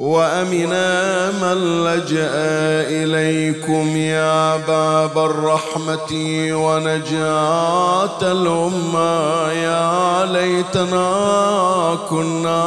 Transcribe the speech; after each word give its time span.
وأمنا 0.00 1.30
من 1.30 1.84
لجأ 1.84 2.32
إليكم 2.88 3.96
يا 3.96 4.56
باب 4.56 5.18
الرحمة 5.18 6.12
ونجاة 6.52 8.32
الأمة. 8.32 9.52
يا 9.52 10.26
ليتنا 10.32 11.98
كنا 12.10 12.64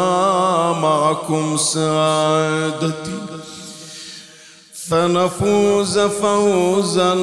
معكم 0.81 1.58
سادتي. 1.58 3.17
فنفوز 4.90 6.00
فوزا 6.00 7.18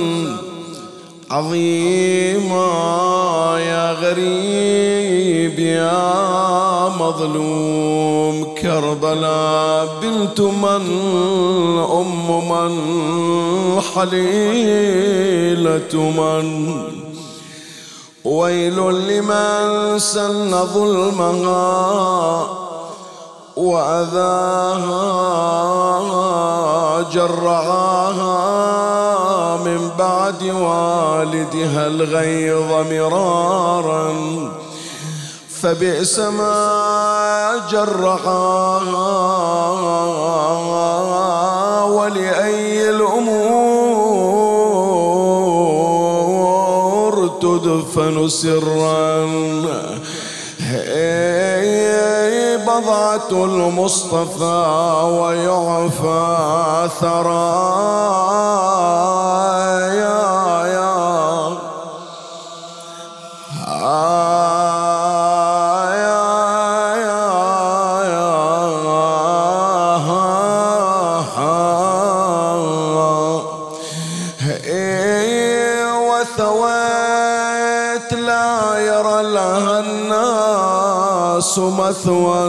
عظيما 1.31 2.71
يا 3.59 3.93
غريب 3.93 5.59
يا 5.59 6.89
مظلوم 6.89 8.55
كربلاء 8.63 9.89
بنت 10.03 10.41
من 10.41 11.79
أم 11.79 12.49
من 12.49 12.73
حليلة 13.95 15.95
من. 15.95 16.47
ويل 18.25 18.77
لمن 18.77 19.99
سن 19.99 20.65
ظلمها 20.65 22.47
وأذاها 23.57 25.01
جرعاها. 27.13 28.61
من 29.57 29.91
بعد 29.99 30.43
والدها 30.43 31.87
الغيظ 31.87 32.71
مرارا. 32.93 34.15
فبئس 35.61 36.19
ما 36.19 37.63
جرعاها 37.71 39.05
ولأي 41.85 42.91
الأمور 42.91 43.81
تدفن 47.41 48.29
سرا. 48.29 49.31
بضعة 52.67 53.31
المصطفى 53.31 54.63
ويعفى 55.21 56.29
ثرايا 57.01 58.70
الناس 81.59 82.07
مثوى 82.07 82.47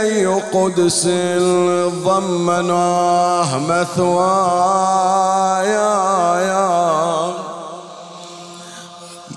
أي 0.00 0.26
قدس 0.26 1.06
ضمناه 2.04 3.58
مثوايا. 3.58 4.94
يا 6.40 7.34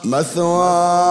مثوايا. 0.05 1.07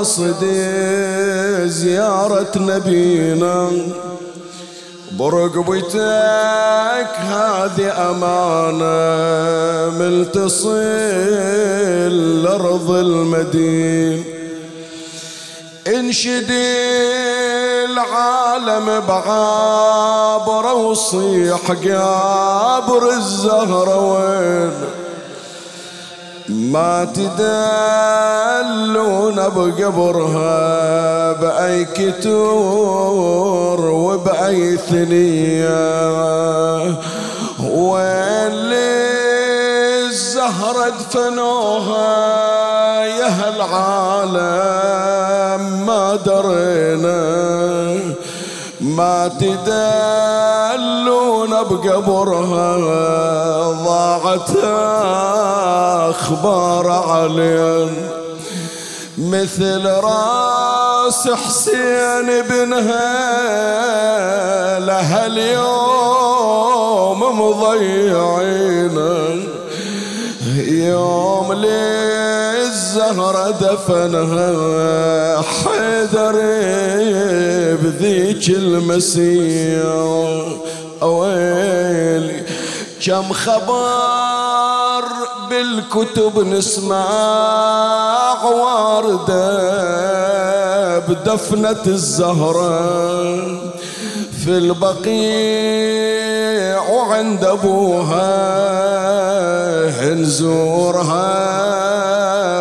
وقاصد 0.00 0.44
زيارة 1.68 2.52
نبينا. 2.56 3.70
برقبتك 5.18 7.12
هذه 7.18 8.10
أمانة 8.10 9.98
من 9.98 10.32
تصل 10.32 10.72
لأرض 12.42 12.90
المدين 12.90 14.24
انشدي 15.86 16.76
العالم 17.84 19.00
بعابر 19.08 20.74
وصيح 20.76 21.60
قابر 21.70 23.10
الزهرة 23.10 23.96
وين؟ 24.12 24.99
ما 26.70 27.04
تدلون 27.04 27.38
بقبرها 29.34 30.62
بأي 31.32 31.84
كتور 31.84 33.80
وبأي 33.80 34.76
ثنية. 34.76 35.70
وين 37.60 38.72
الزهرة 40.06 40.88
دفنوها 40.88 42.10
يا 43.04 43.28
هالعالم 43.28 44.42
ما 45.86 46.16
درينا. 46.26 47.20
ما 48.80 49.28
تدلون 49.40 50.49
بقبرها 51.48 52.76
ضاعت 53.84 54.50
أخبار 56.10 56.86
علين 56.90 58.08
مثل 59.18 59.86
راس 59.86 61.28
حسين 61.28 62.42
بنها 62.50 63.20
لها 64.78 65.26
اليوم 65.26 66.60
مضيعين. 67.40 68.98
يوم 70.68 71.52
للزهرة 71.52 73.50
دفنها 73.50 75.42
حيدر 75.42 76.36
بذيك 77.82 78.48
المسير. 78.48 80.20
ويلي 81.02 82.42
كم 83.06 83.32
خبر 83.32 85.04
بالكتب 85.50 86.38
نسمع 86.38 87.06
وردة 88.44 89.38
بدفنة 90.98 91.82
الزهرة. 91.86 93.30
في 94.44 94.50
البقيع 94.50 95.20
وعند 96.90 97.44
أبوها 97.44 98.60
نزورها 100.14 101.30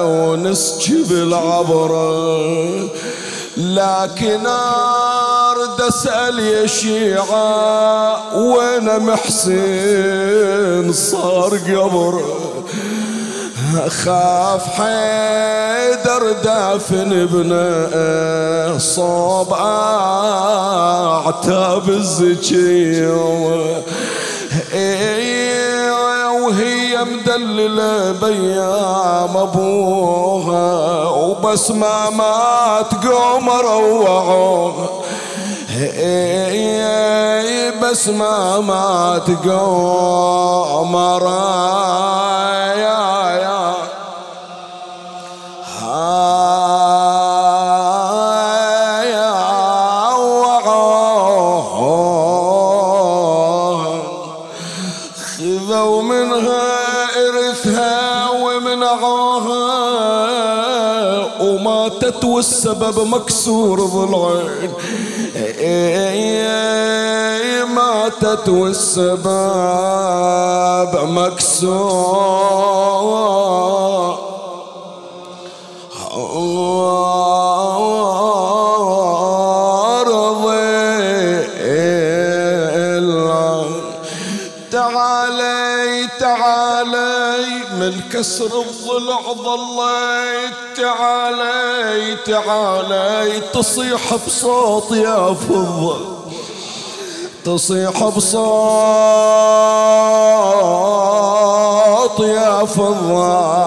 ونسجي 0.03 1.03
بالعبرة. 1.09 2.39
لكن 3.57 4.47
أرد 5.60 5.82
اسال 5.82 6.40
يا 6.40 6.68
شيعة 6.68 8.38
وين 8.38 9.00
محسن 9.00 10.94
صار 10.94 11.58
قبره 11.58 12.24
خاف 13.88 14.64
حيدر 14.68 16.32
دافن 16.44 17.22
ابنه 17.22 18.78
صوب 18.78 19.54
أعتاب 19.54 20.30
الزكية 21.90 23.14
وهي 26.32 27.04
مدللة 27.04 28.12
بيام 28.12 29.38
أبوها 29.38 31.10
وبس 31.10 31.72
ما 31.72 32.10
مات 32.10 33.06
قوم 33.06 33.50
روعوها. 33.50 34.99
بس 37.81 38.10
ما 38.10 38.60
مات 38.60 39.48
قوم 39.48 40.96
رايا 40.96 41.40
خذوا 55.38 56.02
منها 56.02 57.08
إرثها 57.28 58.30
ومنعوها 58.30 59.70
وماتت 61.42 62.24
والسبب 62.25 63.08
مكسور 63.08 63.82
ضلعين 63.82 64.74
ماتت 67.76 68.50
والسبب 68.50 69.30
مكسور. 71.04 72.30
كسر 88.13 88.45
الضلع 88.62 89.19
ظليت 89.33 90.53
تعالي 90.77 92.18
تعالي. 92.25 93.41
تصيح 93.53 94.15
بصوت 94.27 94.91
يا 94.91 95.33
فضة 95.33 95.97
تصيح 97.45 98.03
بصوت 98.03 98.50
يا 102.19 102.65
فضة 102.65 103.59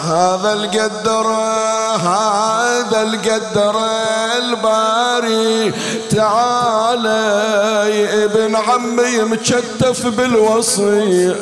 هذا 0.00 0.52
القدر 0.52 1.26
هذا 2.00 3.02
القدر 3.02 3.76
الباري. 4.38 5.72
تعالى 6.10 7.22
ابن 8.24 8.56
عمي 8.56 9.18
مشتف 9.18 10.06
بالوصي. 10.06 11.34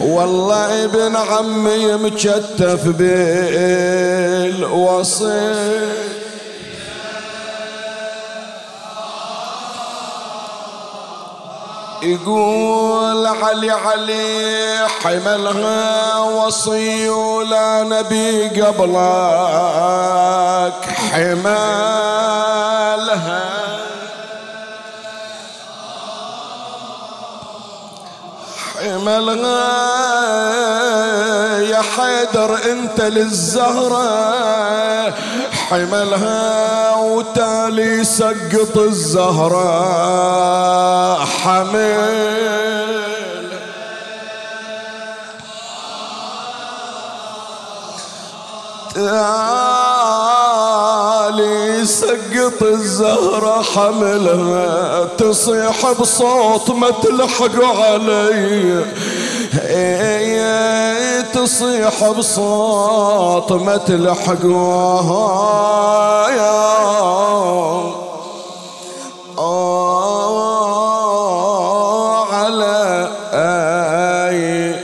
والله 0.00 0.84
ابن 0.84 1.16
عمي 1.16 1.92
مشتف 1.92 2.86
بالوصي. 4.46 4.86
يقول 12.06 13.26
علي 13.26 13.70
علي 13.70 14.86
حملها 15.02 16.18
وصي 16.18 17.08
ولا 17.08 17.82
نبي 17.82 18.60
قبلك. 18.62 19.76
حملها. 21.12 22.26
حملها 28.76 29.76
يا 31.60 31.82
حيدر 31.82 32.58
انت 32.72 33.00
للزهرة. 33.00 34.06
حملها 35.68 36.94
وتالي 36.96 38.04
سقط 38.04 38.78
الزهرة 38.78 39.64
حمل. 41.24 42.36
تالي 50.56 51.86
سقط 51.86 52.62
الزهرة 52.62 53.62
حملها 53.62 55.04
تصيح 55.18 55.92
بصوت 56.00 56.70
ما 56.70 56.90
تلحق 56.90 57.64
علي. 57.64 58.84
تصيح 61.34 62.10
بصوت 62.10 63.52
ما 63.52 63.76
تلحقوها 63.76 65.16
يا 66.30 66.66
على 72.32 73.08
آي. 73.32 74.74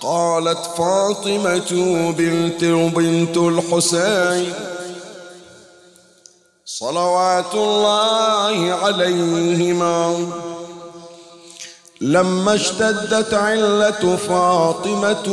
قالت 0.00 0.58
فاطمة 0.78 1.70
بنت 2.18 2.64
بنت 2.64 3.36
الحسين 3.36 4.52
صلوات 6.64 7.54
الله 7.54 8.74
عليهما. 8.82 10.26
لما 12.00 12.54
اشتدت 12.54 13.34
علة 13.34 14.16
فاطمة 14.16 15.26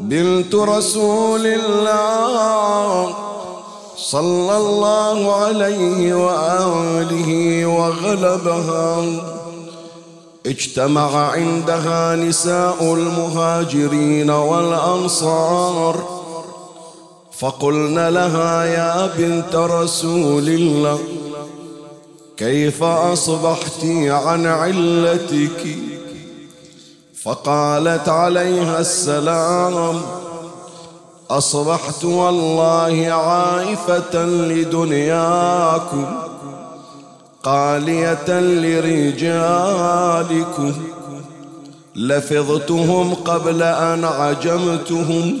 بنت 0.00 0.54
رسول 0.54 1.46
الله 1.46 3.14
صلى 3.96 4.56
الله 4.56 5.34
عليه 5.34 6.14
وآله 6.14 7.66
وغلبها 7.66 9.04
اجتمع 10.46 11.30
عندها 11.30 12.16
نساء 12.16 12.94
المهاجرين 12.94 14.30
والأنصار 14.30 16.04
فقلن 17.38 18.08
لها 18.08 18.64
يا 18.64 19.06
بنت 19.18 19.54
رسول 19.54 20.48
الله 20.48 20.98
كيف 22.36 22.82
أصبحت 22.82 23.84
عن 24.06 24.46
علتك؟ 24.46 25.76
فقالت 27.22 28.08
عليها 28.08 28.80
السلام 28.80 30.00
أصبحت 31.30 32.04
والله 32.04 33.06
عائفة 33.10 34.24
لدنياكم 34.24 36.06
قالية 37.42 38.40
لرجالكم. 38.40 39.32
لفظتهم 41.96 43.14
قبل 43.14 43.62
أن 43.62 44.04
عجمتهم 44.04 45.38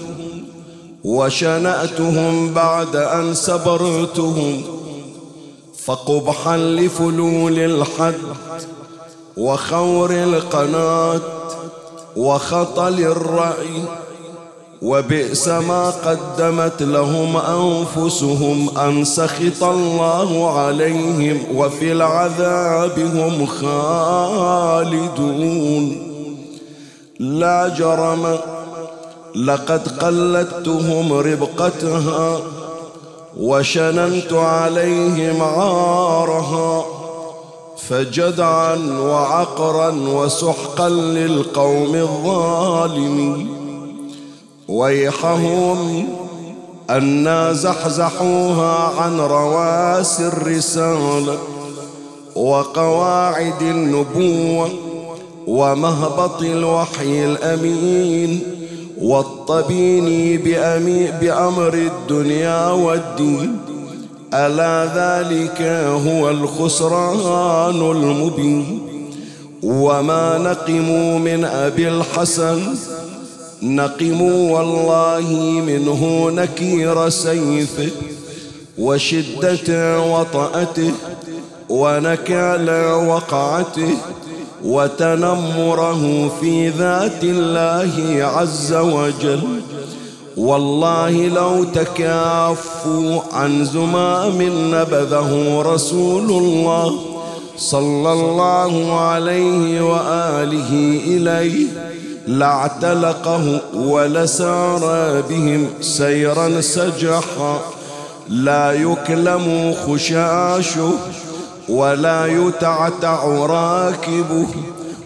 وشنأتهم 1.04 2.54
بعد 2.54 2.96
أن 2.96 3.34
سبرتهم. 3.34 4.81
فقبحا 5.84 6.56
لفلول 6.56 7.58
الحد 7.58 8.14
وخور 9.36 10.10
القناة 10.10 11.20
وخطل 12.16 12.98
الرأي 12.98 13.84
وبئس 14.82 15.48
ما 15.48 15.90
قدمت 15.90 16.82
لهم 16.82 17.36
أنفسهم 17.36 18.78
أن 18.78 19.04
سخط 19.04 19.64
الله 19.64 20.58
عليهم 20.58 21.42
وفي 21.54 21.92
العذاب 21.92 22.98
هم 22.98 23.46
خالدون. 24.66 24.92
لا 27.20 27.68
جرم 27.78 28.38
لقد 29.34 29.88
قلدتهم 29.88 31.12
ربقتها 31.12 32.40
وشننت 33.40 34.32
عليهم 34.32 35.42
عارها 35.42 36.84
فجدعا 37.88 38.76
وعقرا 39.00 39.90
وسحقا 39.90 40.88
للقوم 40.88 41.94
الظالمين. 41.94 43.48
ويحهم 44.68 46.08
أنا 46.90 47.52
زحزحوها 47.52 49.00
عن 49.00 49.20
رواسي 49.20 50.26
الرسالة 50.26 51.38
وقواعد 52.36 53.62
النبوة 53.62 54.70
ومهبط 55.46 56.42
الوحي 56.42 57.24
الأمين. 57.24 58.61
والطبين 59.02 60.38
بأمر 61.20 61.74
الدنيا 61.74 62.70
والدين. 62.70 63.58
ألا 64.34 64.84
ذلك 64.84 65.62
هو 66.06 66.30
الخسران 66.30 67.90
المبين. 67.90 68.78
وما 69.62 70.38
نقموا 70.38 71.18
من 71.18 71.44
أبي 71.44 71.88
الحسن. 71.88 72.74
نقموا 73.62 74.58
والله 74.58 75.30
منه 75.66 76.30
نكير 76.30 77.08
سيفه. 77.08 77.88
وشدة 78.78 80.00
وطأته. 80.00 80.92
ونكال 81.68 82.70
وقعته. 82.94 83.90
وتنمره 84.64 86.32
في 86.40 86.68
ذات 86.68 87.22
الله 87.22 88.24
عز 88.24 88.72
وجل. 88.72 89.40
والله 90.36 91.10
لو 91.10 91.64
تكافوا 91.64 93.20
عن 93.32 93.64
زمام 93.64 94.42
نبذه 94.74 95.62
رسول 95.66 96.30
الله 96.30 96.94
صلى 97.56 98.12
الله 98.12 99.00
عليه 99.00 99.82
وآله 99.84 101.00
إليه 101.06 101.66
لاعتلقه 102.26 103.60
ولسار 103.74 104.80
بهم 105.30 105.66
سيرا 105.80 106.60
سجحا. 106.60 107.60
لا 108.28 108.72
يكلم 108.72 109.74
خشاشه 109.86 110.90
ولا 111.68 112.26
يتعتع 112.26 113.24
راكبه 113.26 114.46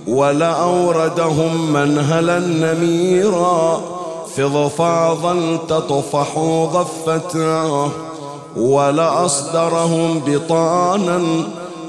ولا 0.06 0.50
أوردهم 0.50 1.72
منهلا 1.72 2.38
نميرا. 2.38 3.80
فضفاضا 4.36 5.58
تطفح 5.68 6.38
ضفتا 6.72 7.90
ولا 8.56 9.24
أصدرهم 9.24 10.20
بطانا 10.26 11.22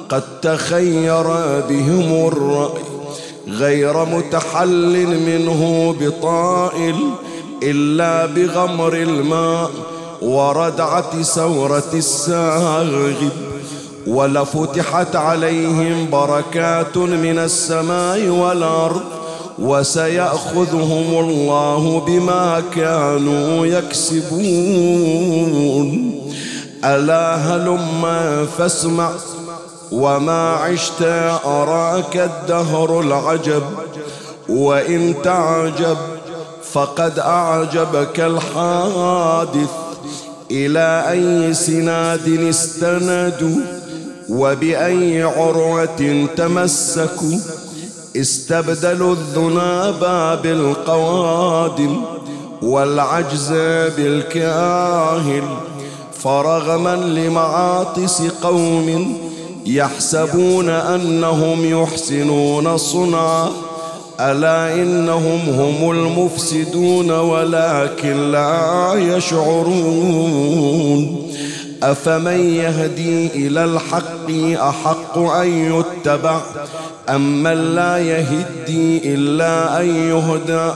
قد 0.09 0.23
تخير 0.41 1.23
بهم 1.69 2.27
الرأي. 2.27 2.83
غير 3.47 4.05
متحل 4.05 5.07
منه 5.07 5.95
بطائل 5.99 6.95
إلا 7.63 8.25
بغمر 8.25 8.93
الماء. 8.93 9.69
وردعة 10.21 11.21
سورة 11.21 11.91
الساغب 11.93 13.31
ولفتحت 14.07 15.15
عليهم 15.15 16.09
بركات 16.09 16.97
من 16.97 17.39
السماء 17.39 18.27
والأرض 18.27 19.01
وسيأخذهم 19.59 21.29
الله 21.29 21.99
بما 22.07 22.63
كانوا 22.75 23.65
يكسبون. 23.65 25.07
ألا 26.85 27.35
هلما 27.35 28.45
فاسمع 28.57 29.11
وما 29.91 30.49
عشت 30.51 31.01
أراك 31.45 32.17
الدهر 32.17 32.99
العجب 32.99 33.63
وإن 34.49 35.15
تعجب 35.23 35.97
فقد 36.71 37.19
أعجبك 37.19 38.19
الحادث. 38.19 39.69
إلى 40.51 41.03
أي 41.11 41.53
سناد 41.53 42.27
استندوا؟ 42.27 43.76
وبأي 44.29 45.23
عروة 45.23 46.27
تمسكوا 46.37 47.37
استبدلوا 48.15 49.13
الذناب 49.13 49.99
بالقوادم 50.43 52.01
والعجز 52.61 53.51
بالكاهل 53.97 55.43
فرغما 56.19 56.95
لمعاطس 56.95 58.21
قوم 58.43 59.17
يحسبون 59.65 60.69
أنهم 60.69 61.65
يحسنون 61.81 62.77
صنعا 62.77 63.49
ألا 64.19 64.73
إنهم 64.73 65.39
هم 65.49 65.91
المفسدون 65.91 67.11
ولكن 67.11 68.31
لا 68.31 68.93
يشعرون 69.17 70.47
أفمن 71.83 72.39
يهدي 72.55 73.27
إلى 73.47 73.63
الحق 73.63 74.31
أحق 74.69 75.17
أن 75.17 75.47
يتبع؟ 75.47 76.41
أم 77.09 77.43
من 77.43 77.75
لا 77.75 77.97
يهدي 77.97 79.13
إلا 79.13 79.81
أن 79.81 80.09
يهدى؟ 80.09 80.71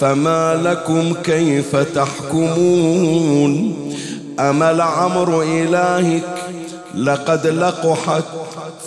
فما 0.00 0.54
لكم 0.54 1.12
كيف 1.24 1.76
تحكمون؟ 1.76 3.74
أمل 4.40 4.80
عمر 4.80 5.42
إلهك؟ 5.42 6.22
لقد 6.94 7.46
لقحت 7.46 8.24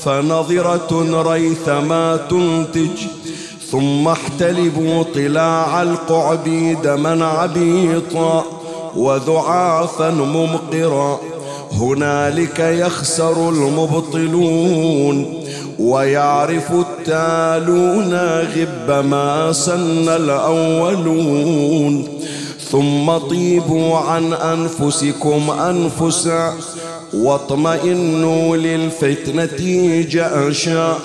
فنظرة 0.02 1.22
ريثما 1.32 2.18
تنتج 2.30 3.08
ثم 3.72 4.08
احتلبوا 4.08 5.04
طلاع 5.04 5.82
القعب 5.82 6.44
دما 6.84 7.26
عبيطا 7.26 8.46
وذعافا 8.96 10.10
ممقرا. 10.10 11.20
هنالك 11.72 12.60
يخسر 12.60 13.50
المبطلون 13.50 15.44
ويعرف 15.80 16.72
التالون 16.72 18.14
غب 18.56 19.06
ما 19.06 19.52
سن 19.52 20.10
الأولون. 20.10 22.08
ثم 22.72 23.18
طيبوا 23.18 23.98
عن 23.98 24.34
أنفسكم 24.34 25.52
أنفسا 25.52 26.54
واطمئنوا 27.14 28.58
للفتنة 28.58 30.02
جأشا 30.02 30.98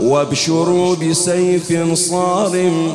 وابشروا 0.00 0.94
بسيف 0.94 1.94
صارم 1.94 2.92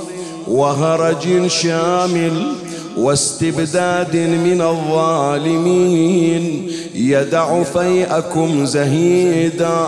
وهرج 0.47 1.47
شامل 1.47 2.53
واستبداد 2.98 4.17
من 4.17 4.62
الظالمين. 4.62 6.71
يدع 6.95 7.63
فيئكم 7.63 8.65
زهيدا 8.65 9.88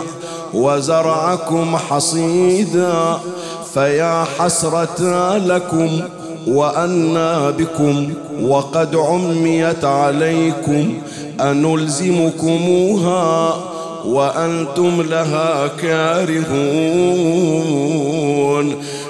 وزرعكم 0.54 1.76
حصيدا. 1.76 3.18
فيا 3.74 4.24
حسرة 4.38 5.36
لكم 5.36 5.90
وأنا 6.46 7.50
بكم 7.50 8.12
وقد 8.42 8.96
عميت 8.96 9.84
عليكم 9.84 10.94
أنلزمكموها 11.40 13.24
وأنتم 14.04 15.02
لها 15.02 15.66
كارهون. 15.82 16.44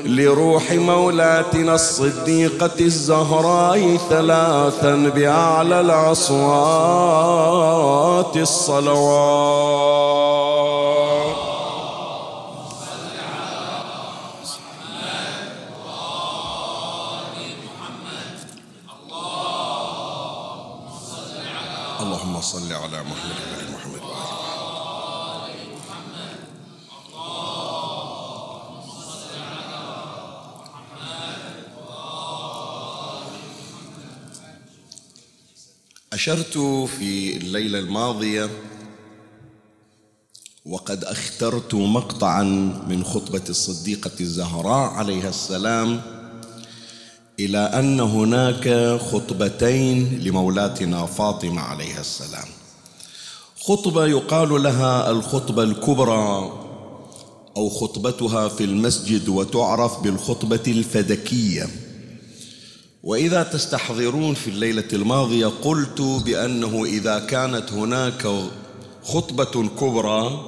لروح 0.04 0.72
مولاتنا 0.72 1.74
الصديقة 1.74 2.80
الزهراء 2.80 3.96
ثلاثا 3.96 4.94
بأعلى 4.96 5.80
الأصوات 5.80 6.44
الصلوات 8.36 10.04
اللهم 22.00 22.40
صل 22.40 22.72
على 22.72 23.02
محمد 23.02 23.38
وآل 23.52 23.72
محمد 23.72 24.00
وآل 24.02 24.24
أشرت 36.14 36.58
في 36.98 37.36
الليلة 37.36 37.78
الماضية 37.78 38.50
وقد 40.66 41.04
أخترت 41.04 41.74
مقطعا 41.74 42.42
من 42.88 43.04
خطبة 43.04 43.42
الصديقة 43.48 44.10
الزهراء 44.20 44.90
عليها 44.90 45.28
السلام 45.28 46.00
إلى 47.40 47.58
أن 47.58 48.00
هناك 48.00 48.98
خطبتين 49.00 50.18
لمولاتنا 50.18 51.06
فاطمة 51.06 51.60
عليها 51.60 52.00
السلام. 52.00 52.48
خطبة 53.60 54.06
يقال 54.06 54.62
لها 54.62 55.10
الخطبة 55.10 55.62
الكبرى 55.62 56.52
أو 57.56 57.68
خطبتها 57.68 58.48
في 58.48 58.64
المسجد 58.64 59.28
وتعرف 59.28 60.00
بالخطبة 60.00 60.62
الفدكية. 60.66 61.68
وإذا 63.04 63.42
تستحضرون 63.42 64.34
في 64.34 64.50
الليلة 64.50 64.88
الماضية 64.92 65.46
قلت 65.62 66.00
بأنه 66.00 66.84
إذا 66.84 67.18
كانت 67.18 67.72
هناك 67.72 68.28
خطبة 69.04 69.68
كبرى 69.68 70.44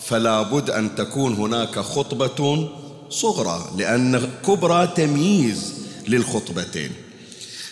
فلا 0.00 0.42
بد 0.42 0.70
أن 0.70 0.94
تكون 0.94 1.34
هناك 1.34 1.78
خطبة 1.78 2.68
صغرى 3.10 3.70
لأن 3.76 4.30
كبرى 4.46 4.86
تمييز 4.86 5.74
للخطبتين. 6.08 6.92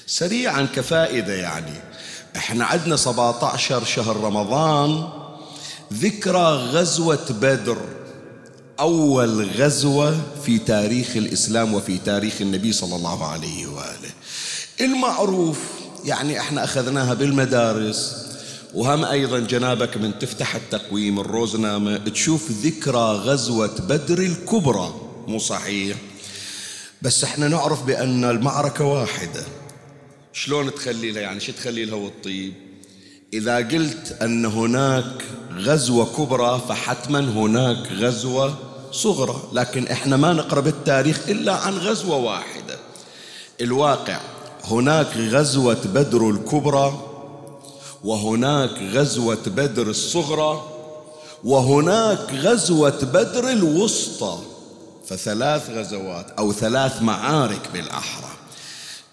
سريعا 0.07 0.69
كفائدة 0.75 1.35
يعني. 1.35 1.81
إحنا 2.37 2.65
عندنا 2.65 2.97
17 2.97 3.85
شهر 3.85 4.17
رمضان 4.17 5.09
ذكرى 5.93 6.47
غزوة 6.73 7.27
بدر. 7.31 7.79
أول 8.81 9.51
غزوة 9.51 10.21
في 10.45 10.59
تاريخ 10.59 11.17
الإسلام 11.17 11.75
وفي 11.75 11.99
تاريخ 11.99 12.41
النبي 12.41 12.73
صلى 12.73 12.97
الله 12.97 13.25
عليه 13.27 13.67
وآله. 13.67 14.11
المعروف 14.81 15.59
يعني 16.05 16.41
إحنا 16.41 16.65
أخذناها 16.65 17.15
بالمدارس. 17.15 18.27
وهم 18.75 19.05
أيضا 19.05 19.39
جنابك 19.39 19.97
من 19.97 20.19
تفتح 20.19 20.55
التقويم 20.55 21.21
الروزنامة. 21.21 21.97
تشوف 21.97 22.51
ذكرى 22.51 23.13
غزوة 23.13 23.81
بدر 23.81 24.19
الكبرى. 24.19 24.95
مو 25.29 25.39
صحيح؟ 25.39 25.97
بس 27.03 27.25
إحنا 27.25 27.49
نعرف 27.49 27.83
بأن 27.83 28.25
المعركة 28.25 28.85
واحدة. 28.85 29.45
شلون 30.33 30.75
تخلي 30.75 31.13
لها؟ 31.13 31.23
يعني 31.23 31.41
شو 31.41 31.53
تخلي 31.53 31.85
لها 31.85 31.95
والطيب؟ 31.95 32.53
إذا 33.33 33.57
قلت 33.57 34.19
أن 34.23 34.45
هناك 34.45 35.25
غزوة 35.55 36.07
كبرى 36.17 36.63
فحتما 36.69 37.21
هناك 37.21 37.93
غزوة 37.93 38.59
صغرى 38.97 39.37
لكن 39.53 39.87
إحنا 39.87 40.17
ما 40.17 40.33
نقرأ 40.33 40.61
بالتاريخ 40.61 41.21
إلا 41.29 41.53
عن 41.53 41.79
غزوة 41.79 42.17
واحدة. 42.17 42.79
الواقع 43.61 44.21
هناك 44.65 45.17
غزوة 45.17 45.79
بدر 45.85 46.31
الكبرى 46.31 47.01
وهناك 48.05 48.83
غزوة 48.93 49.43
بدر 49.47 49.87
الصغرى 49.87 50.63
وهناك 51.45 52.35
غزوة 52.35 52.99
بدر 53.03 53.49
الوسطى. 53.49 54.39
فثلاث 55.09 55.71
غزوات 55.71 56.31
أو 56.39 56.53
ثلاث 56.53 57.03
معارك 57.03 57.61
بالأحرى. 57.73 58.31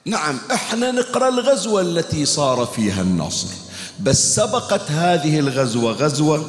نعم 0.05 0.39
إحنا 0.51 0.91
نقرأ 0.91 1.29
الغزوة 1.29 1.81
التي 1.81 2.25
صار 2.25 2.65
فيها 2.65 3.01
النصر 3.01 3.47
بس 3.99 4.35
سبقت 4.35 4.91
هذه 4.91 5.39
الغزوة 5.39 5.91
غزوة 5.91 6.45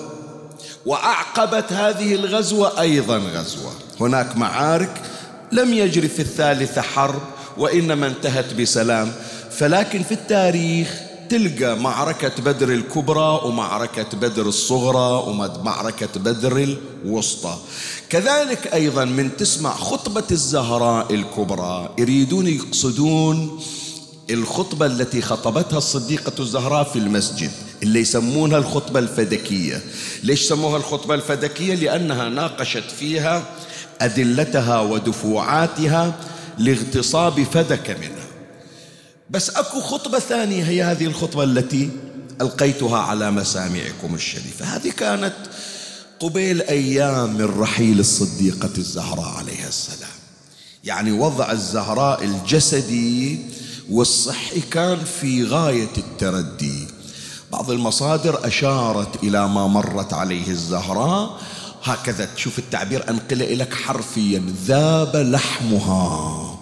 وأعقبت 0.87 1.73
هذه 1.73 2.15
الغزوة 2.15 2.81
أيضا 2.81 3.19
غزوة. 3.19 3.73
هناك 4.01 4.37
معارك 4.37 5.03
لم 5.53 5.75
يجري 5.75 6.09
في 6.09 6.23
الثالثة 6.23 6.83
حرب 6.83 7.23
وإنما 7.59 8.07
انتهت 8.07 8.55
بسلام. 8.55 9.13
فلكن 9.51 10.03
في 10.03 10.13
التاريخ 10.13 11.01
تلقى 11.31 11.77
معركة 11.77 12.43
بدر 12.43 12.69
الكبرى 12.69 13.41
ومعركة 13.45 14.07
بدر 14.17 14.47
الصغرى 14.47 15.25
ومعركة 15.29 16.09
بدر 16.17 16.77
الوسطى. 17.05 17.57
كذلك 18.11 18.75
أيضا 18.75 19.05
من 19.05 19.37
تسمع 19.37 19.75
خطبة 19.75 20.25
الزهراء 20.31 21.15
الكبرى. 21.15 21.95
يريدون 21.99 22.47
يقصدون 22.47 23.61
الخطبة 24.31 24.87
التي 24.87 25.23
خطبتها 25.23 25.79
الصديقة 25.79 26.33
الزهراء 26.39 26.85
في 26.85 26.99
المسجد. 26.99 27.51
اللي 27.83 28.01
يسمونها 28.01 28.59
الخطبة 28.59 28.99
الفدكية. 28.99 29.83
ليش 30.23 30.49
سموها 30.49 30.77
الخطبة 30.77 31.15
الفدكية؟ 31.15 31.75
لأنها 31.75 32.29
ناقشت 32.29 32.91
فيها 32.99 33.45
أدلتها 34.01 34.81
ودفوعاتها 34.81 36.15
لاغتصاب 36.59 37.43
فدك 37.43 37.91
منها. 37.91 38.27
بس 39.31 39.51
أكو 39.51 39.81
خطبة 39.81 40.19
ثانية 40.19 40.65
هي 40.65 40.83
هذه 40.83 41.07
الخطبة 41.07 41.45
التي 41.45 41.91
ألقيتها 42.41 42.99
على 42.99 43.31
مسامعكم 43.31 44.15
الشريفة. 44.15 44.65
هذه 44.65 44.91
كانت 44.91 45.35
قبيل 46.21 46.63
أيام 46.63 47.35
من 47.35 47.45
رحيل 47.45 48.01
الصديقة 48.01 48.71
الزهراء 48.79 49.29
عليها 49.29 49.69
السلام. 49.69 50.11
يعني 50.85 51.13
وضع 51.13 51.53
الزهراء 51.53 52.25
الجسدي 52.25 53.39
والصحي 53.91 54.61
كان 54.61 54.99
في 55.21 55.45
غاية 55.45 55.93
التردي. 55.99 56.87
بعض 57.55 57.71
المصادر 57.71 58.47
أشارت 58.47 59.23
إلى 59.23 59.49
ما 59.49 59.67
مرت 59.67 60.13
عليه 60.13 60.49
الزهراء. 60.49 61.31
هكذا 61.85 62.25
تشوف 62.25 62.59
التعبير 62.59 63.11
أنقله 63.11 63.55
لك 63.55 63.75
حرفيا. 63.75 64.55
ذاب 64.67 65.17
لحمها 65.17 66.59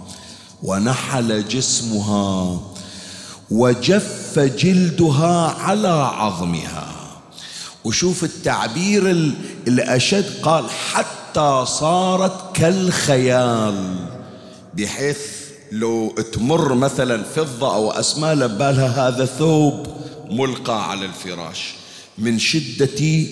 ونحل 0.63 1.49
جسمها 1.49 2.61
وجف 3.51 4.39
جلدها 4.39 5.55
على 5.61 5.89
عظمها. 5.89 6.87
وشوف 7.85 8.25
التعبير 8.25 9.11
الأشد 9.69 10.43
قال 10.43 10.65
حتى 10.71 11.65
صارت 11.67 12.57
كالخيال. 12.57 13.97
بحيث 14.75 15.19
لو 15.73 16.15
تمر 16.33 16.75
مثلا 16.75 17.23
فضة 17.23 17.75
أو 17.75 17.91
أسماء 17.91 18.35
لبالها 18.35 19.09
هذا 19.09 19.25
ثوب. 19.25 20.02
ملقى 20.33 20.91
على 20.91 21.07
الفراش 21.07 21.75
من 22.19 22.39
شدة 22.39 23.27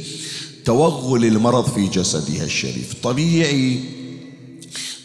توغل 0.64 1.24
المرض 1.24 1.74
في 1.74 1.86
جسدها 1.86 2.44
الشريف. 2.44 2.94
طبيعي 3.02 3.80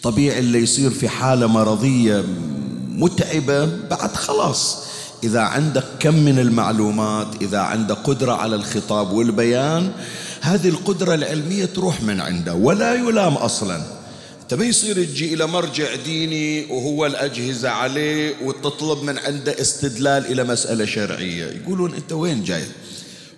طبيعي 0.04 0.40
اللي 0.40 0.60
يصير 0.60 0.92
في 0.92 1.10
حالة 1.10 1.48
مرضية 1.48 2.24
متعبة 2.90 3.66
بعد 3.66 4.14
خلاص. 4.14 4.78
إذا 5.24 5.42
عندك 5.42 5.84
كم 6.00 6.16
من 6.16 6.40
المعلومات 6.40 7.28
إذا 7.42 7.60
عندك 7.60 7.96
قدرة 7.96 8.34
على 8.34 8.56
الخطاب 8.56 9.12
والبيان 9.12 9.92
هذه 10.42 10.70
القدرة 10.70 11.14
العلمية 11.14 11.66
تروح 11.66 12.02
من 12.02 12.22
عنده 12.22 12.54
ولا 12.54 12.94
يلام 12.94 13.34
أصلا. 13.34 13.95
تبي 14.50 14.66
يصير 14.66 15.04
تجي 15.04 15.34
إلى 15.34 15.48
مرجع 15.48 15.96
ديني 15.96 16.66
وهو 16.66 17.06
الأجهزة 17.06 17.70
عليه 17.70 18.34
وتطلب 18.44 19.04
من 19.04 19.18
عنده 19.18 19.62
استدلال 19.62 20.26
إلى 20.26 20.44
مسألة 20.44 20.86
شرعية. 20.86 21.46
يقولون 21.46 21.94
أنت 21.94 22.12
وين 22.12 22.44
جاي؟ 22.44 22.64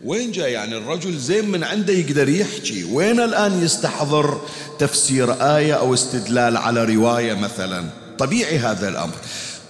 وين 0.05 0.31
جاي 0.31 0.51
يعني 0.51 0.77
الرجل 0.77 1.17
زين 1.17 1.49
من 1.49 1.63
عنده 1.63 1.93
يقدر 1.93 2.29
يحكي. 2.29 2.83
وين 2.83 3.19
الآن 3.19 3.63
يستحضر 3.63 4.41
تفسير 4.79 5.33
آية 5.33 5.73
أو 5.73 5.93
استدلال 5.93 6.57
على 6.57 6.85
رواية 6.85 7.33
مثلا؟ 7.33 7.85
طبيعي 8.19 8.59
هذا 8.59 8.89
الأمر. 8.89 9.15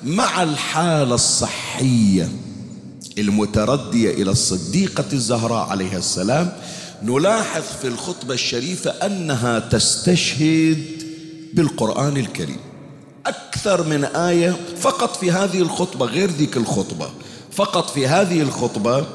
مع 0.04 0.44
الحالة 0.44 1.16
الصحية 1.16 2.30
المتردية 3.18 4.12
إلى 4.12 4.32
الصديقة 4.32 5.06
الزهراء 5.14 5.70
عليها 5.70 5.98
السلام 5.98 6.52
نلاحظ 7.04 7.64
في 7.82 7.88
الخطبة 7.88 8.34
الشريفة 8.34 8.92
أنها 8.92 9.60
تستشهد 9.60 10.97
بالقرآن 11.58 12.18
الكريم. 12.18 12.60
أكثر 13.26 13.84
من 13.84 14.04
آية 14.04 14.56
فقط 14.80 15.16
في 15.16 15.32
هذه 15.32 15.62
الخطبة 15.62 16.06
غير 16.06 16.30
ذيك 16.32 16.58
الخطبة. 16.58 17.10
فقط 17.52 17.90
في 17.90 18.08
هذه 18.08 18.42
الخطبة 18.42 19.06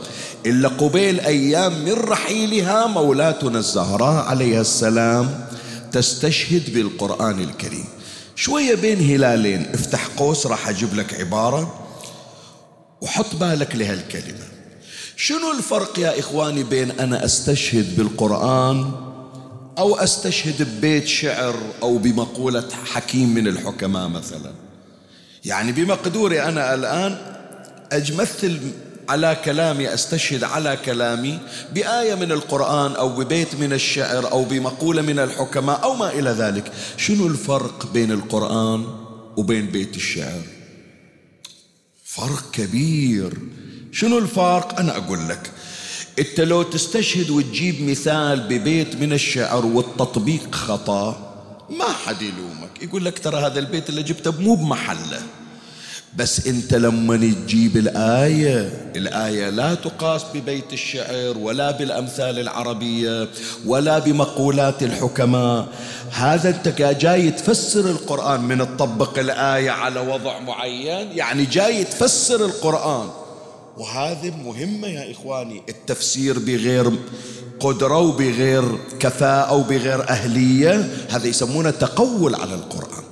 إلا 0.46 0.68
قبيل 0.68 1.20
أيام 1.20 1.84
من 1.84 1.92
رحيلها 1.92 2.86
مولاتنا 2.86 3.58
الزهراء 3.58 4.24
عليها 4.24 4.60
السلام 4.60 5.46
تستشهد 5.92 6.72
بالقرآن 6.74 7.40
الكريم. 7.40 7.84
شوية 8.36 8.74
بين 8.74 8.98
هلالين 9.10 9.66
افتح 9.74 10.06
قوس 10.16 10.46
راح 10.46 10.68
أجيب 10.68 10.94
لك 10.94 11.14
عبارة 11.14 11.74
وحط 13.00 13.36
بالك 13.36 13.76
لهالكلمة 13.76 14.46
شنو 15.16 15.52
الفرق 15.58 15.98
يا 15.98 16.18
إخواني 16.18 16.62
بين 16.62 16.90
أنا 16.90 17.24
أستشهد 17.24 17.96
بالقرآن 17.96 19.11
أو 19.78 19.96
أستشهد 19.96 20.62
ببيت 20.62 21.06
شعر 21.06 21.56
أو 21.82 21.98
بمقولة 21.98 22.68
حكيم 22.84 23.34
من 23.34 23.48
الحكماء 23.48 24.08
مثلا. 24.08 24.52
يعني 25.44 25.72
بمقدوري 25.72 26.42
أنا 26.42 26.74
الآن 26.74 27.18
أجمثل 27.92 28.60
على 29.08 29.36
كلامي 29.44 29.94
أستشهد 29.94 30.44
على 30.44 30.76
كلامي 30.76 31.38
بآية 31.74 32.14
من 32.14 32.32
القرآن 32.32 32.92
أو 32.92 33.08
ببيت 33.08 33.54
من 33.54 33.72
الشعر 33.72 34.30
أو 34.32 34.44
بمقولة 34.44 35.02
من 35.02 35.18
الحكماء 35.18 35.82
أو 35.82 35.94
ما 35.94 36.10
إلى 36.10 36.30
ذلك. 36.30 36.72
شنو 36.96 37.26
الفرق 37.26 37.92
بين 37.92 38.12
القرآن 38.12 38.86
وبين 39.36 39.66
بيت 39.66 39.96
الشعر؟ 39.96 40.42
فرق 42.04 42.50
كبير. 42.52 43.38
شنو 43.92 44.18
الفرق؟ 44.18 44.80
أنا 44.80 44.96
أقول 44.96 45.28
لك 45.28 45.50
أنت 46.18 46.40
لو 46.40 46.62
تستشهد 46.62 47.30
وتجيب 47.30 47.82
مثال 47.90 48.40
ببيت 48.40 48.96
من 48.96 49.12
الشعر 49.12 49.66
والتطبيق 49.66 50.54
خطأ 50.54 51.32
ما 51.70 51.92
حد 52.06 52.22
يلومك. 52.22 52.82
يقول 52.82 53.04
لك 53.04 53.18
ترى 53.18 53.36
هذا 53.36 53.58
البيت 53.58 53.88
اللي 53.88 54.02
جبته 54.02 54.40
مو 54.40 54.54
بمحله. 54.54 55.22
بس 56.16 56.46
انت 56.46 56.74
لما 56.74 57.16
تجيب 57.16 57.76
الآية 57.76 58.90
الآية 58.96 59.50
لا 59.50 59.74
تقاس 59.74 60.22
ببيت 60.34 60.72
الشعر 60.72 61.38
ولا 61.38 61.70
بالأمثال 61.70 62.38
العربية 62.38 63.28
ولا 63.66 63.98
بمقولات 63.98 64.82
الحكماء. 64.82 65.68
هذا 66.10 66.50
انت 66.50 66.68
جاي 67.00 67.30
تفسر 67.30 67.90
القرآن 67.90 68.40
من 68.40 68.58
تطبق 68.58 69.18
الآية 69.18 69.70
على 69.70 70.00
وضع 70.00 70.38
معين؟ 70.38 71.12
يعني 71.12 71.44
جاي 71.44 71.84
تفسر 71.84 72.44
القرآن. 72.44 73.21
وهذه 73.76 74.36
مهمة 74.44 74.88
يا 74.88 75.12
إخواني. 75.12 75.62
التفسير 75.68 76.38
بغير 76.38 76.92
قدرة 77.60 77.98
وبغير 77.98 78.78
كفاءة 79.00 79.54
وبغير 79.54 80.08
أهلية 80.08 81.06
هذا 81.10 81.26
يسمونه 81.26 81.70
تقول 81.70 82.34
على 82.34 82.54
القرآن. 82.54 83.04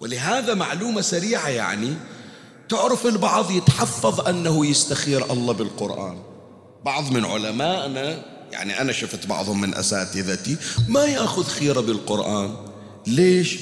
ولهذا 0.00 0.54
معلومة 0.54 1.00
سريعة 1.00 1.48
يعني 1.48 1.94
تعرف 2.68 3.06
البعض 3.06 3.50
يتحفظ 3.50 4.28
أنه 4.28 4.66
يستخير 4.66 5.32
الله 5.32 5.52
بالقرآن. 5.52 6.18
بعض 6.84 7.12
من 7.12 7.24
علمائنا 7.24 8.22
يعني 8.52 8.80
أنا 8.80 8.92
شفت 8.92 9.26
بعضهم 9.26 9.60
من 9.60 9.74
أساتذتي 9.74 10.56
ما 10.88 11.04
يأخذ 11.04 11.44
خيرة 11.44 11.80
بالقرآن. 11.80 12.56
ليش؟ 13.06 13.58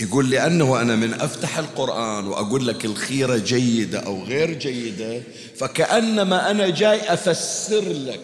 يقول 0.00 0.30
لأنه 0.30 0.80
أنا 0.80 0.96
من 0.96 1.14
أفتح 1.14 1.58
القرآن 1.58 2.26
وأقول 2.26 2.66
لك 2.66 2.84
الخيرة 2.84 3.36
جيدة 3.36 3.98
أو 3.98 4.24
غير 4.24 4.52
جيدة 4.52 5.22
فكأنما 5.56 6.50
أنا 6.50 6.68
جاي 6.68 7.12
أفسر 7.12 7.84
لك 7.88 8.20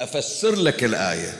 أفسر 0.00 0.54
لك 0.54 0.84
الآية. 0.84 1.32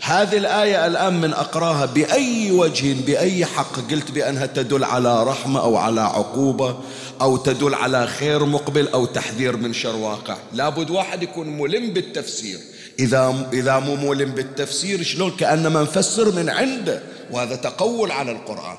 هذه 0.00 0.36
الآية 0.36 0.86
الآن 0.86 1.20
من 1.20 1.32
أقراها 1.32 1.86
بأي 1.86 2.50
وجه 2.50 2.94
بأي 3.06 3.46
حق. 3.46 3.90
قلت 3.90 4.10
بأنها 4.10 4.46
تدل 4.46 4.84
على 4.84 5.24
رحمة 5.24 5.60
أو 5.60 5.76
على 5.76 6.00
عقوبة 6.00 6.80
أو 7.20 7.36
تدل 7.36 7.74
على 7.74 8.06
خير 8.06 8.44
مقبل 8.44 8.88
أو 8.88 9.06
تحذير 9.06 9.56
من 9.56 9.72
شر 9.72 9.96
واقع. 9.96 10.36
لابد 10.52 10.90
واحد 10.90 11.22
يكون 11.22 11.58
ملم 11.58 11.92
بالتفسير. 11.92 12.58
إذا 12.98 13.48
إذا 13.52 13.78
مو 13.78 13.96
ملم 13.96 14.30
بالتفسير 14.30 15.02
شلون؟ 15.02 15.30
كأنما 15.30 15.82
نفسر 15.82 16.32
من 16.32 16.50
عنده 16.50 17.02
وهذا 17.30 17.56
تقول 17.56 18.10
على 18.10 18.32
القرآن. 18.32 18.76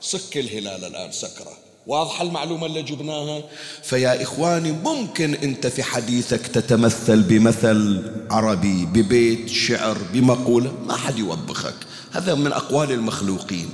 صك 0.00 0.36
الهلال 0.36 0.84
الآن 0.84 1.12
سكرة. 1.12 1.52
واضحة 1.86 2.24
المعلومة 2.24 2.66
اللي 2.66 2.82
جبناها؟ 2.82 3.42
فيا 3.82 4.22
إخواني 4.22 4.72
ممكن 4.72 5.34
أنت 5.34 5.66
في 5.66 5.82
حديثك 5.82 6.46
تتمثل 6.46 7.22
بمثل 7.22 8.10
عربي 8.30 8.86
ببيت 8.86 9.48
شعر 9.48 9.98
بمقولة؟ 10.12 10.72
ما 10.86 10.96
حد 10.96 11.18
يوبخك. 11.18 11.74
هذا 12.12 12.34
من 12.34 12.52
أقوال 12.52 12.92
المخلوقين. 12.92 13.68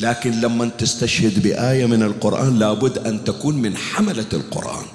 لكن 0.00 0.40
لما 0.40 0.70
تستشهد 0.78 1.42
بآية 1.42 1.86
من 1.86 2.02
القرآن 2.02 2.58
لابد 2.58 2.98
أن 2.98 3.24
تكون 3.24 3.54
من 3.56 3.76
حملة 3.76 4.26
القرآن. 4.32 4.86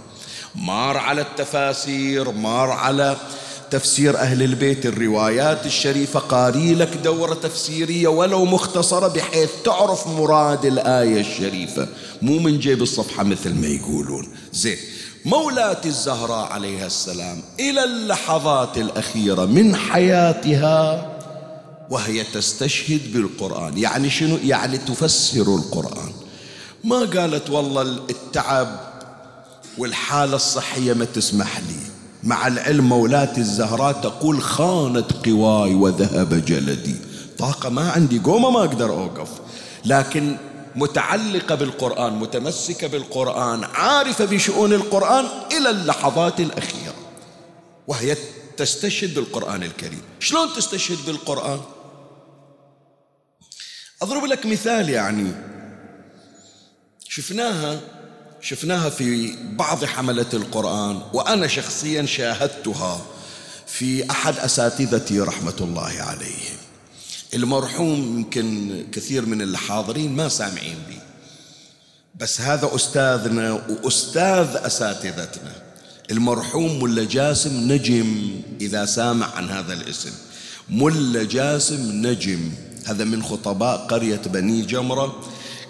مار 0.56 0.98
على 0.98 1.22
التفاسير 1.22 2.32
مار 2.32 2.72
على 2.72 3.18
تفسير 3.72 4.18
أهل 4.18 4.44
البيت 4.44 4.86
الروايات 4.86 5.66
الشريفة 5.66 6.20
قاري 6.20 6.76
لك 6.76 6.98
دورة 7.04 7.34
تفسيرية 7.34 8.08
ولو 8.08 8.46
مختصرة 8.46 9.08
بحيث 9.08 9.50
تعرف 9.66 10.08
مراد 10.08 10.66
الآية 10.66 11.22
الشريفة. 11.22 11.88
مو 12.22 12.40
من 12.40 12.60
جيب 12.60 12.82
الصفحة 12.82 13.24
مثل 13.24 13.54
ما 13.54 13.68
يقولون. 13.68 14.28
زين 14.54 14.78
مولاة 15.26 15.82
الزهراء 15.86 16.54
عليها 16.54 16.86
السلام 16.86 17.42
إلى 17.60 17.84
اللحظات 17.84 18.78
الأخيرة 18.78 19.46
من 19.46 19.76
حياتها 19.76 21.12
وهي 21.90 22.24
تستشهد 22.24 23.14
بالقرآن. 23.14 23.78
يعني 23.78 24.10
شنو؟ 24.10 24.38
يعني 24.44 24.78
تفسر 24.78 25.56
القرآن. 25.56 26.12
ما 26.84 27.00
قالت 27.00 27.50
والله 27.50 27.82
التعب 27.82 28.80
والحالة 29.78 30.36
الصحية 30.36 30.94
ما 30.94 31.06
تسمح 31.06 31.60
لي. 31.60 31.91
مع 32.24 32.48
العلم 32.48 32.90
مولاة 32.90 33.38
الزهراء 33.38 33.94
تقول 33.94 34.42
خانت 34.42 35.28
قواي 35.28 35.74
وذهب 35.74 36.46
جلدي. 36.46 36.96
طاقة 37.38 37.70
ما 37.70 37.92
عندي 37.92 38.20
قومة 38.20 38.50
ما 38.50 38.60
أقدر 38.60 38.90
أوقف. 38.90 39.30
لكن 39.86 40.38
متعلقة 40.76 41.56
بالقرآن 41.56 42.14
متمسكة 42.14 42.88
بالقرآن 42.88 43.64
عارفة 43.64 44.26
بشؤون 44.26 44.74
القرآن 44.74 45.26
إلى 45.52 45.70
اللحظات 45.70 46.40
الأخيرة. 46.40 46.94
وهي 47.88 48.18
تستشهد 48.58 49.14
بالقرآن 49.14 49.64
الكريم. 49.64 50.02
شلون 50.20 50.54
تستشهد 50.54 50.98
بالقرآن؟ 51.06 51.60
أضرب 54.02 54.26
لك 54.26 54.46
مثال 54.46 54.90
يعني. 54.90 55.32
شفناها 57.10 57.80
شفناها 58.42 58.90
في 58.90 59.36
بعض 59.56 59.86
حملة 59.86 60.26
القرآن 60.34 61.02
وأنا 61.14 61.48
شخصيا 61.48 62.06
شاهدتها 62.06 63.02
في 63.68 64.12
أحد 64.12 64.38
أساتذتي 64.38 65.20
رحمة 65.20 65.56
الله 65.62 65.94
عليهم. 66.00 66.58
المرحوم 67.34 68.18
يمكن 68.18 68.84
كثير 68.92 69.26
من 69.26 69.42
الحاضرين 69.42 70.16
ما 70.16 70.30
سامعين 70.30 70.78
بي. 70.90 71.00
بس 72.20 72.42
هذا 72.42 72.76
أستاذنا 72.76 73.54
وأستاذ 73.54 74.48
أساتذتنا. 74.56 75.56
المرحوم 76.12 76.84
ملا 76.84 77.04
جاسم 77.04 77.72
نجم 77.72 78.42
إذا 78.62 78.86
سامع 78.86 79.36
عن 79.36 79.50
هذا 79.50 79.74
الاسم. 79.74 80.12
ملا 80.70 81.24
جاسم 81.24 81.92
نجم 82.08 82.52
هذا 82.86 83.04
من 83.04 83.24
خطباء 83.24 83.78
قرية 83.78 84.22
بني 84.26 84.62
جمرة. 84.62 85.20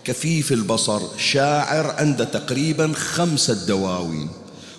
كفيف 0.06 0.52
البصر 0.52 1.02
شاعر 1.18 1.96
عنده 1.98 2.24
تقريبا 2.24 2.94
خمسة 2.94 3.54
دواوين 3.54 4.30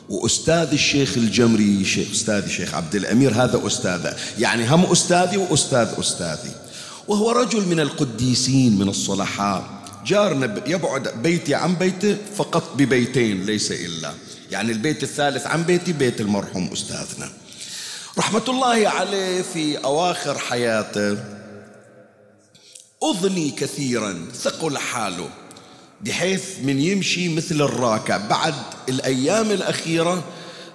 وأستاذ 0.09 0.69
الشيخ 0.73 1.17
الجمري 1.17 1.85
شيخ 1.85 2.11
أستاذي 2.11 2.47
الشيخ 2.47 2.75
عبد 2.75 2.95
الأمير 2.95 3.33
هذا 3.35 3.67
أستاذة. 3.67 4.17
يعني 4.39 4.69
هم 4.69 4.85
أستاذي 4.85 5.37
وأستاذ 5.37 5.89
أستاذي. 5.99 6.51
وهو 7.09 7.31
رجل 7.31 7.69
من 7.69 7.81
القديسين 7.81 8.79
من 8.79 8.89
الصلحاء. 8.89 9.65
جارنا 10.07 10.63
يبعد 10.67 11.09
بيتي 11.23 11.55
عن 11.55 11.75
بيته 11.75 12.17
فقط 12.37 12.75
ببيتين 12.77 13.47
ليس 13.47 13.73
إلا. 13.73 14.13
يعني 14.51 14.73
البيت 14.73 15.03
الثالث 15.03 15.47
عن 15.47 15.63
بيتي 15.63 15.93
بيت 15.93 16.21
المرحوم 16.21 16.71
أستاذنا. 16.73 17.31
رحمة 18.19 18.45
الله 18.49 18.89
عليه 18.89 19.43
في 19.43 19.77
أواخر 19.85 20.39
حياته. 20.39 21.42
أضني 23.03 23.51
كثيرا 23.51 24.27
ثقل 24.35 24.79
حاله 24.79 25.29
بحيث 26.01 26.43
من 26.62 26.81
يمشي 26.81 27.29
مثل 27.29 27.62
الراكع. 27.62 28.17
بعد 28.17 28.55
الأيام 28.88 29.51
الأخيرة 29.51 30.25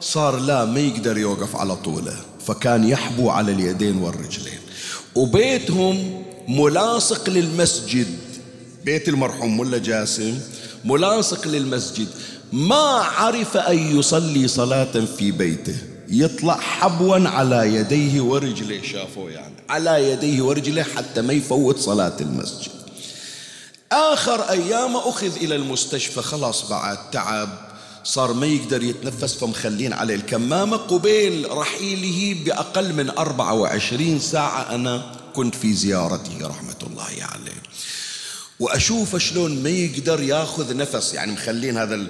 صار 0.02 0.40
لا 0.40 0.66
ما 0.66 0.80
يقدر 0.80 1.18
يوقف 1.18 1.56
على 1.56 1.76
طوله 1.76 2.16
فكان 2.48 2.88
يحبو 2.88 3.30
على 3.30 3.52
اليدين 3.52 3.98
والرجلين. 3.98 4.60
وبيتهم 5.16 6.24
ملاصق 6.48 7.30
للمسجد. 7.30 8.08
بيت 8.86 9.10
المرحوم 9.10 9.60
ملا 9.60 9.78
جاسم؟ 9.78 10.40
ملاصق 10.86 11.48
للمسجد. 11.48 12.08
ما 12.54 12.76
عرف 13.18 13.58
أن 13.58 14.00
يصلي 14.00 14.48
صلاة 14.48 15.06
في 15.18 15.32
بيته. 15.32 15.76
يطلع 16.10 16.58
حبوا 16.60 17.30
على 17.30 17.76
يديه 17.76 18.22
ورجليه 18.22 18.82
شافوه 18.82 19.32
يعني 19.32 19.56
على 19.70 20.12
يديه 20.12 20.42
ورجليه 20.42 20.84
حتى 20.84 21.22
ما 21.22 21.34
يفوت 21.34 21.78
صلاة 21.78 22.18
المسجد. 22.22 22.72
آخر 23.92 24.42
أيامه 24.42 25.10
أخذ 25.10 25.36
إلى 25.36 25.56
المستشفى 25.56 26.22
خلاص 26.22 26.70
بعد 26.70 27.12
تعب 27.12 27.50
صار 28.04 28.34
ما 28.34 28.46
يقدر 28.46 28.84
يتنفس 28.84 29.34
فمخلين 29.34 29.94
عليه 29.94 30.16
الكمامة. 30.16 30.78
قبيل 30.78 31.48
رحيله 31.52 32.44
بأقل 32.46 32.94
من 32.94 33.10
24 33.10 34.20
ساعة 34.20 34.76
أنا 34.76 35.12
كنت 35.34 35.56
في 35.56 35.74
زيارته 35.74 36.48
رحمة 36.48 36.76
الله 36.84 37.04
عليه. 37.04 37.62
وأشوف 38.60 39.16
شلون 39.16 39.64
ما 39.64 39.70
يقدر 39.70 40.22
ياخذ 40.22 40.76
نفس 40.76 41.14
يعني 41.14 41.32
مخلين 41.32 41.78
هذا 41.78 42.08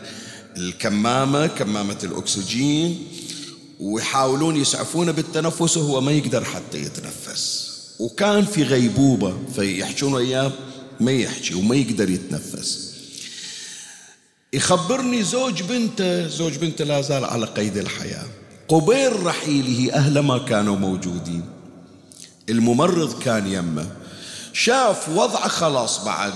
الكمامة 0.57 1.47
كمامة 1.47 1.97
الأكسجين 2.03 3.07
ويحاولون 3.79 4.55
يسعفونه 4.55 5.11
بالتنفس 5.11 5.77
وهو 5.77 6.01
ما 6.01 6.11
يقدر 6.11 6.43
حتى 6.43 6.77
يتنفس. 6.77 7.67
وكان 7.99 8.45
في 8.45 8.63
غيبوبة 8.63 9.37
فيحشون 9.55 10.15
إياه 10.15 10.51
ما 10.99 11.11
يحكي 11.11 11.53
وما 11.53 11.75
يقدر 11.75 12.09
يتنفس. 12.09 12.93
يخبرني 14.53 15.23
زوج 15.23 15.63
بنته 15.63 16.27
زوج 16.27 16.57
بنته 16.57 16.85
لا 16.85 17.01
زال 17.01 17.25
على 17.25 17.45
قيد 17.45 17.77
الحياة. 17.77 18.25
قبيل 18.67 19.25
رحيله 19.25 19.93
أهله 19.93 20.21
ما 20.21 20.37
كانوا 20.37 20.75
موجودين. 20.75 21.45
الممرض 22.49 23.19
كان 23.19 23.47
يمه. 23.47 23.87
شاف 24.53 25.09
وضعه 25.09 25.47
خلاص 25.47 26.03
بعد. 26.03 26.33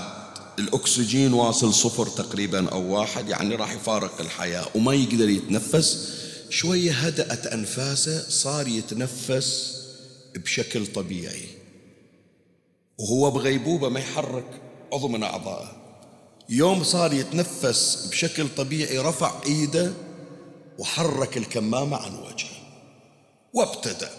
الأكسجين 0.58 1.32
واصل 1.32 1.74
صفر 1.74 2.06
تقريبا 2.06 2.68
أو 2.68 2.94
واحد 2.94 3.28
يعني 3.28 3.54
راح 3.54 3.72
يفارق 3.72 4.20
الحياة 4.20 4.64
وما 4.74 4.94
يقدر 4.94 5.28
يتنفس. 5.28 6.08
شوية 6.52 6.92
هدأت 6.92 7.46
أنفاسه 7.46 8.28
صار 8.28 8.68
يتنفس 8.68 9.82
بشكل 10.34 10.86
طبيعي. 10.86 11.44
وهو 12.98 13.30
بغيبوبة 13.30 13.88
ما 13.88 14.00
يحرك 14.00 14.60
عضو 14.92 15.08
من 15.08 15.22
أعضائه. 15.22 15.76
يوم 16.48 16.84
صار 16.84 17.12
يتنفس 17.12 18.08
بشكل 18.10 18.48
طبيعي 18.56 18.98
رفع 18.98 19.40
إيده 19.46 19.92
وحرك 20.78 21.36
الكمامة 21.36 21.96
عن 21.96 22.14
وجهه. 22.14 22.58
وابتدأ. 23.52 24.10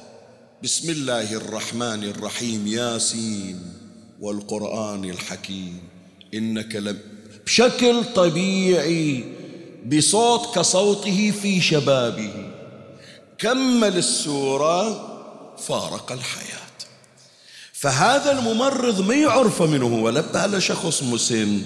بسم 0.63 0.89
الله 0.89 1.33
الرحمن 1.33 2.03
الرحيم 2.03 2.67
ياسين 2.67 3.73
والقرآن 4.19 5.05
الحكيم. 5.05 5.79
إنك 6.33 6.75
لم 6.75 6.99
بشكل 7.45 8.03
طبيعي 8.15 9.23
بصوت 9.85 10.55
كصوته 10.55 11.33
في 11.41 11.61
شبابه. 11.61 12.33
كمل 13.37 13.97
السورة 13.97 15.09
فارق 15.57 16.11
الحياة. 16.11 16.63
فهذا 17.73 18.39
الممرض 18.39 19.01
ما 19.01 19.15
يعرف 19.15 19.61
منه 19.61 19.87
هو 19.87 20.09
لبى 20.09 20.61
شخص 20.61 21.03
مسن. 21.03 21.61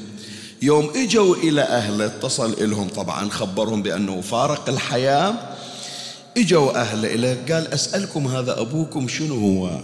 يوم 0.62 0.92
إجوا 0.96 1.36
إلى 1.36 1.62
اهله 1.62 2.06
اتصل 2.06 2.70
لهم 2.70 2.88
طبعا 2.88 3.30
خبرهم 3.30 3.82
بأنه 3.84 4.22
فارق 4.22 4.70
الحياة. 4.70 5.34
إجوا 6.38 6.82
اهله 6.82 7.14
اليه 7.14 7.46
قال 7.54 7.74
أسألكم 7.74 8.28
هذا 8.28 8.62
أبوكم 8.62 9.08
شنو 9.08 9.36
هو؟ 9.36 9.80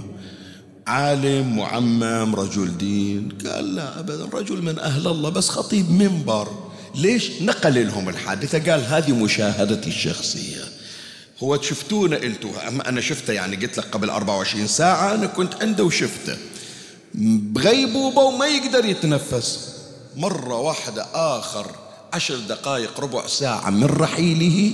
عالم 0.87 1.57
معمم 1.57 2.35
رجل 2.35 2.77
دين. 2.77 3.29
قال 3.45 3.75
لا 3.75 3.99
ابدا 3.99 4.25
رجل 4.33 4.61
من 4.61 4.79
أهل 4.79 5.07
الله 5.07 5.29
بس 5.29 5.49
خطيب 5.49 5.91
منبر. 5.91 6.47
ليش 6.95 7.31
نقل 7.41 7.87
لهم 7.87 8.09
الحادثة؟ 8.09 8.71
قال 8.71 8.85
هذه 8.85 9.11
مشاهدتي 9.11 9.89
الشخصية. 9.89 10.63
هو 11.43 11.61
شفتونا 11.61 12.23
أنتم 12.23 12.49
أما 12.67 12.89
أنا 12.89 13.01
شفته 13.01 13.33
يعني 13.33 13.55
قلت 13.55 13.77
لك 13.77 13.85
قبل 13.91 14.09
24 14.09 14.67
ساعة 14.67 15.13
أنا 15.15 15.27
كنت 15.27 15.53
عنده 15.61 15.83
وشفته. 15.83 16.37
بغيبوبه 17.13 18.21
وما 18.21 18.45
يقدر 18.45 18.85
يتنفس. 18.85 19.69
مرة 20.15 20.57
واحدة 20.57 21.05
آخر 21.13 21.67
عشر 22.13 22.35
دقائق 22.49 22.99
ربع 22.99 23.27
ساعة 23.27 23.69
من 23.69 23.85
رحيله 23.85 24.71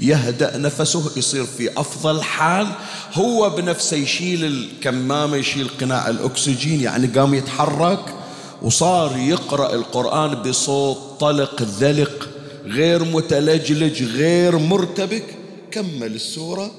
يهدأ 0.00 0.56
نفسه 0.56 1.10
يصير 1.16 1.46
في 1.46 1.80
أفضل 1.80 2.22
حال. 2.22 2.66
هو 3.14 3.50
بنفسه 3.50 3.96
يشيل 3.96 4.44
الكمامة 4.44 5.36
يشيل 5.36 5.68
قناع 5.80 6.08
الأكسجين 6.08 6.80
يعني 6.80 7.06
قام 7.06 7.34
يتحرك. 7.34 8.19
وصار 8.62 9.16
يقرأ 9.16 9.74
القرآن 9.74 10.34
بصوت 10.42 11.20
طلق 11.20 11.62
ذلق 11.62 12.28
غير 12.64 13.04
متلجلج 13.04 14.02
غير 14.02 14.58
مرتبك 14.58 15.24
كمل 15.70 16.14
السورة 16.14 16.70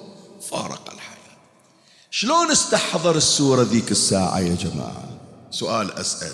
فارق 0.51 0.91
الحياة. 0.93 1.37
شلون 2.11 2.51
استحضر 2.51 3.15
السورة 3.15 3.63
ذيك 3.63 3.91
الساعة 3.91 4.39
يا 4.39 4.55
جماعة؟ 4.55 5.09
سؤال 5.51 5.91
أسأل. 5.91 6.33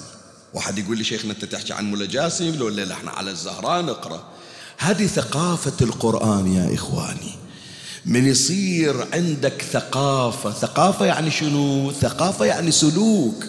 واحد 0.54 0.78
يقول 0.78 0.98
لي 0.98 1.04
شيخنا 1.04 1.34
أنت 1.34 1.46
تحكي 1.46 1.74
عن 1.74 1.90
مولا 1.90 2.06
جاسم 2.06 2.56
لو 2.56 2.68
الليلة 2.68 2.94
إحنا 2.94 3.12
على 3.12 3.32
الزهراء 3.32 3.82
نقرأ. 3.82 4.24
هذه 4.78 5.08
ثقافة 5.08 5.74
القرآن 5.82 6.54
يا 6.54 6.76
إخواني. 6.76 7.36
من 8.06 8.28
يصير 8.28 9.08
عندك 9.14 9.62
ثقافة 9.72 10.52
ثقافة 10.52 11.06
يعني 11.06 11.32
شنو؟ 11.32 11.92
ثقافة 11.92 12.46
يعني 12.46 12.72
سلوك. 12.72 13.46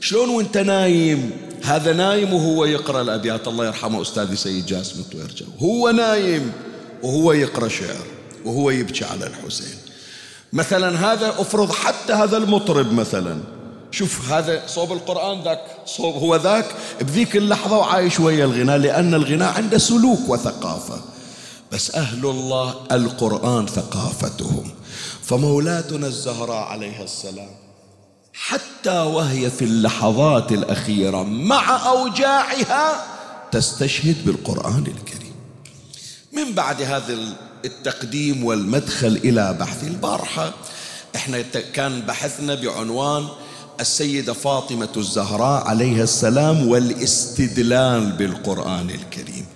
شلون 0.00 0.28
وانت 0.28 0.56
نايم؟ 0.58 1.30
هذا 1.62 1.92
نايم 1.92 2.34
وهو 2.34 2.64
يقرأ 2.64 3.00
الأبيات. 3.00 3.48
الله 3.48 3.66
يرحمه. 3.66 4.02
أستاذي 4.02 4.36
سيد 4.36 4.66
جاسم 4.66 5.00
الطويرجو. 5.00 5.44
هو 5.58 5.90
نايم 5.90 6.52
وهو 7.02 7.32
يقرأ 7.32 7.68
شعر 7.68 8.06
وهو 8.44 8.70
يبكي 8.70 9.04
على 9.04 9.26
الحسين. 9.26 9.76
مثلا 10.52 11.12
هذا 11.12 11.28
افرض 11.28 11.72
حتى 11.72 12.12
هذا 12.12 12.36
المطرب 12.36 12.92
مثلا. 12.92 13.40
شوف 13.90 14.32
هذا 14.32 14.62
صوب 14.66 14.92
القرآن 14.92 15.42
ذاك 15.42 15.60
صوب 15.86 16.14
هو 16.14 16.36
ذاك 16.36 16.66
بذيك 17.00 17.36
اللحظة 17.36 17.78
وعايش 17.78 18.20
ويا 18.20 18.44
الغناء 18.44 18.78
لأن 18.78 19.14
الغناء 19.14 19.52
عنده 19.52 19.78
سلوك 19.78 20.28
وثقافة. 20.28 21.00
بس 21.72 21.94
أهل 21.94 22.26
الله 22.26 22.74
القرآن 22.92 23.66
ثقافتهم. 23.66 24.70
فمولاتنا 25.22 26.06
الزهراء 26.06 26.62
عليها 26.64 27.04
السلام 27.04 27.50
حتى 28.34 28.98
وهي 28.98 29.50
في 29.50 29.64
اللحظات 29.64 30.52
الأخيرة 30.52 31.22
مع 31.22 31.88
أوجاعها 31.90 33.06
تستشهد 33.52 34.16
بالقرآن 34.26 34.84
الكريم. 34.86 35.34
من 36.32 36.52
بعد 36.52 36.82
هذا 36.82 37.18
التقديم 37.64 38.44
والمدخل 38.44 39.20
إلى 39.24 39.56
بحث 39.60 39.84
البارحة 39.84 40.52
إحنا 41.16 41.42
كان 41.74 42.00
بحثنا 42.00 42.54
بعنوان 42.54 43.28
السيدة 43.80 44.32
فاطمة 44.32 44.88
الزهراء 44.96 45.68
عليها 45.68 46.02
السلام 46.02 46.68
والاستدلال 46.68 48.12
بالقرآن 48.12 48.90
الكريم. 48.90 49.46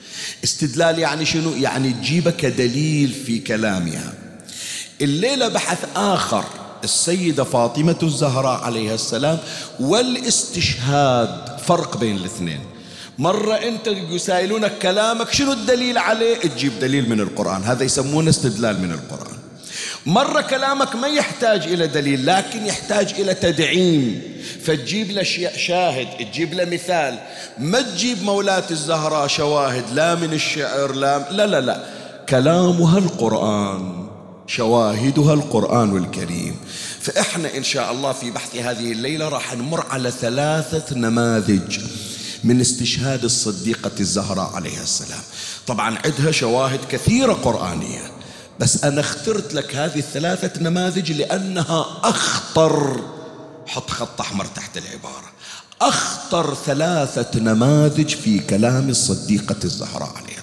استدلال 0.44 0.98
يعني 0.98 1.24
شنو؟ 1.24 1.52
يعني 1.52 1.92
تجيبه 1.92 2.30
كدليل 2.30 3.12
في 3.26 3.38
كلامها. 3.38 4.14
الليلة 5.00 5.48
بحث 5.48 5.78
آخر 5.96 6.44
السيدة 6.84 7.44
فاطمة 7.44 7.96
الزهراء 8.02 8.60
عليها 8.64 8.94
السلام 8.94 9.38
والاستشهاد 9.80 11.60
فرق 11.66 11.96
بين 11.96 12.16
الاثنين. 12.16 12.60
مرة 13.18 13.54
أنت 13.54 13.86
يسائلونك 13.86 14.78
كلامك 14.78 15.32
شنو 15.32 15.52
الدليل 15.52 15.98
عليه؟ 15.98 16.36
تجيب 16.36 16.72
دليل 16.80 17.08
من 17.08 17.20
القرآن. 17.20 17.62
هذا 17.62 17.84
يسمونه 17.84 18.30
استدلال 18.30 18.80
من 18.80 18.90
القرآن. 18.92 19.34
مرة 20.06 20.40
كلامك 20.40 20.96
ما 20.96 21.08
يحتاج 21.08 21.62
إلى 21.62 21.86
دليل 21.86 22.26
لكن 22.26 22.66
يحتاج 22.66 23.14
إلى 23.18 23.34
تدعيم. 23.34 24.22
فتجيب 24.64 25.10
له 25.10 25.22
شاهد 25.56 26.06
تجيب 26.18 26.54
له 26.54 26.64
مثال. 26.64 27.18
ما 27.58 27.82
تجيب 27.82 28.22
مولاة 28.22 28.64
الزهراء 28.70 29.26
شواهد 29.26 29.84
لا 29.92 30.14
من 30.14 30.32
الشعر 30.32 30.92
لا 30.92 31.30
لا 31.30 31.46
لا, 31.46 31.60
لا. 31.60 31.84
كلامها 32.28 32.98
القرآن. 32.98 34.03
شواهدها 34.46 35.34
القرآن 35.34 35.96
الكريم. 35.96 36.56
فإحنا 37.00 37.56
إن 37.56 37.64
شاء 37.64 37.92
الله 37.92 38.12
في 38.12 38.30
بحث 38.30 38.56
هذه 38.56 38.92
الليلة 38.92 39.28
راح 39.28 39.54
نمر 39.54 39.86
على 39.90 40.10
ثلاثة 40.10 40.96
نماذج 40.96 41.80
من 42.44 42.60
استشهاد 42.60 43.24
الصديقة 43.24 43.90
الزهراء 44.00 44.52
عليها 44.54 44.82
السلام. 44.82 45.22
طبعا 45.66 45.98
عندها 46.04 46.32
شواهد 46.32 46.80
كثيرة 46.90 47.32
قرآنية 47.32 48.10
بس 48.60 48.84
أنا 48.84 49.00
اخترت 49.00 49.54
لك 49.54 49.74
هذه 49.74 49.98
الثلاثة 49.98 50.62
نماذج 50.62 51.12
لأنها 51.12 51.86
أخطر 52.04 53.00
حط 53.66 53.90
خط 53.90 54.20
أحمر 54.20 54.46
تحت 54.46 54.76
العبارة 54.76 55.32
أخطر 55.80 56.54
ثلاثة 56.54 57.40
نماذج 57.40 58.14
في 58.14 58.38
كلام 58.38 58.88
الصديقة 58.88 59.56
الزهراء 59.64 60.12
عليها 60.16 60.33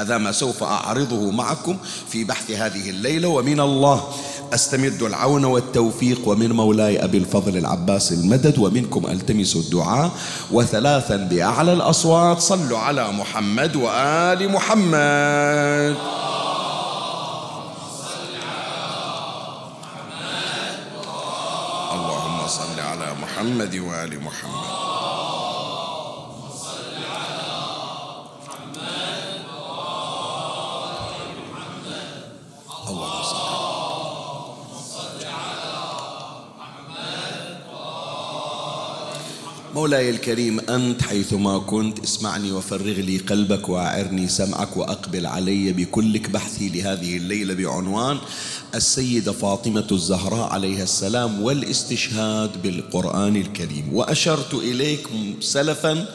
هذا 0.00 0.18
ما 0.18 0.32
سوف 0.32 0.62
أعرضه 0.62 1.30
معكم 1.30 1.76
في 2.08 2.24
بحث 2.24 2.50
هذه 2.50 2.90
الليلة 2.90 3.28
ومن 3.28 3.60
الله 3.60 4.08
أستمد 4.54 5.02
العون 5.02 5.44
والتوفيق 5.44 6.28
ومن 6.28 6.52
مولاي 6.52 7.04
أبي 7.04 7.18
الفضل 7.18 7.56
العباس 7.56 8.12
المدد 8.12 8.58
ومنكم 8.58 9.06
ألتمس 9.06 9.56
الدعاء. 9.56 10.10
وثلاثا 10.50 11.16
بأعلى 11.16 11.72
الأصوات 11.72 12.38
صلوا 12.38 12.78
على 12.78 13.12
محمد 13.12 13.76
وآل 13.76 14.52
محمد. 14.52 15.96
محمد 23.20 23.74
وآل 23.78 24.20
محمد. 24.20 24.89
مولاي 39.80 40.10
الكريم 40.10 40.60
أنت 40.60 41.02
حيثما 41.02 41.58
كنت 41.58 41.98
اسمعني 41.98 42.52
وفرغ 42.52 43.00
لي 43.00 43.18
قلبك 43.18 43.68
وأعرني 43.68 44.28
سمعك 44.28 44.76
وأقبل 44.76 45.26
علي 45.26 45.72
بكلك 45.72 46.30
بحثي 46.30 46.68
لهذه 46.68 47.16
الليلة 47.16 47.54
بعنوان 47.54 48.18
السيدة 48.74 49.32
فاطمة 49.32 49.86
الزهراء 49.92 50.52
عليها 50.52 50.82
السلام 50.82 51.42
والاستشهاد 51.42 52.62
بالقرآن 52.62 53.36
الكريم. 53.36 53.88
وأشرت 53.92 54.54
إليك 54.54 55.06
سلفا 55.40 56.08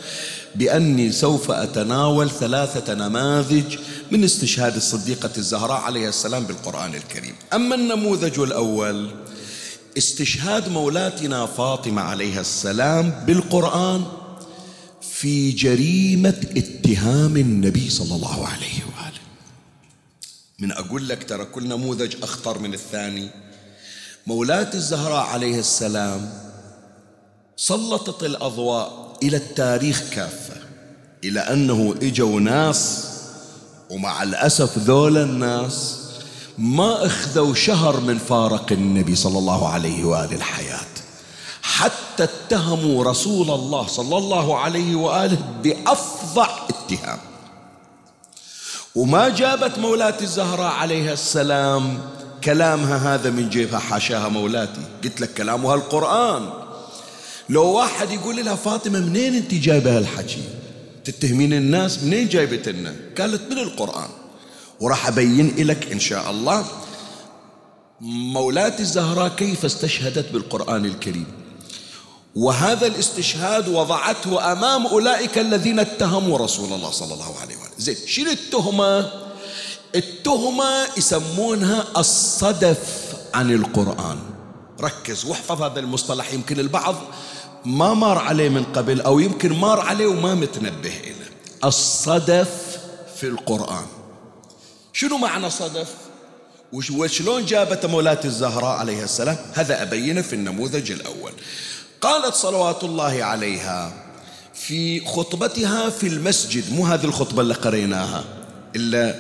بأني 0.56 1.12
سوف 1.12 1.52
أتناول 1.52 2.30
ثلاثة 2.30 2.94
نماذج 2.94 3.78
من 4.12 4.24
استشهاد 4.24 4.76
الصديقة 4.76 5.32
الزهراء 5.38 5.82
عليها 5.82 6.10
السلام 6.10 6.44
بالقرآن 6.44 6.96
الكريم. 6.96 7.34
أما 7.54 7.76
النموذج 7.76 8.40
الأول 8.40 9.10
استشهاد 9.98 10.70
مولاتنا 10.70 11.46
فاطمة 11.46 12.02
عليها 12.02 12.42
السلام 12.42 13.10
بالقرآن 13.10 14.06
في 15.02 15.52
جريمة 15.52 16.46
اتهام 16.58 17.38
النبي 17.38 17.90
صلى 17.90 18.16
الله 18.16 18.48
عليه 18.48 18.80
وآله. 18.86 19.20
من 20.60 20.72
أقول 20.72 21.10
لك 21.10 21.30
ترى 21.30 21.46
كل 21.46 21.68
نموذج 21.68 22.16
أخطر 22.24 22.60
من 22.60 22.74
الثاني. 22.74 23.30
مولاة 24.28 24.74
الزهراء 24.74 25.26
عليه 25.26 25.60
السلام 25.60 26.34
سلطت 27.58 28.24
الأضواء 28.24 29.18
إلى 29.24 29.38
التاريخ 29.38 30.04
كافة 30.12 30.56
إلى 31.24 31.40
أنه 31.40 31.96
إجوا 32.02 32.40
ناس 32.40 33.08
ومع 33.90 34.24
الأسف 34.24 34.78
ذول 34.78 35.18
الناس 35.18 36.05
ما 36.58 37.06
أخذوا 37.06 37.54
شهر 37.54 38.00
من 38.00 38.18
فارق 38.18 38.72
النبي 38.72 39.16
صلى 39.16 39.40
الله 39.40 39.70
عليه 39.70 40.06
وآله 40.06 40.36
الحياة. 40.36 40.86
حتى 41.62 42.24
اتهموا 42.24 43.04
رسول 43.04 43.52
الله 43.52 43.88
صلى 43.88 44.18
الله 44.18 44.58
عليه 44.58 44.96
وآله 44.96 45.38
بأفظع 45.64 46.50
اتهام. 46.70 47.20
وما 48.96 49.30
جابت 49.30 49.80
مولاتي 49.80 50.24
الزهراء 50.24 50.72
عليها 50.72 51.14
السلام 51.14 52.00
كلامها 52.44 53.16
هذا 53.16 53.30
من 53.30 53.50
جيبها 53.50 53.80
حاشاها 53.80 54.28
مولاتي. 54.28 54.82
قلت 55.04 55.22
لك 55.22 55.34
كلامها 55.34 55.76
القرآن. 55.76 56.50
لو 57.50 57.72
واحد 57.72 58.12
يقول 58.12 58.46
لها 58.46 58.56
فاطمة 58.56 59.00
منين 59.00 59.36
أنت 59.36 59.54
جايبة 59.54 59.98
هالحكي؟ 59.98 60.44
تتهمين 61.04 61.54
الناس؟ 61.54 62.04
منين 62.04 62.28
جايبت 62.28 62.70
لنا 62.70 62.96
قالت 63.18 63.52
من 63.52 63.58
القرآن. 63.58 64.10
وراح 64.80 65.08
أبين 65.08 65.68
لك 65.68 65.92
إن 65.92 66.00
شاء 66.00 66.32
الله. 66.32 66.66
مولاتي 68.02 68.82
الزهراء 68.82 69.28
كيف 69.28 69.66
استشهدت 69.66 70.32
بالقرآن 70.32 70.86
الكريم؟ 70.86 71.28
وهذا 72.36 72.88
الاستشهاد 72.88 73.68
وضعته 73.68 74.52
أمام 74.52 74.88
أولئك 74.88 75.38
الذين 75.38 75.80
اتهموا 75.80 76.38
رسول 76.38 76.74
الله 76.74 76.92
صلى 76.92 77.14
الله 77.14 77.40
عليه 77.42 77.56
وسلم. 77.56 77.74
زين 77.78 77.96
شنو 78.08 78.32
التهمة؟ 78.32 79.12
التهمة 79.96 80.88
يسمونها 80.98 81.86
الصدف 81.98 83.16
عن 83.34 83.52
القرآن. 83.52 84.20
ركز 84.82 85.26
واحفظ 85.26 85.62
هذا 85.62 85.80
المصطلح 85.80 86.34
يمكن 86.34 86.60
البعض 86.60 86.96
ما 87.66 87.94
مر 87.94 88.18
عليه 88.18 88.50
من 88.50 88.64
قبل 88.64 89.02
أو 89.02 89.20
يمكن 89.20 89.54
مر 89.54 89.80
عليه 89.80 90.08
وما 90.08 90.36
متنبه 90.36 90.98
إليه. 91.00 91.32
الصدف 91.64 92.78
في 93.16 93.28
القرآن. 93.28 93.86
شنو 94.96 95.18
معنى 95.18 95.50
صدف؟ 95.50 95.88
وشلون 96.74 97.46
جابت 97.46 97.86
مولاة 97.86 98.20
الزهراء 98.26 98.78
عليها 98.80 99.04
السلام؟ 99.04 99.38
هذا 99.54 99.82
أبينه 99.82 100.22
في 100.22 100.34
النموذج 100.34 100.92
الأول. 100.92 101.32
قالت 102.02 102.36
صلوات 102.36 102.84
الله 102.84 103.24
عليها 103.24 103.94
في 104.54 105.06
خطبتها 105.06 105.90
في 105.90 106.08
المسجد 106.08 106.74
مو 106.74 106.86
هذه 106.86 107.04
الخطبة 107.06 107.42
اللي 107.42 107.54
قريناها 107.54 108.24
إلا 108.76 109.16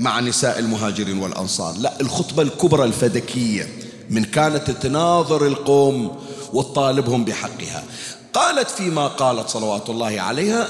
مع 0.00 0.20
نساء 0.20 0.58
المهاجرين 0.58 1.18
والأنصار. 1.18 1.76
لا 1.78 2.00
الخطبة 2.00 2.42
الكبرى 2.42 2.84
الفدكية 2.84 3.68
من 4.10 4.24
كانت 4.24 4.70
تناظر 4.70 5.46
القوم 5.46 6.22
وتطالبهم 6.52 7.24
بحقها. 7.24 7.84
قالت 8.32 8.70
فيما 8.70 9.06
قالت 9.06 9.48
صلوات 9.48 9.90
الله 9.90 10.20
عليها 10.20 10.68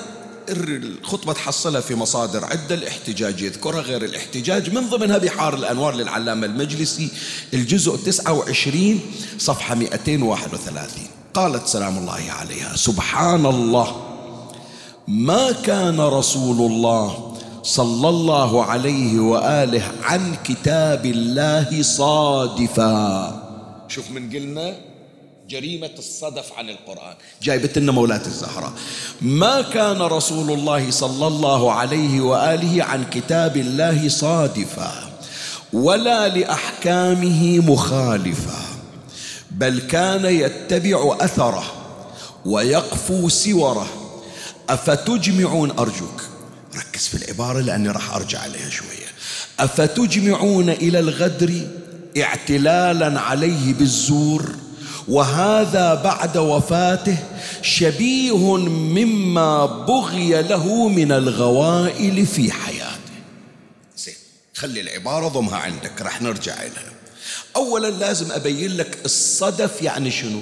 الخطبة 0.52 1.32
تحصلها 1.32 1.80
في 1.80 1.94
مصادر 1.94 2.44
عدة 2.44 2.74
الاحتجاج 2.74 3.40
يذكرها 3.40 3.80
غير 3.80 4.04
الاحتجاج. 4.04 4.74
من 4.74 4.88
ضمنها 4.88 5.18
بحار 5.18 5.54
الأنوار 5.54 5.94
للعلامة 5.94 6.46
المجلسي 6.46 7.08
الجزء 7.54 7.96
29 7.96 9.00
صفحة 9.38 9.74
231 9.74 11.02
قالت 11.34 11.66
سلام 11.66 11.98
الله 11.98 12.24
عليها 12.28 12.76
سبحان 12.76 13.46
الله 13.46 14.02
ما 15.08 15.52
كان 15.52 16.00
رسول 16.00 16.72
الله 16.72 17.36
صلى 17.62 18.08
الله 18.08 18.64
عليه 18.64 19.20
وآله 19.20 19.82
عن 20.02 20.36
كتاب 20.44 21.06
الله 21.06 21.82
صادفا. 21.82 23.42
شوف 23.88 24.10
من 24.10 24.30
قلنا 24.30 24.89
جريمة 25.50 25.90
الصدف 25.98 26.52
عن 26.52 26.70
القرآن. 26.70 27.14
جايبت 27.42 27.78
لنا 27.78 27.92
مولاة 27.92 28.26
الزهراء. 28.26 28.72
ما 29.20 29.60
كان 29.60 30.02
رسول 30.02 30.52
الله 30.52 30.90
صلى 30.90 31.26
الله 31.26 31.72
عليه 31.72 32.20
وآله 32.20 32.84
عن 32.84 33.04
كتاب 33.04 33.56
الله 33.56 34.08
صادفا 34.08 35.10
ولا 35.72 36.28
لأحكامه 36.28 37.58
مخالفا 37.58 38.62
بل 39.50 39.80
كان 39.80 40.24
يتبع 40.24 41.16
أثره 41.20 41.64
ويقفو 42.44 43.28
سوره. 43.28 43.86
أفتجمعون 44.68 45.70
أرجوك 45.70 46.22
ركز 46.76 47.06
في 47.06 47.14
العبارة 47.14 47.60
لأني 47.60 47.88
راح 47.88 48.14
أرجع 48.14 48.38
عليها 48.38 48.70
شوية. 48.70 49.10
أفتجمعون 49.60 50.70
إلى 50.70 50.98
الغدر 50.98 51.66
اعتلالا 52.16 53.20
عليه 53.20 53.74
بالزور؟ 53.74 54.69
وهذا 55.08 55.94
بعد 55.94 56.36
وفاته 56.36 57.16
شبيه 57.62 58.56
مما 58.56 59.66
بغي 59.66 60.42
له 60.42 60.88
من 60.88 61.12
الغوائل 61.12 62.26
في 62.26 62.52
حياته. 62.52 62.90
زين 63.96 64.14
خلي 64.54 64.80
العبارة 64.80 65.28
ضمها 65.28 65.58
عندك 65.58 66.02
راح 66.02 66.22
نرجع 66.22 66.54
لها 66.54 66.92
أولا 67.56 67.88
لازم 67.88 68.32
أبين 68.32 68.76
لك 68.76 68.98
الصدف 69.04 69.82
يعني 69.82 70.10
شنو؟ 70.10 70.40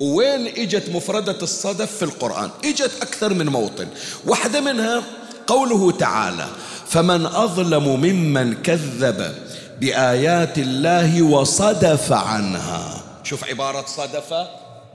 وين 0.00 0.46
إجت 0.46 0.88
مفردة 0.88 1.38
الصدف 1.42 1.96
في 1.96 2.02
القرآن؟ 2.04 2.50
إجت 2.64 2.90
أكثر 3.02 3.34
من 3.34 3.46
موطن. 3.46 3.86
واحدة 4.26 4.60
منها 4.60 5.02
قوله 5.46 5.92
تعالى 5.92 6.48
فمن 6.88 7.26
أظلم 7.26 8.00
ممن 8.00 8.54
كذب 8.62 9.34
بآيات 9.80 10.58
الله 10.58 11.22
وصدف 11.22 12.12
عنها. 12.12 13.01
شوف 13.22 13.44
عبارة 13.44 13.86
صدفة 13.86 14.48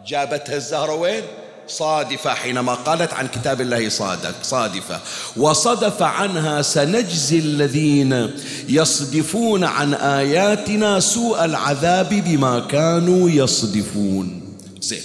جابتها 0.07 0.55
الزهرة 0.55 0.93
وين؟ 0.93 1.23
صادفة 1.67 2.33
حينما 2.33 2.73
قالت 2.73 3.13
عن 3.13 3.27
كتاب 3.27 3.61
الله 3.61 3.89
صادق 3.89 4.43
صادفة. 4.43 4.99
وصدف 5.37 6.01
عنها 6.01 6.61
سنجزي 6.61 7.39
الذين 7.39 8.33
يصدفون 8.69 9.63
عن 9.63 9.93
آياتنا 9.93 10.99
سوء 10.99 11.45
العذاب 11.45 12.09
بما 12.09 12.59
كانوا 12.59 13.29
يصدفون. 13.29 14.57
زين. 14.81 15.01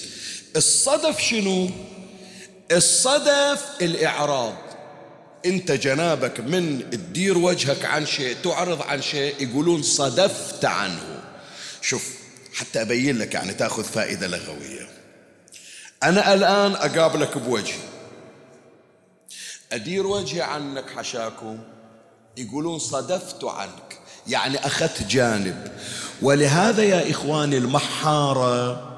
الصدف 0.57 1.21
شنو؟ 1.21 1.71
الصدف 2.73 3.65
الإعراض. 3.83 4.55
انت 5.47 5.73
جنابك 5.73 6.41
من 6.41 6.91
تدير 6.91 7.39
وجهك 7.39 7.85
عن 7.85 8.07
شيء 8.07 8.37
تعرض 8.45 8.83
عن 8.83 9.03
شيء 9.03 9.35
يقولون 9.41 9.83
صدفت 9.83 10.65
عنه. 10.65 11.23
شوف 11.81 12.22
حتى 12.55 12.81
أبين 12.83 13.19
لك 13.19 13.35
يعني 13.35 13.55
تأخذ 13.55 13.85
فائدة 13.85 14.27
لغوية. 14.27 14.88
أنا 16.03 16.35
الآن 16.35 16.73
أقابلك 16.73 17.38
بوجهي 17.38 17.79
أدير 19.73 20.07
وجهي 20.07 20.43
عنك 20.43 20.91
حشاكم. 20.91 21.59
يقولون 22.37 22.79
صدفت 22.79 23.45
عنك. 23.45 23.99
يعني 24.27 24.67
أخذت 24.67 25.03
جانب. 25.03 25.73
ولهذا 26.23 26.83
يا 26.83 27.11
إخواني 27.11 27.59
المحارة 27.59 28.88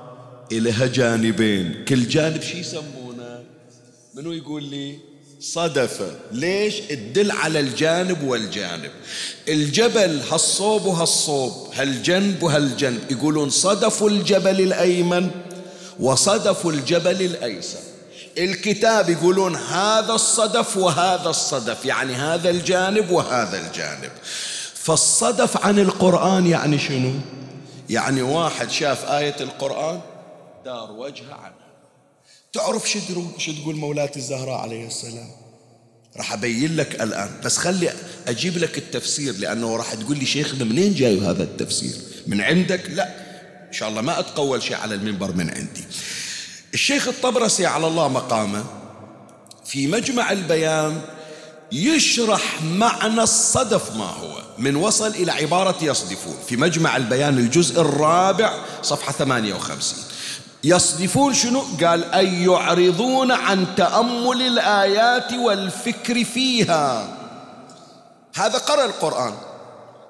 إلها 0.52 0.86
جانبين. 0.86 1.84
كل 1.84 2.08
جانب 2.08 2.42
شي 2.42 2.58
يسمونه؟ 2.58 3.44
منو 4.14 4.32
يقول 4.32 4.64
لي؟ 4.64 5.13
صدفة 5.52 6.10
ليش؟ 6.32 6.78
تدل 6.78 7.30
على 7.30 7.60
الجانب 7.60 8.22
والجانب. 8.22 8.90
الجبل 9.48 10.20
هالصوب 10.30 10.84
وهالصوب 10.84 11.68
هالجنب 11.74 12.42
وهالجنب. 12.42 13.10
يقولون 13.10 13.50
صدف 13.50 14.02
الجبل 14.02 14.60
الأيمن 14.60 15.30
وصدف 16.00 16.66
الجبل 16.66 17.22
الأيسر. 17.22 17.78
الكتاب 18.38 19.10
يقولون 19.10 19.56
هذا 19.56 20.12
الصدف 20.12 20.76
وهذا 20.76 21.30
الصدف 21.30 21.84
يعني 21.84 22.14
هذا 22.14 22.50
الجانب 22.50 23.10
وهذا 23.10 23.66
الجانب. 23.66 24.10
فالصدف 24.74 25.66
عن 25.66 25.78
القرآن 25.78 26.46
يعني 26.46 26.78
شنو؟ 26.78 27.12
يعني 27.90 28.22
واحد 28.22 28.70
شاف 28.70 29.04
آية 29.10 29.36
القرآن 29.40 30.00
دار 30.64 30.92
وجهه 30.92 31.34
عنها 31.34 31.63
تعرف 32.54 32.90
شو 32.90 32.98
شو 33.38 33.52
تقول 33.52 33.76
مولاتي 33.76 34.18
الزهراء 34.18 34.58
عليه 34.58 34.86
السلام؟ 34.86 35.28
راح 36.16 36.32
أبين 36.32 36.76
لك 36.76 37.02
الآن. 37.02 37.30
بس 37.44 37.56
خلي 37.56 37.92
أجيب 38.28 38.58
لك 38.58 38.78
التفسير 38.78 39.34
لأنه 39.34 39.76
راح 39.76 39.94
تقول 39.94 40.18
لي 40.18 40.26
شيخنا 40.26 40.64
منين 40.64 40.94
جايب 40.94 41.22
هذا 41.22 41.42
التفسير؟ 41.42 41.94
من 42.26 42.40
عندك؟ 42.40 42.90
لا. 42.90 43.08
إن 43.68 43.72
شاء 43.72 43.88
الله 43.88 44.00
ما 44.00 44.18
أتقول 44.18 44.62
شيء 44.62 44.76
على 44.76 44.94
المنبر 44.94 45.32
من 45.32 45.50
عندي. 45.50 45.84
الشيخ 46.74 47.08
الطبرسي 47.08 47.66
على 47.66 47.86
الله 47.86 48.08
مقامه 48.08 48.64
في 49.64 49.86
مجمع 49.86 50.32
البيان 50.32 51.00
يشرح 51.72 52.62
معنى 52.62 53.22
الصدف 53.22 53.96
ما 53.96 54.04
هو. 54.04 54.42
من 54.58 54.76
وصل 54.76 55.10
إلى 55.10 55.32
عبارة 55.32 55.84
يصدفون. 55.84 56.36
في 56.48 56.56
مجمع 56.56 56.96
البيان 56.96 57.38
الجزء 57.38 57.80
الرابع 57.80 58.64
صفحة 58.82 59.12
58 59.12 60.13
يصدفون 60.64 61.34
شنو؟ 61.34 61.62
قال 61.80 62.04
أن 62.04 62.42
يعرضون 62.42 63.32
عن 63.32 63.74
تأمل 63.76 64.42
الآيات 64.42 65.32
والفكر 65.32 66.24
فيها. 66.24 67.16
هذا 68.34 68.58
قرأ 68.58 68.84
القرآن. 68.84 69.34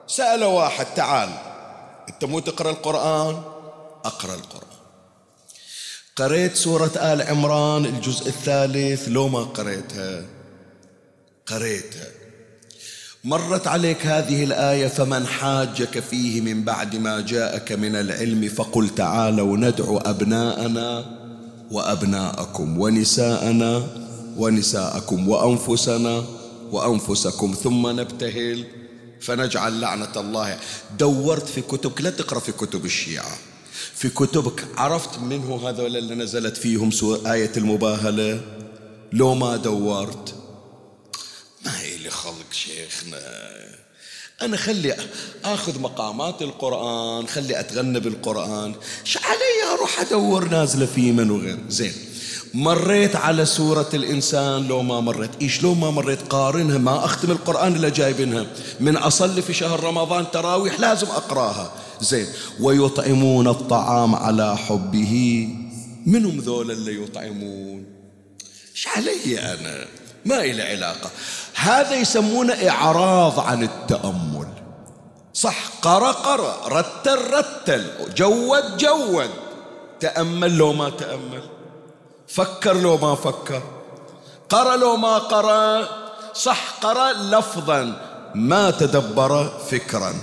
سأل 0.06 0.44
واحد 0.44 0.86
تعال 0.96 1.28
أنت 2.08 2.24
مو 2.24 2.40
تقرأ 2.40 2.70
القرآن؟ 2.70 3.42
أقرأ 4.04 4.34
القرآن. 4.34 4.74
قريت 6.16 6.56
سورة 6.56 6.92
آل 6.96 7.22
عمران 7.22 7.84
الجزء 7.84 8.28
الثالث؟ 8.28 9.08
لو 9.08 9.28
ما 9.28 9.40
قريتها 9.40 10.22
قريتها. 11.46 12.23
مرت 13.24 13.66
عليك 13.66 14.06
هذه 14.06 14.44
الآية 14.44 14.86
فمن 14.86 15.26
حاجك 15.26 16.00
فيه 16.00 16.40
من 16.40 16.64
بعد 16.64 16.96
ما 16.96 17.20
جاءك 17.20 17.72
من 17.72 17.96
العلم 17.96 18.48
فقل 18.48 18.88
تعالوا 18.88 19.56
ندعو 19.56 19.98
أبناءنا 19.98 21.04
وأبناءكم 21.70 22.80
ونساءنا 22.80 23.86
ونساءكم 24.36 25.28
وأنفسنا 25.28 26.24
وأنفسكم 26.72 27.54
ثم 27.62 28.00
نبتهل 28.00 28.64
فنجعل 29.20 29.80
لعنة 29.80 30.12
الله. 30.16 30.56
دورت 30.98 31.48
في 31.48 31.60
كتبك 31.60 32.00
لا 32.00 32.10
تقرأ 32.10 32.38
في 32.38 32.52
كتب 32.52 32.84
الشيعة. 32.84 33.36
في 33.94 34.08
كتبك 34.08 34.64
عرفت 34.76 35.18
منه 35.18 35.68
هذول 35.68 35.96
اللي 35.96 36.14
نزلت 36.14 36.56
فيهم 36.56 36.90
آية 37.26 37.52
المباهلة؟ 37.56 38.40
لو 39.12 39.34
ما 39.34 39.56
دورت 39.56 40.43
ما 41.64 41.80
هي 41.80 41.96
لي 41.96 42.10
خلق 42.10 42.52
شيخنا؟ 42.52 43.20
أنا 44.42 44.56
خلي 44.56 44.96
آخذ 45.44 45.80
مقامات 45.80 46.42
القرآن 46.42 47.28
خلي 47.28 47.60
أتغنى 47.60 48.00
بالقرآن. 48.00 48.74
شو 49.04 49.18
علي 49.18 49.74
أروح 49.74 50.00
أدور 50.00 50.48
نازلة 50.48 50.86
في 50.86 51.12
من 51.12 51.30
وغير؟ 51.30 51.58
زين. 51.68 51.92
مريت 52.54 53.16
على 53.16 53.46
سورة 53.46 53.88
الإنسان 53.94 54.68
لو 54.68 54.82
ما 54.82 55.00
مريت. 55.00 55.30
إيش 55.42 55.62
لو 55.62 55.74
ما 55.74 55.90
مريت؟ 55.90 56.22
قارنها 56.22 56.78
ما 56.78 57.04
أختم 57.04 57.30
القرآن 57.30 57.76
إلا 57.76 57.88
جايبينها. 57.88 58.46
من 58.80 58.96
أصلي 58.96 59.42
في 59.42 59.52
شهر 59.52 59.84
رمضان 59.84 60.30
تراويح 60.30 60.80
لازم 60.80 61.06
أقراها. 61.06 61.72
زين. 62.00 62.26
ويطعمون 62.60 63.48
الطعام 63.48 64.14
على 64.14 64.56
حبه. 64.56 65.48
منهم 66.06 66.38
ذول 66.38 66.70
اللي 66.70 67.02
يطعمون 67.02 67.84
إيش 68.74 68.88
علي 68.88 69.38
أنا؟ 69.38 69.86
ما 70.24 70.40
إلى 70.40 70.62
علاقة. 70.62 71.10
هذا 71.54 71.94
يسمونه 71.94 72.68
إعراض 72.68 73.40
عن 73.40 73.62
التأمل. 73.62 74.48
صح 75.34 75.68
قرأ 75.82 76.12
قرأ. 76.12 76.68
رتل 76.68 77.18
رتل. 77.30 77.90
جود 78.14 78.76
جود. 78.76 79.30
تأمل 80.00 80.56
لو 80.56 80.72
ما 80.72 80.90
تأمل. 80.90 81.42
فكر 82.28 82.76
لو 82.76 82.96
ما 82.96 83.14
فكر. 83.14 83.62
قرأ 84.48 84.76
لو 84.76 84.96
ما 84.96 85.18
قرأ. 85.18 85.88
صح 86.34 86.74
قرأ 86.82 87.12
لفظا. 87.12 88.00
ما 88.34 88.70
تدبر 88.70 89.60
فكرا. 89.70 90.14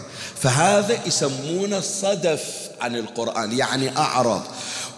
فهذا 0.42 1.08
يسمونه 1.08 1.80
صدف 1.80 2.44
عن 2.82 2.96
القرآن 2.96 3.52
يعني 3.52 3.98
أعرض 3.98 4.42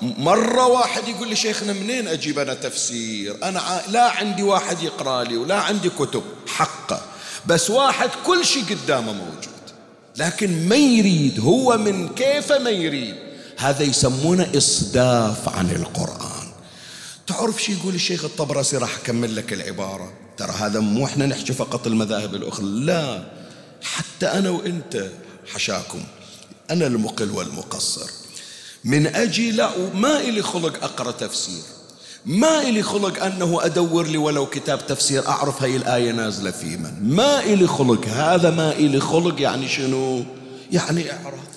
مرة 0.01 0.67
واحد 0.67 1.07
يقول 1.07 1.27
لي 1.29 1.35
شيخنا 1.35 1.73
منين 1.73 2.07
أجيب 2.07 2.39
أنا 2.39 2.53
تفسير؟ 2.53 3.37
أنا 3.43 3.81
لا 3.89 4.09
عندي 4.09 4.43
واحد 4.43 4.83
يقرأ 4.83 5.23
لي 5.23 5.37
ولا 5.37 5.55
عندي 5.55 5.89
كتب 5.89 6.23
حقه. 6.47 7.01
بس 7.45 7.69
واحد 7.69 8.09
كل 8.25 8.45
شيء 8.45 8.63
قدامه 8.65 9.13
موجود. 9.13 9.53
لكن 10.17 10.69
ما 10.69 10.75
يريد 10.75 11.39
هو 11.39 11.77
من 11.77 12.09
كيف 12.09 12.51
ما 12.51 12.69
يريد؟ 12.69 13.15
هذا 13.57 13.83
يسمونه 13.83 14.51
إصداف 14.57 15.49
عن 15.49 15.69
القرآن. 15.69 16.47
تعرف 17.27 17.63
شو 17.63 17.71
يقول 17.71 17.95
الشيخ 17.95 18.23
الطبرسي 18.23 18.77
راح 18.77 18.95
أكمل 18.95 19.35
لك 19.35 19.53
العبارة؟ 19.53 20.13
ترى 20.37 20.51
هذا 20.51 20.79
مو 20.79 21.05
إحنا 21.05 21.25
نحكي 21.25 21.53
فقط 21.53 21.87
المذاهب 21.87 22.35
الأخرى 22.35 22.65
لا. 22.65 23.23
حتى 23.81 24.25
أنا 24.25 24.49
وأنت 24.49 25.09
حشاكم 25.53 26.03
أنا 26.71 26.87
المقل 26.87 27.31
والمقصر. 27.31 28.22
من 28.85 29.07
أجل 29.07 29.55
لا 29.55 29.69
ما 29.95 30.19
إلي 30.19 30.41
خلق 30.41 30.83
أقرأ 30.83 31.11
تفسير. 31.11 31.63
ما 32.25 32.61
إلي 32.61 32.83
خلق 32.83 33.23
أنه 33.23 33.65
أدور 33.65 34.07
لي 34.07 34.17
ولو 34.17 34.45
كتاب 34.45 34.87
تفسير 34.87 35.27
أعرف 35.27 35.63
هاي 35.63 35.75
الآية 35.75 36.11
نازلة 36.11 36.51
في 36.51 36.77
من. 36.77 37.15
ما 37.15 37.39
إلي 37.39 37.67
خلق. 37.67 38.07
هذا 38.07 38.49
ما 38.49 38.71
إلي 38.71 38.99
خلق 38.99 39.41
يعني 39.41 39.67
شنو؟ 39.67 40.23
يعني 40.71 41.11
إعراض. 41.11 41.53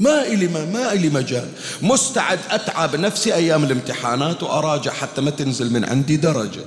ما 0.00 0.26
إلي 0.26 0.48
ما, 0.48 0.64
ما 0.64 0.92
إلي 0.92 1.08
مجال. 1.08 1.48
مستعد 1.82 2.38
أتعب 2.50 2.96
نفسي 2.96 3.34
أيام 3.34 3.64
الامتحانات 3.64 4.42
وأراجع 4.42 4.92
حتى 4.92 5.20
ما 5.20 5.30
تنزل 5.30 5.72
من 5.72 5.84
عندي 5.84 6.16
درجة. 6.16 6.64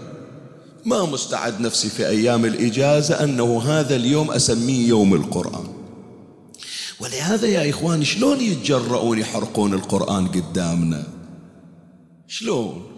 ما 0.85 1.05
مستعد 1.05 1.61
نفسي 1.61 1.89
في 1.89 2.07
أيام 2.07 2.45
الإجازة 2.45 3.23
أنه 3.23 3.61
هذا 3.65 3.95
اليوم 3.95 4.31
أسميه 4.31 4.87
يوم 4.87 5.13
القرآن. 5.13 5.76
ولهذا 6.99 7.47
يا 7.47 7.69
إخواني 7.69 8.05
شلون 8.05 8.41
يتجرؤون 8.41 9.19
يحرقون 9.19 9.73
القرآن 9.73 10.27
قدامنا؟ 10.27 11.03
شلون؟ 12.27 12.91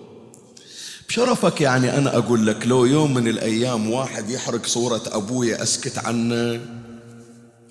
بشرفك 1.09 1.61
يعني 1.61 1.97
أنا 1.97 2.17
أقول 2.17 2.47
لك 2.47 2.67
لو 2.67 2.85
يوم 2.85 3.13
من 3.13 3.27
الأيام 3.27 3.91
واحد 3.91 4.29
يحرق 4.29 4.65
صورة 4.65 5.03
أبويا 5.07 5.63
أسكت 5.63 5.97
عنه؟ 5.97 6.61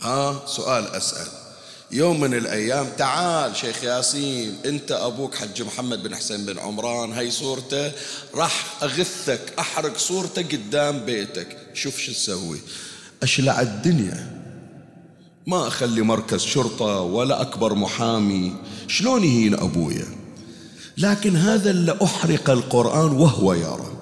ها؟ 0.03 0.47
سؤال 0.47 0.87
أسأل. 0.87 1.27
يوم 1.91 2.21
من 2.21 2.35
الأيام 2.35 2.87
تعال 2.99 3.57
شيخ 3.57 3.85
ياسين 3.85 4.57
أنت 4.67 4.93
أبوك 4.93 5.35
حج 5.35 5.63
محمد 5.63 6.03
بن 6.03 6.15
حسين 6.17 6.47
بن 6.47 6.59
عمران 6.59 7.13
هاي 7.13 7.31
صورته 7.31 7.93
راح 8.35 8.83
أغثك 8.83 9.41
أحرق 9.59 9.99
صورته 9.99 10.43
قدام 10.43 10.99
بيتك. 10.99 11.57
شوف 11.75 11.99
شو 11.99 12.13
تسوي. 12.13 12.59
أشلع 13.23 13.61
الدنيا. 13.61 14.38
ما 15.49 15.69
أخلي 15.69 16.03
مركز 16.03 16.41
شرطة 16.41 17.01
ولا 17.01 17.41
أكبر 17.41 17.75
محامي. 17.75 18.53
شلون 18.89 19.25
يهين 19.25 19.55
أبويا؟ 19.55 20.07
لكن 20.99 21.37
هذا 21.37 21.71
اللي 21.71 21.99
أحرق 22.03 22.51
القرآن 22.51 23.13
وهو 23.13 23.53
يرى. 23.53 23.93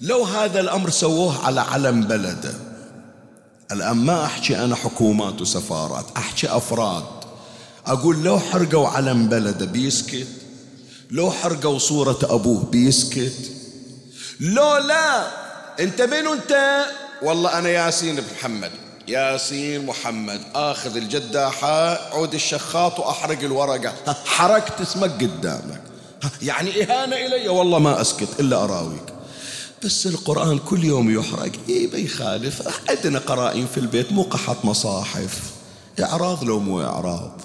لو 0.00 0.24
هذا 0.24 0.60
الأمر 0.60 0.90
سووه 0.90 1.46
على 1.46 1.60
علم 1.60 2.00
بلده. 2.00 2.54
الآن 3.72 3.96
ما 3.96 4.24
أحكي 4.24 4.64
أنا 4.64 4.76
حكومات 4.76 5.40
وسفارات 5.40 6.06
أحكي 6.16 6.48
أفراد. 6.48 7.04
أقول 7.86 8.22
لو 8.22 8.38
حرقوا 8.38 8.88
علم 8.88 9.28
بلده 9.28 9.66
بيسكت 9.66 10.28
لو 11.10 11.30
حرقوا 11.30 11.78
صورة 11.78 12.18
أبوه 12.22 12.64
بيسكت. 12.64 13.52
لو 14.40 14.76
لا 14.76 15.26
أنت 15.80 16.02
من 16.02 16.26
أنت؟ 16.26 16.84
والله 17.22 17.58
أنا 17.58 17.68
ياسين 17.68 18.20
محمد. 18.34 18.70
ياسين 19.10 19.86
محمد 19.86 20.40
آخذ 20.54 20.96
الجداحة 20.96 22.10
عود 22.14 22.34
الشخاط 22.34 22.98
وأحرق 22.98 23.38
الورقة. 23.38 23.94
حركت 24.24 24.80
اسمك 24.80 25.10
قدامك. 25.10 25.82
يعني 26.42 26.82
إهانة 26.82 27.16
إلي؟ 27.16 27.48
والله 27.48 27.78
ما 27.78 28.00
أسكت 28.00 28.40
إلا 28.40 28.64
أراويك. 28.64 29.14
بس 29.84 30.06
القرآن 30.06 30.58
كل 30.58 30.84
يوم 30.84 31.18
يحرق. 31.18 31.52
إيه 31.68 31.90
بيخالف 31.90 32.82
عندنا 32.88 33.18
قرائن 33.18 33.66
في 33.66 33.80
البيت 33.80 34.12
مو 34.12 34.22
قحط 34.22 34.64
مصاحف. 34.64 35.38
إعراض 36.00 36.44
لو 36.44 36.58
مو 36.58 36.82
إعراض. 36.82 37.40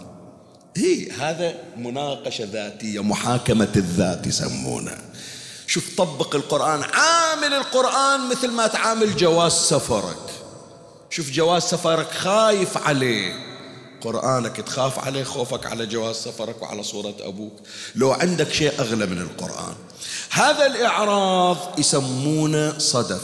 هي 0.77 1.11
هذا 1.11 1.53
مناقشة 1.77 2.45
ذاتية 2.51 3.03
محاكمة 3.03 3.71
الذات 3.75 4.27
يسمونه. 4.27 4.97
شوف 5.67 5.95
طبق 5.97 6.35
القرآن 6.35 6.83
عامل 6.83 7.53
القرآن 7.53 8.29
مثل 8.29 8.51
ما 8.51 8.67
تعامل 8.67 9.15
جواز 9.15 9.51
سفرك. 9.51 10.44
شوف 11.09 11.31
جواز 11.31 11.61
سفرك 11.61 12.11
خايف 12.11 12.77
عليه. 12.77 13.33
قرآنك 14.01 14.57
تخاف 14.57 14.99
عليه 14.99 15.23
خوفك 15.23 15.65
على 15.65 15.85
جواز 15.85 16.15
سفرك 16.15 16.61
وعلى 16.61 16.83
صورة 16.83 17.13
أبوك. 17.21 17.53
لو 17.95 18.11
عندك 18.11 18.51
شيء 18.51 18.71
أغلى 18.79 19.05
من 19.05 19.21
القرآن. 19.21 19.75
هذا 20.29 20.65
الإعراض 20.65 21.57
يسمونه 21.79 22.77
صدف. 22.77 23.21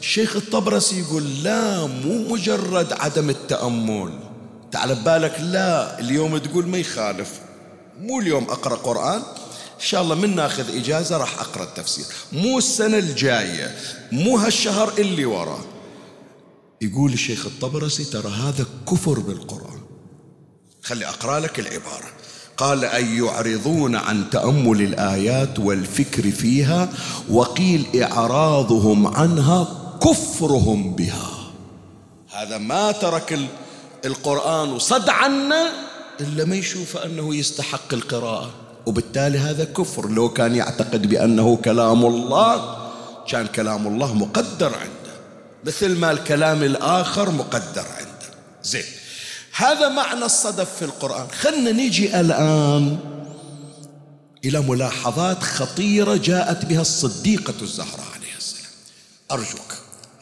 الشيخ 0.00 0.36
الطبرسي 0.36 1.00
يقول 1.00 1.42
لا 1.42 1.86
مو 1.86 2.34
مجرد 2.34 2.92
عدم 2.92 3.30
التأمل. 3.30 4.18
تعال 4.72 4.94
ببالك 4.94 5.40
لا 5.40 5.98
اليوم 5.98 6.38
تقول 6.38 6.66
ما 6.66 6.78
يخالف. 6.78 7.30
مو 8.00 8.20
اليوم 8.20 8.44
أقرأ 8.44 8.76
قرآن. 8.76 9.22
إن 9.76 9.88
شاء 9.88 10.02
الله 10.02 10.14
من 10.14 10.36
ناخذ 10.36 10.76
إجازة 10.76 11.16
راح 11.16 11.40
أقرأ 11.40 11.64
التفسير. 11.64 12.04
مو 12.32 12.58
السنة 12.58 12.98
الجاية. 12.98 13.76
مو 14.12 14.36
هالشهر 14.36 14.92
اللي 14.98 15.24
وراه 15.24 15.64
يقول 16.82 17.12
الشيخ 17.12 17.46
الطبرسي 17.46 18.04
ترى 18.04 18.30
هذا 18.30 18.66
كفر 18.90 19.18
بالقرآن. 19.18 19.80
خلي 20.82 21.06
أقرأ 21.08 21.40
لك 21.40 21.60
العبارة. 21.60 22.12
قال 22.56 22.84
أن 22.84 23.24
يعرضون 23.24 23.96
عن 23.96 24.30
تأمل 24.30 24.82
الآيات 24.82 25.58
والفكر 25.58 26.30
فيها 26.30 26.88
وقيل 27.30 28.02
إعراضهم 28.02 29.06
عنها 29.06 29.68
كفرهم 30.02 30.94
بها. 30.96 31.30
هذا 32.32 32.58
ما 32.58 32.92
ترك 32.92 33.38
القرآن 34.04 34.72
وصد 34.72 35.08
عنه 35.08 35.54
إلا 36.20 36.44
ما 36.44 36.56
يشوف 36.56 36.96
أنه 36.96 37.34
يستحق 37.34 37.94
القراءة. 37.94 38.50
وبالتالي 38.86 39.38
هذا 39.38 39.64
كفر. 39.64 40.08
لو 40.08 40.28
كان 40.28 40.54
يعتقد 40.56 41.06
بأنه 41.06 41.56
كلام 41.56 42.06
الله 42.06 42.76
كان 43.28 43.46
كلام 43.46 43.86
الله 43.86 44.14
مقدر 44.14 44.74
عنده 44.74 45.01
مثل 45.64 45.98
ما 45.98 46.10
الكلام 46.10 46.62
الآخر 46.62 47.30
مقدر 47.30 47.84
عنده 47.98 48.30
زين. 48.62 48.84
هذا 49.54 49.88
معنى 49.88 50.24
الصدف 50.24 50.76
في 50.76 50.84
القرآن. 50.84 51.26
خلنا 51.40 51.72
نيجي 51.72 52.20
الآن 52.20 52.98
إلى 54.44 54.60
ملاحظات 54.60 55.42
خطيرة 55.42 56.16
جاءت 56.16 56.64
بها 56.64 56.80
الصديقة 56.80 57.54
الزهراء 57.62 58.06
عليه 58.14 58.36
السلام. 58.38 58.70
أرجوك 59.30 59.74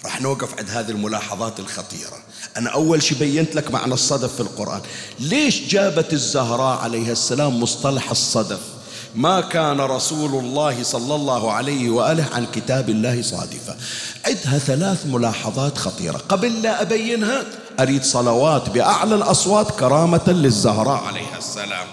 راح 0.05 0.21
نوقف 0.21 0.59
عند 0.59 0.71
هذه 0.71 0.91
الملاحظات 0.91 1.61
الخطيرة. 1.61 2.19
أنا 2.57 2.71
أول 2.71 3.03
شيء 3.03 3.19
بينت 3.19 3.55
لك 3.55 3.71
معنى 3.71 3.95
الصدف 3.95 4.35
في 4.35 4.41
القرآن. 4.41 4.81
ليش 5.21 5.61
جابت 5.69 6.13
الزهراء 6.13 6.79
عليه 6.79 7.13
السلام 7.13 7.61
مصطلح 7.61 8.11
الصدف؟ 8.11 8.61
ما 9.15 9.41
كان 9.41 9.81
رسول 9.81 10.45
الله 10.45 10.83
صلى 10.83 11.15
الله 11.15 11.53
عليه 11.53 11.91
وآله 11.91 12.27
عن 12.33 12.47
كتاب 12.47 12.89
الله 12.89 13.23
صادفة. 13.23 13.77
عدها 14.27 14.59
ثلاث 14.59 15.07
ملاحظات 15.07 15.79
خطيرة. 15.79 16.17
قبل 16.29 16.63
لا 16.63 16.83
أبينها 16.83 17.45
أريد 17.81 18.05
صلوات 18.05 18.71
بأعلى 18.71 19.15
الأصوات 19.15 19.71
كرامة 19.71 20.25
للزهراء 20.29 21.05
عليها 21.05 21.39
السلام. 21.39 21.87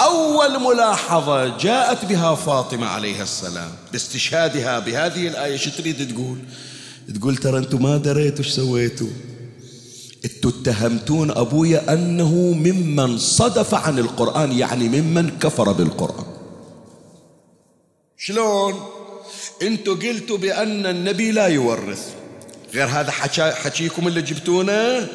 أول 0.00 0.60
ملاحظة 0.62 1.58
جاءت 1.58 2.04
بها 2.04 2.34
فاطمة 2.34 2.86
عليها 2.86 3.22
السلام. 3.22 3.70
باستشهادها 3.92 4.78
بهذه 4.78 5.28
الآية 5.28 5.56
شو 5.56 5.70
تريد 5.70 6.14
تقول؟ 6.14 6.38
تقول 7.14 7.36
ترى 7.36 7.58
أنتم 7.58 7.82
ما 7.82 7.96
دريتوا 7.96 8.44
إيش 8.44 8.54
سويتوا؟ 8.54 9.31
أنتوا 10.24 10.50
اتهمتون 10.50 11.30
أبويا 11.30 11.92
أنه 11.92 12.34
ممن 12.34 13.18
صدف 13.18 13.74
عن 13.74 13.98
القرآن 13.98 14.52
يعني 14.52 14.88
ممن 14.88 15.38
كفر 15.38 15.72
بالقرآن. 15.72 16.24
شلون؟ 18.18 18.74
أنتوا 19.62 19.94
قلتوا 19.94 20.38
بأن 20.38 20.86
النبي 20.86 21.30
لا 21.30 21.46
يورث. 21.46 22.08
غير 22.74 22.86
هذا 22.86 23.10
حكيكم 23.36 24.08
اللي 24.08 24.22
جبتونه 24.22 25.08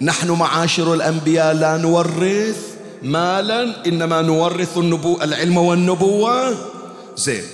نحن 0.00 0.30
معاشر 0.30 0.94
الأنبياء 0.94 1.54
لا 1.54 1.76
نورث 1.76 2.66
مالا 3.02 3.86
إنما 3.86 4.22
نورث 4.22 4.78
النبو 4.78 5.22
العلم 5.22 5.56
والنبوة. 5.56 6.66
زين. 7.16 7.44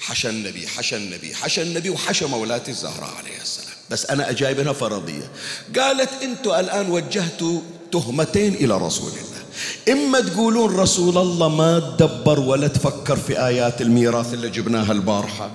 حشى 0.00 0.28
النبي 0.28 0.66
حشى 0.66 0.96
النبي 0.96 1.34
حشى 1.34 1.62
النبي 1.62 1.90
وحشى 1.90 2.26
مولاتي 2.26 2.70
الزهراء 2.70 3.10
عليه 3.18 3.40
السلام. 3.42 3.69
بس 3.90 4.06
أنا 4.06 4.30
أجايبها 4.30 4.72
فرضية. 4.72 5.30
قالت 5.78 6.10
أنتم 6.22 6.50
الآن 6.50 6.90
وجهتوا 6.90 7.60
تهمتين 7.92 8.54
إلى 8.54 8.78
رسول 8.78 9.10
الله. 9.10 9.40
إما 9.88 10.20
تقولون 10.20 10.76
رسول 10.76 11.18
الله 11.18 11.48
ما 11.48 11.78
تدبر 11.78 12.40
ولا 12.40 12.68
تفكر 12.68 13.16
في 13.16 13.46
آيات 13.46 13.80
الميراث 13.80 14.34
اللي 14.34 14.48
جبناها 14.48 14.92
البارحة. 14.92 15.50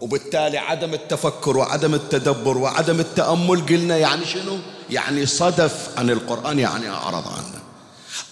وبالتالي 0.00 0.58
عدم 0.58 0.94
التفكر 0.94 1.56
وعدم 1.56 1.94
التدبر 1.94 2.58
وعدم 2.58 3.00
التأمل 3.00 3.66
قلنا 3.66 3.96
يعني 3.96 4.24
شنو؟ 4.24 4.58
يعني 4.90 5.26
صدف 5.26 5.88
عن 5.98 6.10
القرآن 6.10 6.58
يعني 6.58 6.90
أعرض 6.90 7.24
عنه. 7.28 7.58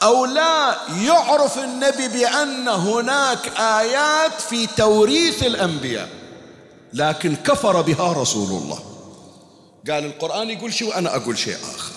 أو 0.03 0.25
لا 0.25 0.77
يعرف 1.07 1.59
النبي 1.59 2.09
بأن 2.09 2.69
هناك 2.69 3.49
آيات 3.59 4.41
في 4.49 4.67
توريث 4.67 5.43
الأنبياء 5.43 6.09
لكن 6.93 7.37
كفر 7.37 7.81
بها 7.81 8.13
رسول 8.13 8.63
الله. 8.63 8.96
قال 9.91 10.05
القرآن 10.05 10.51
يقول 10.51 10.73
شيء 10.73 10.89
وأنا 10.89 11.17
أقول 11.17 11.39
شيء 11.39 11.57
آخر. 11.77 11.93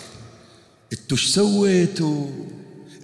إنتوا 0.94 1.18
إيش 1.18 1.28
سويتوا؟ 1.28 2.26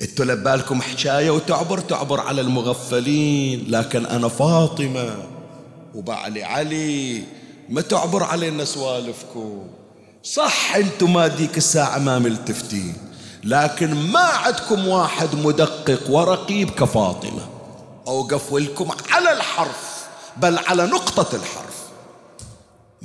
إنتوا 0.02 0.26
لبالكم 0.26 0.82
حكاية 0.82 1.30
وتعبر 1.30 1.80
تعبر 1.80 2.20
على 2.20 2.42
المغفلين 2.42 3.66
لكن 3.70 4.06
أنا 4.06 4.28
فاطمة 4.28 5.18
وبعلي 5.96 6.44
علي 6.44 7.24
ما 7.70 7.82
تعبر 7.82 8.24
علينا 8.24 8.66
سوالفكم. 8.66 9.68
صح 10.24 10.76
أنتم 10.76 11.14
ما 11.14 11.28
ديك 11.28 11.58
الساعة 11.58 11.98
ما 11.98 12.20
ملتفتين 12.20 12.94
لكن 13.44 13.94
ما 13.94 14.20
عندكم 14.20 14.88
واحد 14.88 15.36
مدقق 15.36 16.10
ورقيب 16.10 16.70
كفاطمة. 16.70 17.48
أوقف 18.08 18.54
لكم 18.54 18.92
على 19.12 19.32
الحرف 19.32 20.06
بل 20.38 20.58
على 20.58 20.86
نقطة 20.86 21.36
الحرف. 21.36 21.65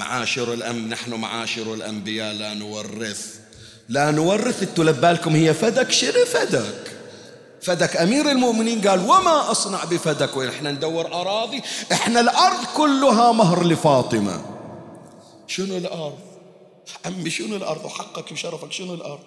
معاشر 0.00 0.52
الأم 0.52 0.88
نحن 0.88 1.14
معاشر 1.14 1.74
الأنبياء 1.74 2.34
لا 2.34 2.54
نورث. 2.54 3.38
لا 3.88 4.10
نورث 4.10 4.62
أنتوا 4.62 4.84
لبالكم 4.84 5.36
هي 5.36 5.54
فدك 5.54 5.90
شنو 5.90 6.24
فدك؟ 6.32 6.92
فدك 7.62 7.96
أمير 7.96 8.30
المؤمنين 8.30 8.88
قال 8.88 9.00
وما 9.00 9.50
أصنع 9.50 9.84
بفدك 9.84 10.36
وإحنا 10.36 10.70
ندور 10.72 11.06
أراضي. 11.06 11.62
إحنا 11.92 12.20
الأرض 12.20 12.64
كلها 12.76 13.32
مهر 13.32 13.66
لفاطمة. 13.66 14.44
شنو 15.46 15.76
الأرض؟ 15.76 16.18
عمي 17.06 17.30
شنو 17.30 17.56
الأرض؟ 17.56 17.84
وحقك 17.84 18.32
وشرفك 18.32 18.72
شنو 18.72 18.94
الأرض؟ 18.94 19.20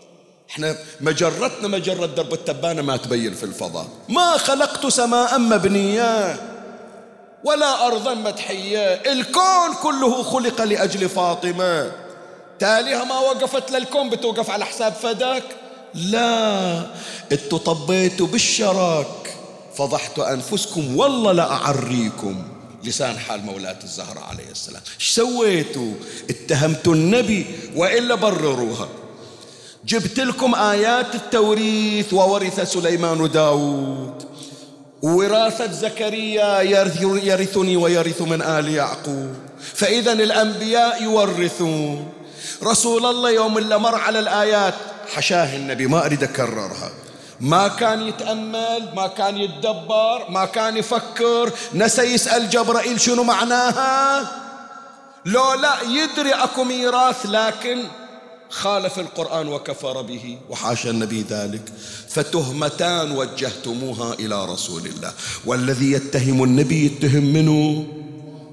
إحنا 0.49 0.75
مجرتنا 1.01 1.67
مجرة 1.67 2.05
درب 2.05 2.33
التبانة 2.33 2.81
ما 2.81 2.97
تبين 2.97 3.33
في 3.33 3.43
الفضاء. 3.43 3.87
ما 4.09 4.37
خلقت 4.37 4.87
سماء 4.87 5.39
مبنية. 5.39 6.39
ولا 7.43 7.87
أرضا 7.87 8.13
مدحية 8.13 8.93
الكون 8.93 9.73
كله 9.83 10.23
خلق 10.23 10.61
لأجل 10.61 11.09
فاطمة. 11.09 11.91
تاليها 12.59 13.03
ما 13.03 13.19
وقفت 13.19 13.71
للكون 13.71 14.09
بتوقف 14.09 14.49
على 14.49 14.65
حساب 14.65 14.93
فداك. 14.93 15.43
لا 15.93 16.85
أنتوا 17.31 17.57
طبيتوا 17.57 18.27
بالشراك. 18.27 19.35
فضحتوا 19.75 20.33
أنفسكم 20.33 20.97
والله 20.97 21.31
لا 21.31 21.51
أعريكم. 21.51 22.43
لسان 22.83 23.19
حال 23.19 23.45
مولاة 23.45 23.77
الزهراء 23.83 24.23
عليه 24.23 24.51
السلام. 24.51 24.81
إيش 24.99 25.09
سويتوا؟ 25.09 25.93
اتهمتوا 26.29 26.93
النبي 26.93 27.45
وإلا 27.75 28.15
برروها. 28.15 28.87
جبت 29.85 30.19
لكم 30.19 30.55
آيات 30.55 31.15
التوريث 31.15 32.13
وورث 32.13 32.73
سليمان 32.73 33.31
داود 33.31 34.32
وراثة 35.03 35.71
زكريا 35.71 36.61
يرثني 37.23 37.77
ويرث 37.77 38.21
من 38.21 38.41
آل 38.41 38.67
يعقوب. 38.69 39.35
فإذا 39.73 40.11
الأنبياء 40.13 41.03
يورثون. 41.03 42.11
رسول 42.63 43.05
الله 43.05 43.29
يوم 43.31 43.57
اللي 43.57 43.77
مر 43.77 43.95
على 43.95 44.19
الآيات 44.19 44.73
حشاه 45.15 45.55
النبي 45.55 45.87
ما 45.87 46.05
أريد 46.05 46.23
أكررها. 46.23 46.91
ما 47.39 47.67
كان 47.67 48.01
يتأمل 48.01 48.89
ما 48.95 49.07
كان 49.07 49.37
يتدبر 49.37 50.29
ما 50.29 50.45
كان 50.45 50.77
يفكر. 50.77 51.51
نسى 51.73 52.01
يسأل 52.01 52.49
جبرائيل 52.49 53.01
شنو 53.01 53.23
معناها؟ 53.23 54.27
لو 55.25 55.53
لا 55.53 55.73
يدري 55.87 56.33
أكو 56.33 56.63
ميراث 56.63 57.25
لكن 57.25 57.83
خالف 58.53 58.99
القرآن 58.99 59.47
وكفر 59.47 60.01
به 60.01 60.37
وحاشا 60.49 60.89
النبي 60.89 61.25
ذلك 61.29 61.73
فتهمتان 62.09 63.11
وجهتموها 63.11 64.13
إلى 64.13 64.45
رسول 64.45 64.85
الله. 64.85 65.13
والذي 65.45 65.91
يتهم 65.91 66.43
النبي 66.43 66.85
يتهم 66.85 67.23
منه؟ 67.23 67.87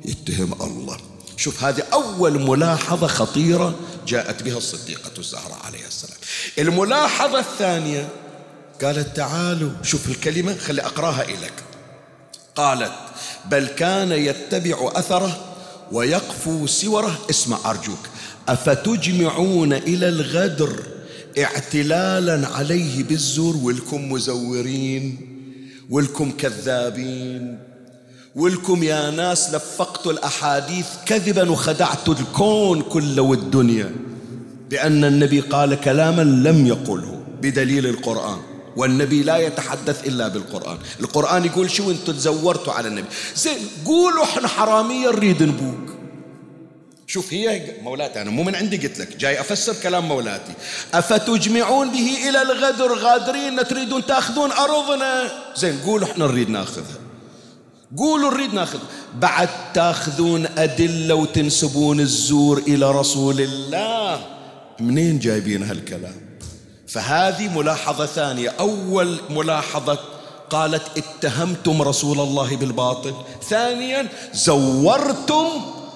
يتهم 0.05 0.53
الله. 0.63 0.97
شوف 1.37 1.65
هذه 1.65 1.83
أول 1.93 2.41
ملاحظة 2.43 3.07
خطيرة 3.07 3.75
جاءت 4.07 4.43
بها 4.43 4.59
الصديقة 4.59 5.11
الزهراء 5.19 5.59
عليه 5.65 5.87
السلام. 5.87 6.17
الملاحظة 6.59 7.39
الثانية 7.39 8.09
قالت 8.83 9.17
تعالوا 9.17 9.71
شوف 9.83 10.09
الكلمة 10.09 10.59
خلي 10.59 10.83
أقراها 10.83 11.23
إليك. 11.23 11.55
قالت 12.57 12.93
بل 13.47 13.67
كان 13.67 14.13
يتبع 14.13 14.93
أثره 14.95 15.45
ويقفو 15.93 16.67
سوره 16.67 17.19
اسمع 17.31 17.59
أرجوك. 17.67 17.99
أفتجمعون 18.51 19.73
إلى 19.73 20.09
الغدر 20.09 20.73
اعتلالا 21.39 22.49
عليه 22.49 23.05
بالزور 23.05 23.57
ولكم 23.57 24.13
مزورين 24.13 25.17
ولكم 25.91 26.31
كذابين 26.31 27.59
ولكم 28.35 28.83
يا 28.83 29.11
ناس 29.11 29.55
لفقتوا 29.55 30.13
الأحاديث 30.13 30.87
كذبا 31.07 31.51
وخدعتوا 31.51 32.15
الكون 32.15 32.83
كله 32.83 33.23
والدنيا 33.23 33.93
بأن 34.71 35.05
النبي 35.05 35.41
قال 35.41 35.81
كلاما 35.81 36.23
لم 36.23 36.67
يقله 36.67 37.23
بدليل 37.43 37.87
القرآن 37.87 38.39
والنبي 38.77 39.23
لا 39.23 39.37
يتحدث 39.37 40.07
إلا 40.07 40.29
بالقرآن. 40.29 40.79
القرآن 41.01 41.45
يقول 41.45 41.71
شو 41.71 41.91
أنتم 41.91 42.13
تزورتوا 42.13 42.73
على 42.73 42.89
النبي؟ 42.89 43.07
زين 43.37 43.59
قولوا 43.85 44.25
إحنا 44.25 44.49
حرامية 44.49 45.09
نريد 45.11 45.43
نبوك 45.43 46.00
شوف 47.11 47.33
هي 47.33 47.75
مولاتي 47.83 48.23
أنا 48.23 48.31
مو 48.31 48.43
من 48.43 48.55
عندي 48.55 48.77
قلت 48.77 48.99
لك 48.99 49.17
جاي 49.17 49.41
أفسر 49.41 49.75
كلام 49.83 50.09
مولاتي. 50.09 50.53
أفتجمعون 50.95 51.91
به 51.91 52.29
إلى 52.29 52.43
الغدر 52.43 52.95
غادرين 52.95 53.69
تريدون 53.69 54.07
تأخذون 54.07 54.53
أرضنا 54.53 55.33
زين 55.57 55.79
قولوا 55.87 56.09
إحنا 56.09 56.27
نريد 56.27 56.51
نأخذها. 56.51 56.99
قولوا 57.99 58.31
نريد 58.31 58.55
ناخذ 58.55 58.79
بعد 59.15 59.49
تأخذون 59.75 60.47
أدلة 60.59 61.15
وتنسبون 61.15 62.01
الزور 62.01 62.59
إلى 62.59 62.91
رسول 62.91 63.41
الله. 63.41 64.27
منين 64.81 65.19
جايبين 65.19 65.63
هالكلام؟ 65.63 66.15
فهذه 66.89 67.49
ملاحظة 67.59 68.07
ثانية. 68.07 68.49
أول 68.61 69.21
ملاحظة 69.31 69.99
قالت 70.51 70.83
اتهمتم 70.99 71.83
رسول 71.83 72.21
الله 72.21 72.57
بالباطل. 72.57 73.15
ثانيا 73.49 74.09
زورتم 74.35 75.47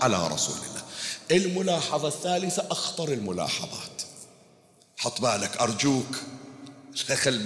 على 0.02 0.16
رسول 0.16 0.54
الله. 0.54 0.73
الملاحظة 1.30 2.08
الثالثة 2.08 2.66
أخطر 2.70 3.12
الملاحظات. 3.12 4.02
حط 4.96 5.20
بالك 5.20 5.56
أرجوك. 5.56 6.16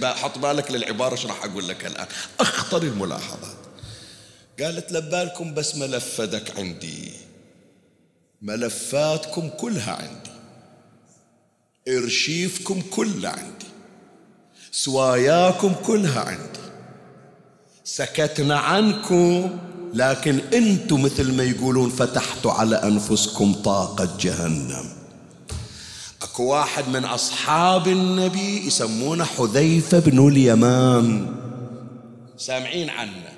حط 0.05 0.39
بالك 0.39 0.70
للعبارة 0.70 1.12
إيش 1.12 1.26
راح 1.26 1.45
أقول 1.45 1.68
لك 1.68 1.87
الآن. 1.87 2.07
أخطر 2.41 2.83
الملاحظات. 2.83 3.57
قالت 4.61 4.93
لبالكم 4.93 5.55
بس 5.55 5.74
ملفدك 5.74 6.59
عندي. 6.59 7.12
ملفاتكم 8.43 9.49
كلها 9.49 9.93
عندي. 9.93 10.31
إرشيفكم 11.89 12.81
كلها 12.81 13.31
عندي. 13.31 13.66
سواياكم 14.72 15.74
كلها 15.74 16.20
عندي. 16.20 16.59
سكتنا 17.85 18.59
عنكم. 18.59 19.59
لكن 19.95 20.41
أنتم 20.55 21.03
مثل 21.03 21.32
ما 21.32 21.43
يقولون 21.43 21.91
فتحتوا 21.91 22.53
على 22.53 22.76
انفسكم 22.76 23.53
طاقة 23.53 24.09
جهنم. 24.20 24.84
اكو 26.22 26.43
واحد 26.43 26.89
من 26.89 27.05
اصحاب 27.05 27.89
النبي 27.89 28.66
يسمونه 28.66 29.24
حذيفة 29.24 29.99
بن 29.99 30.28
اليمان. 30.28 31.34
سامعين 32.39 32.91
عنه؟ 32.91 33.28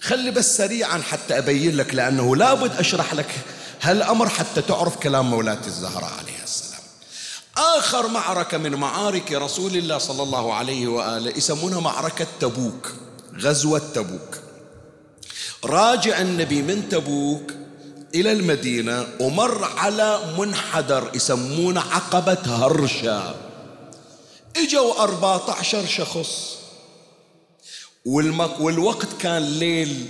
خلي 0.00 0.30
بس 0.30 0.56
سريعا 0.56 0.98
حتى 0.98 1.38
أبين 1.38 1.76
لك 1.76 1.94
لأنه 1.94 2.36
لابد 2.36 2.76
أشرح 2.76 3.14
لك 3.14 3.30
هالأمر 3.82 4.28
حتى 4.28 4.62
تعرف 4.62 4.96
كلام 4.96 5.30
مولاتي 5.30 5.66
الزهراء 5.66 6.12
عليها 6.18 6.44
السلام. 6.44 6.82
آخر 7.56 8.08
معركة 8.08 8.58
من 8.58 8.74
معارك 8.74 9.32
رسول 9.32 9.76
الله 9.76 9.98
صلى 9.98 10.22
الله 10.22 10.54
عليه 10.54 10.86
وآله 10.86 11.32
يسمونها 11.36 11.80
معركة 11.80 12.26
تبوك 12.40 12.92
غزوة 13.38 13.82
تبوك. 13.94 14.41
راجع 15.64 16.20
النبي 16.20 16.62
من 16.62 16.88
تبوك 16.88 17.52
إلى 18.14 18.32
المدينة 18.32 19.06
ومر 19.20 19.64
على 19.64 20.20
منحدر 20.38 21.10
يسمونه 21.14 21.80
عقبة 21.80 22.38
هرشا. 22.46 23.34
إجوا 24.56 25.02
14 25.02 25.86
شخص. 25.86 26.58
والوقت 28.60 29.08
كان 29.20 29.42
ليل. 29.42 30.06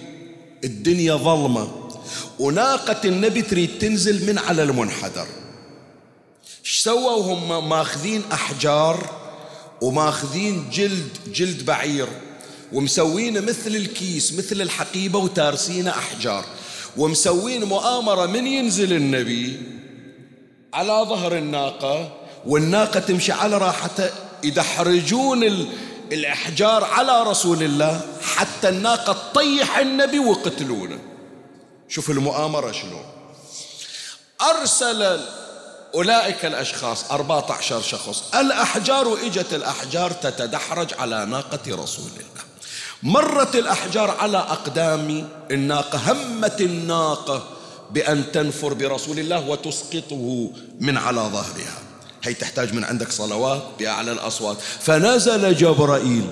الدنيا 0.65 1.15
ظلمة. 1.15 1.91
وناقة 2.39 3.01
النبي 3.05 3.43
تريد 3.43 3.79
تنزل 3.79 4.27
من 4.27 4.39
على 4.39 4.63
المنحدر. 4.63 5.27
إيش 6.65 6.79
سووا 6.79 7.23
هم 7.23 7.69
ماخذين 7.69 8.23
أحجار 8.33 9.11
وماخذين 9.83 10.71
جلد 10.71 11.09
جلد 11.35 11.65
بعير. 11.65 12.09
ومسوينه 12.73 13.41
مثل 13.41 13.77
الكيس 13.77 14.33
مثل 14.33 14.61
الحقيبة 14.63 15.19
وتارسينه 15.19 15.91
أحجار. 15.91 16.45
ومسوين 16.97 17.65
مؤامرة 17.65 18.27
من 18.27 18.47
ينزل 18.47 18.93
النبي 18.93 19.61
على 20.75 21.07
ظهر 21.09 21.37
الناقة 21.39 22.13
والناقة 22.47 23.01
تمشي 23.01 23.33
على 23.33 23.59
راحته 23.59 24.11
يدحرجون 24.45 25.69
الأحجار 26.13 26.85
على 26.85 27.23
رسول 27.23 27.63
الله 27.63 28.01
حتى 28.23 28.69
الناقة 28.69 29.13
تطيح 29.13 29.79
النبي 29.79 30.19
وقتلونه. 30.19 30.99
شوف 31.89 32.11
المؤامرة 32.11 32.73
شلون. 32.73 33.05
أرسل 34.43 35.21
أولئك 35.95 36.45
الأشخاص 36.45 37.11
14 37.11 37.81
شخص 37.83 38.35
الأحجار 38.35 39.09
وإجت 39.09 39.55
الأحجار 39.55 40.11
تتدحرج 40.11 40.95
على 40.99 41.27
ناقة 41.27 41.83
رسول 41.83 42.11
الله. 42.11 42.32
مرت 43.03 43.55
الأحجار 43.55 44.11
على 44.11 44.39
أقدام 44.39 45.29
الناقة 45.51 46.13
همت 46.13 46.61
الناقة 46.61 47.43
بأن 47.95 48.33
تنفر 48.33 48.75
برسول 48.75 49.19
الله 49.19 49.49
وتسقطه 49.49 50.51
من 50.81 50.97
على 50.97 51.21
ظهرها. 51.21 51.79
هي 52.23 52.35
تحتاج 52.35 52.75
من 52.75 52.85
عندك 52.85 53.13
صلوات 53.13 53.63
بأعلى 53.79 54.13
الأصوات. 54.13 54.57
فنزل 54.81 55.57
جبرائيل 55.57 56.27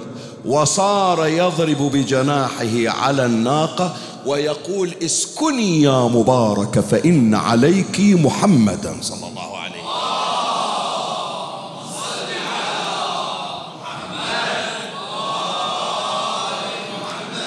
وصار 0.44 1.26
يضرب 1.26 1.82
بجناحه 1.92 2.88
على 2.88 3.26
الناقة 3.26 3.96
ويقول 4.26 4.94
اسكني 5.02 5.82
يا 5.82 6.00
مبارك 6.08 6.80
فإن 6.80 7.34
عليك 7.34 8.00
محمدا 8.00 8.96
صلى 9.02 9.28
الله 9.28 9.58
عليه 9.58 9.79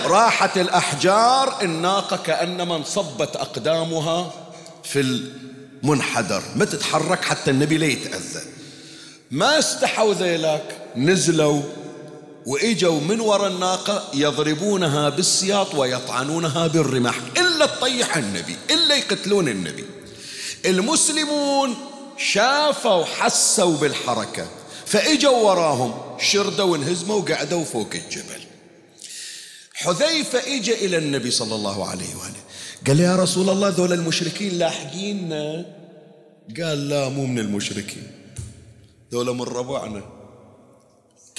راحت 0.06 0.58
الأحجار 0.58 1.62
الناقة 1.62 2.18
كأنما 2.18 2.76
انصبت 2.76 3.36
أقدامها 3.36 4.34
في 4.84 5.00
المنحدر. 5.00 6.44
ما 6.56 6.66
تتحرك 6.66 7.26
حتى 7.26 7.52
النبي 7.52 7.78
لا 7.78 7.86
يتأذى. 7.86 8.42
ما 9.32 9.60
استحوا 9.60 10.14
ذيلاك 10.14 10.78
نزلوا 10.96 11.62
وإجوا 12.46 13.00
من 13.00 13.20
وراء 13.20 13.48
الناقة 13.48 14.04
يضربونها 14.14 15.10
بالسياط 15.10 15.76
ويطعنونها 15.76 16.68
بالرماح. 16.68 17.16
إلا 17.38 17.66
تطيح 17.66 18.18
النبي 18.18 18.56
إلا 18.72 18.96
يقتلون 18.96 19.48
النبي. 19.48 19.86
المسلمون 20.66 21.76
شافوا 22.18 23.06
حسوا 23.06 23.78
بالحركة 23.78 24.48
فإجوا 24.86 25.38
وراهم 25.38 25.94
شردوا 26.20 26.66
وانهزموا 26.66 27.16
وقعدوا 27.16 27.64
فوق 27.64 27.90
الجبل. 27.94 28.43
حذيفة 29.84 30.40
إجا 30.40 30.74
إلى 30.74 30.98
النبي 30.98 31.32
صلى 31.32 31.56
الله 31.56 31.88
عليه 31.90 32.16
وآله. 32.16 32.42
قال 32.88 33.00
يا 33.00 33.16
رسول 33.16 33.50
الله 33.50 33.70
ذول 33.70 33.94
المشركين 33.94 34.58
لاحقيننا؟ 34.60 35.66
قال 36.60 36.90
لا 36.90 37.10
مو 37.10 37.26
من 37.26 37.40
المشركين. 37.40 38.08
ذولا 39.12 39.34
من 39.34 39.42
ربعنا. 39.42 40.02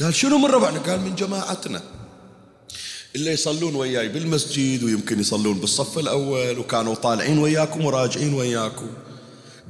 قال 0.01 0.14
شنو 0.14 0.38
من 0.38 0.45
ربعنا؟ 0.45 0.78
قال 0.78 1.01
من 1.01 1.14
جماعتنا. 1.14 1.82
اللي 3.16 3.32
يصلون 3.32 3.74
وياي 3.74 4.09
بالمسجد 4.09 4.82
ويمكن 4.82 5.20
يصلون 5.20 5.59
بالصف 5.59 5.99
الأول 5.99 6.59
وكانوا 6.59 6.95
طالعين 6.95 7.38
وياكم 7.38 7.84
وراجعين 7.84 8.34
وياكم. 8.34 8.90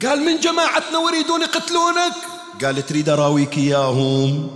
قال 0.03 0.21
من 0.21 0.41
جماعتنا 0.41 0.99
ويريدون 0.99 1.43
يقتلونك؟ 1.43 2.15
قال 2.63 2.87
تريد 2.87 3.09
أراويك 3.09 3.59
إياهم. 3.59 4.51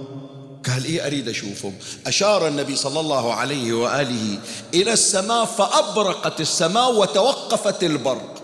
قال 0.69 0.85
إيه 0.85 1.07
أريد 1.07 1.29
أشوفهم 1.29 1.75
أشار 2.07 2.49
النبي 2.49 2.77
صلى 2.77 3.01
الله 3.01 3.35
عليه 3.35 3.73
وآله 3.73 4.39
إلى 4.75 4.93
السماء 4.93 5.45
فأبرقت 5.45 6.41
السماء 6.41 6.95
وتوقفت 6.95 7.83
البرق 7.83 8.35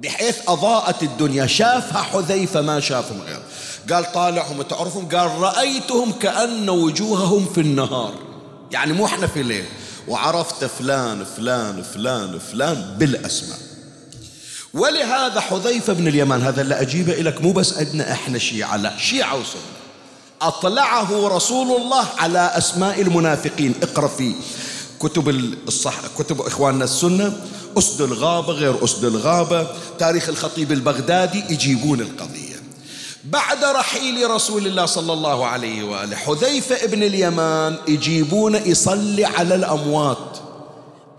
بحيث 0.00 0.36
أضاءت 0.48 1.02
الدنيا. 1.02 1.46
شافها 1.46 2.02
حذيفة 2.02 2.60
ما 2.60 2.80
شافهم 2.80 3.20
غير 3.22 3.42
قال 3.90 4.12
طالعهم 4.12 4.62
تعرفهم 4.62 5.08
قال 5.08 5.30
رأيتهم 5.30 6.12
كأن 6.12 6.70
وجوههم 6.70 7.52
في 7.54 7.60
النهار. 7.60 8.14
يعني 8.70 8.92
مو 8.92 9.06
إحنا 9.06 9.26
في 9.26 9.40
الليل. 9.40 9.64
وعرفت 10.08 10.64
فلان 10.64 11.24
فلان 11.36 11.82
فلان 11.82 12.38
فلان 12.38 12.94
بالأسماء. 12.98 13.58
ولهذا 14.74 15.40
حذيفة 15.40 15.92
بن 15.92 16.08
اليمان 16.08 16.42
هذا 16.42 16.62
اللي 16.62 16.80
أجيبه 16.80 17.12
لك 17.12 17.40
مو 17.40 17.52
بس 17.52 17.78
عندنا 17.78 18.12
إحنا 18.12 18.38
شيعة 18.38 18.76
لا 18.76 18.98
شيعة 18.98 19.34
وسنة. 19.34 19.71
أطلعه 20.42 21.28
رسول 21.28 21.80
الله 21.80 22.06
على 22.18 22.52
أسماء 22.54 23.00
المنافقين. 23.00 23.74
اقرأ 23.82 24.08
في 24.08 24.34
كتب 25.00 25.28
الصح 25.68 25.94
كتب 26.18 26.40
إخواننا 26.40 26.84
السنة 26.84 27.36
أسد 27.78 28.00
الغابة 28.00 28.52
غير 28.52 28.84
أسد 28.84 29.04
الغابة 29.04 29.66
تاريخ 29.98 30.28
الخطيب 30.28 30.72
البغدادي 30.72 31.44
يجيبون 31.50 32.00
القضية. 32.00 32.62
بعد 33.24 33.64
رحيل 33.64 34.30
رسول 34.30 34.66
الله 34.66 34.86
صلى 34.86 35.12
الله 35.12 35.46
عليه 35.46 35.84
وآله 35.84 36.16
حذيفة 36.16 36.84
ابن 36.84 37.02
اليمان 37.02 37.76
يجيبون 37.88 38.54
يصلي 38.54 39.24
على 39.24 39.54
الأموات. 39.54 40.38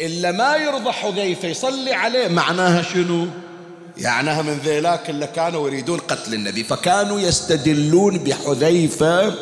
إلا 0.02 0.32
ما 0.32 0.56
يرضى 0.56 0.92
حذيفة 0.92 1.48
يصلي 1.48 1.94
عليه 1.94 2.28
معناها 2.28 2.82
شنو؟ 2.82 3.28
يعناها 3.98 4.42
من 4.42 4.54
ذيلاك 4.54 5.10
اللي 5.10 5.28
كانوا 5.28 5.68
يريدون 5.68 6.00
قتل 6.00 6.34
النبي 6.34 6.64
فكانوا 6.64 7.20
يستدلون 7.20 8.18
بحذيفة 8.18 9.36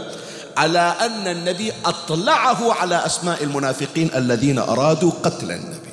على 0.57 0.95
أن 1.01 1.27
النبي 1.27 1.73
أطلعه 1.85 2.73
على 2.73 3.05
أسماء 3.05 3.43
المنافقين 3.43 4.09
الذين 4.15 4.59
أرادوا 4.59 5.11
قتل 5.11 5.51
النبي. 5.51 5.91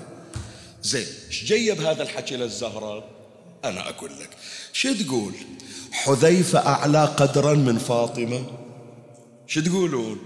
زين 0.83 1.07
إيش 1.29 1.45
جيب 1.45 1.81
هذا 1.81 2.03
الحكي 2.03 2.37
للزهرة؟ 2.37 3.05
أنا 3.65 3.89
أقول 3.89 4.11
لك 4.21 4.31
شو 4.73 4.95
تقول؟ 4.95 5.35
حذيفة 5.93 6.59
أعلى 6.59 7.05
قدرا 7.05 7.55
من 7.55 7.79
فاطمة. 7.79 8.45
شو 9.47 9.61
تقولون؟ 9.61 10.19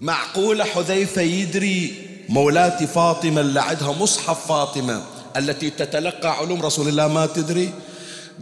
معقولة 0.00 0.64
حذيفة 0.64 1.22
يدري 1.22 1.94
مولاتي 2.28 2.86
فاطمة 2.86 3.40
اللي 3.40 3.60
عندها 3.60 3.92
مصحف 3.92 4.46
فاطمة؟ 4.48 5.02
التي 5.36 5.70
تتلقى 5.70 6.36
علوم 6.36 6.62
رسول 6.62 6.88
الله 6.88 7.08
ما 7.08 7.26
تدري؟ 7.26 7.72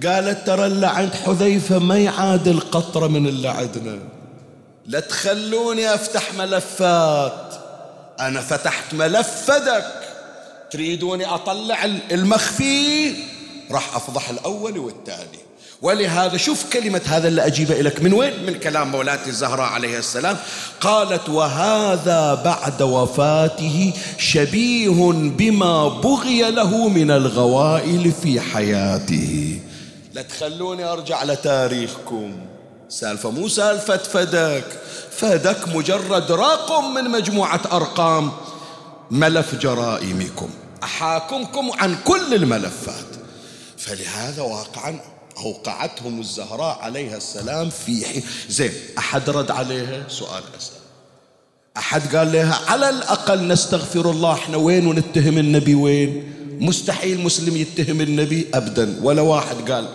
قالت 0.07 0.47
ترى 0.47 0.67
اللي 0.67 0.87
عند 0.87 1.15
حذيفة 1.15 1.79
ما 1.79 1.99
يعادل 1.99 2.61
قطرة 2.61 3.07
من 3.07 3.27
اللي 3.27 3.49
عندنا. 3.49 3.99
لا 4.87 5.01
تخلوني 5.01 5.95
أفتح 5.95 6.35
ملفات. 6.35 7.55
أنا 8.21 8.41
فتحت 8.41 8.95
ملف 8.95 9.29
فدك 9.29 9.87
تريدوني 10.71 11.27
أطلع 11.27 11.85
المخفي؟ 11.85 13.15
راح 13.71 13.97
أفضح 13.97 14.31
الأول 14.31 14.79
والثاني 14.79 15.39
ولهذا 15.83 16.37
شوف 16.37 16.65
كلمة 16.73 17.01
هذا 17.07 17.29
اللي 17.29 17.47
أجيبه 17.47 17.75
لك 17.75 18.03
من 18.03 18.13
وين؟ 18.13 18.47
من 18.47 18.59
كلام 18.59 18.93
مولاتي 18.93 19.31
الزهراء 19.31 19.67
عليه 19.67 19.99
السلام. 19.99 20.37
قالت 20.81 21.29
وهذا 21.29 22.35
بعد 22.35 22.83
وفاته 22.83 23.93
شبيه 24.19 25.13
بما 25.13 25.89
بغي 25.89 26.51
له 26.51 26.89
من 26.89 27.11
الغوائل 27.11 28.13
في 28.23 28.41
حياته. 28.41 29.61
لا 30.15 30.23
تخلوني 30.23 30.85
أرجع 30.85 31.25
لتاريخكم. 31.25 32.37
سالفة 32.89 33.31
مو 33.31 33.49
سالفة 33.49 33.97
فدك 33.97 34.65
فدك 35.11 35.69
مجرد 35.69 36.33
رقم 36.33 36.95
من 36.95 37.11
مجموعة 37.11 37.61
أرقام 37.73 38.33
ملف 39.11 39.55
جرائمكم. 39.55 40.51
أحاكمكم 40.83 41.71
عن 41.79 41.97
كل 42.05 42.35
الملفات. 42.35 43.05
فلهذا 43.79 44.43
واقعا 44.43 45.01
أوقعتهم 45.39 46.21
الزهراء 46.21 46.79
عليها 46.79 47.17
السلام 47.17 47.71
في 47.71 48.07
حين 48.07 48.23
زين 48.49 48.73
أحد 48.99 49.31
رد 49.31 49.51
عليها؟ 49.51 50.09
سؤال 50.09 50.43
أسأل 50.59 50.85
أحد 51.77 52.17
قال 52.17 52.33
لها 52.33 52.61
على 52.67 52.91
الأقل 52.91 53.49
نستغفر 53.49 54.11
الله 54.11 54.33
إحنا 54.33 54.57
وين 54.57 54.87
ونتهم 54.87 55.39
النبي؟ 55.39 55.75
وين؟ 55.75 56.35
مستحيل 56.61 57.21
مسلم 57.21 57.57
يتهم 57.57 58.01
النبي 58.01 58.47
أبدا. 58.55 59.01
ولا 59.03 59.23
واحد 59.23 59.71
قال 59.71 59.89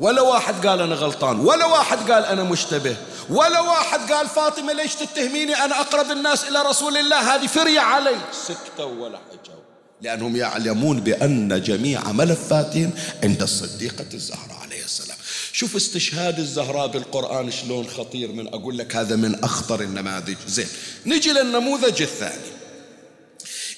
ولا 0.00 0.22
واحد 0.22 0.66
قال 0.66 0.80
أنا 0.80 0.94
غلطان 0.94 1.40
ولا 1.40 1.64
واحد 1.64 2.12
قال 2.12 2.24
أنا 2.24 2.42
مشتبه 2.42 2.96
ولا 3.30 3.60
واحد 3.60 4.12
قال 4.12 4.28
فاطمة 4.28 4.72
ليش 4.72 4.94
تتهميني؟ 4.94 5.54
أنا 5.54 5.80
أقرب 5.80 6.10
الناس 6.10 6.44
إلى 6.44 6.62
رسول 6.62 6.96
الله. 6.96 7.34
هذه 7.34 7.46
فرية 7.46 7.80
علي. 7.80 8.16
سكتوا 8.48 8.84
ولا 8.84 9.18
حجوا 9.18 9.60
لأنهم 10.02 10.36
يعلمون 10.36 11.00
بأن 11.00 11.62
جميع 11.62 12.12
ملفاتهم 12.12 12.90
عند 13.22 13.42
الصديقة 13.42 14.06
الزهراء. 14.14 14.63
عليه 14.84 14.92
السلام. 14.92 15.18
شوف 15.52 15.76
استشهاد 15.76 16.38
الزهراء 16.38 16.86
بالقرآن 16.86 17.50
شلون 17.50 17.86
خطير 17.86 18.32
من 18.32 18.48
أقول 18.48 18.78
لك 18.78 18.96
هذا 18.96 19.16
من 19.16 19.44
أخطر 19.44 19.80
النماذج. 19.80 20.36
زين 20.48 20.66
نجي 21.06 21.32
للنموذج 21.32 22.02
الثاني. 22.02 22.50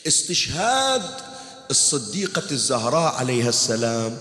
استشهاد 0.06 1.02
الصديقة 1.70 2.50
الزهراء 2.50 3.14
عليها 3.14 3.48
السلام 3.48 4.18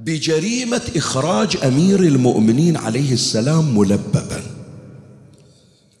بجريمة 0.00 0.82
إخراج 0.96 1.56
أمير 1.64 2.00
المؤمنين 2.00 2.76
عليه 2.76 3.12
السلام 3.12 3.78
ملببا. 3.78 4.42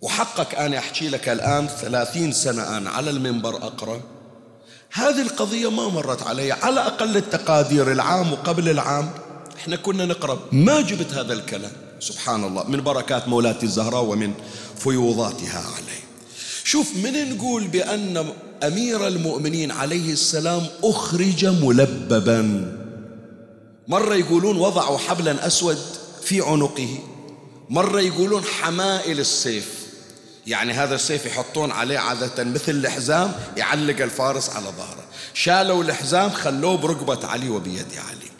وحقك 0.00 0.54
أنا 0.54 0.78
أحكي 0.78 1.08
لك 1.08 1.28
الآن 1.28 1.68
ثلاثين 1.68 2.32
سنة 2.32 2.76
أنا 2.76 2.90
على 2.90 3.10
المنبر 3.10 3.56
أقرأ. 3.56 4.00
هذه 4.92 5.22
القضية 5.22 5.70
ما 5.70 5.88
مرت 5.88 6.22
علي 6.22 6.52
على 6.52 6.80
أقل 6.80 7.16
التقادير 7.16 7.92
العام 7.92 8.32
وقبل 8.32 8.68
العام. 8.68 9.10
إحنا 9.62 9.76
كنا 9.76 10.06
نقرأ 10.06 10.38
ما 10.52 10.80
جبت 10.80 11.12
هذا 11.12 11.32
الكلام. 11.32 11.72
سبحان 12.00 12.44
الله 12.44 12.64
من 12.64 12.82
بركات 12.82 13.28
مولاتي 13.28 13.66
الزهراء 13.66 14.04
ومن 14.04 14.32
فيوضاتها 14.78 15.58
عليه 15.58 16.02
شوف 16.64 16.96
من 16.96 17.36
نقول 17.36 17.68
بأن 17.68 18.32
أمير 18.62 19.06
المؤمنين 19.06 19.70
عليه 19.70 20.12
السلام 20.12 20.66
أخرج 20.84 21.46
ملببا. 21.46 22.72
مرة 23.88 24.14
يقولون 24.14 24.56
وضعوا 24.56 24.98
حبلا 24.98 25.46
أسود 25.46 25.78
في 26.22 26.40
عنقه. 26.40 26.98
مرة 27.70 28.00
يقولون 28.00 28.44
حمائل 28.44 29.20
السيف. 29.20 29.86
يعني 30.46 30.72
هذا 30.72 30.94
السيف 30.94 31.26
يحطون 31.26 31.70
عليه 31.70 31.98
عادة 31.98 32.44
مثل 32.44 32.72
الحزام 32.72 33.32
يعلق 33.56 34.02
الفارس 34.02 34.50
على 34.50 34.66
ظهره. 34.66 35.04
شالوا 35.34 35.82
الحزام 35.84 36.30
خلوه 36.30 36.76
بركبة 36.76 37.26
علي 37.26 37.48
وبيد 37.48 37.86
علي. 38.08 38.31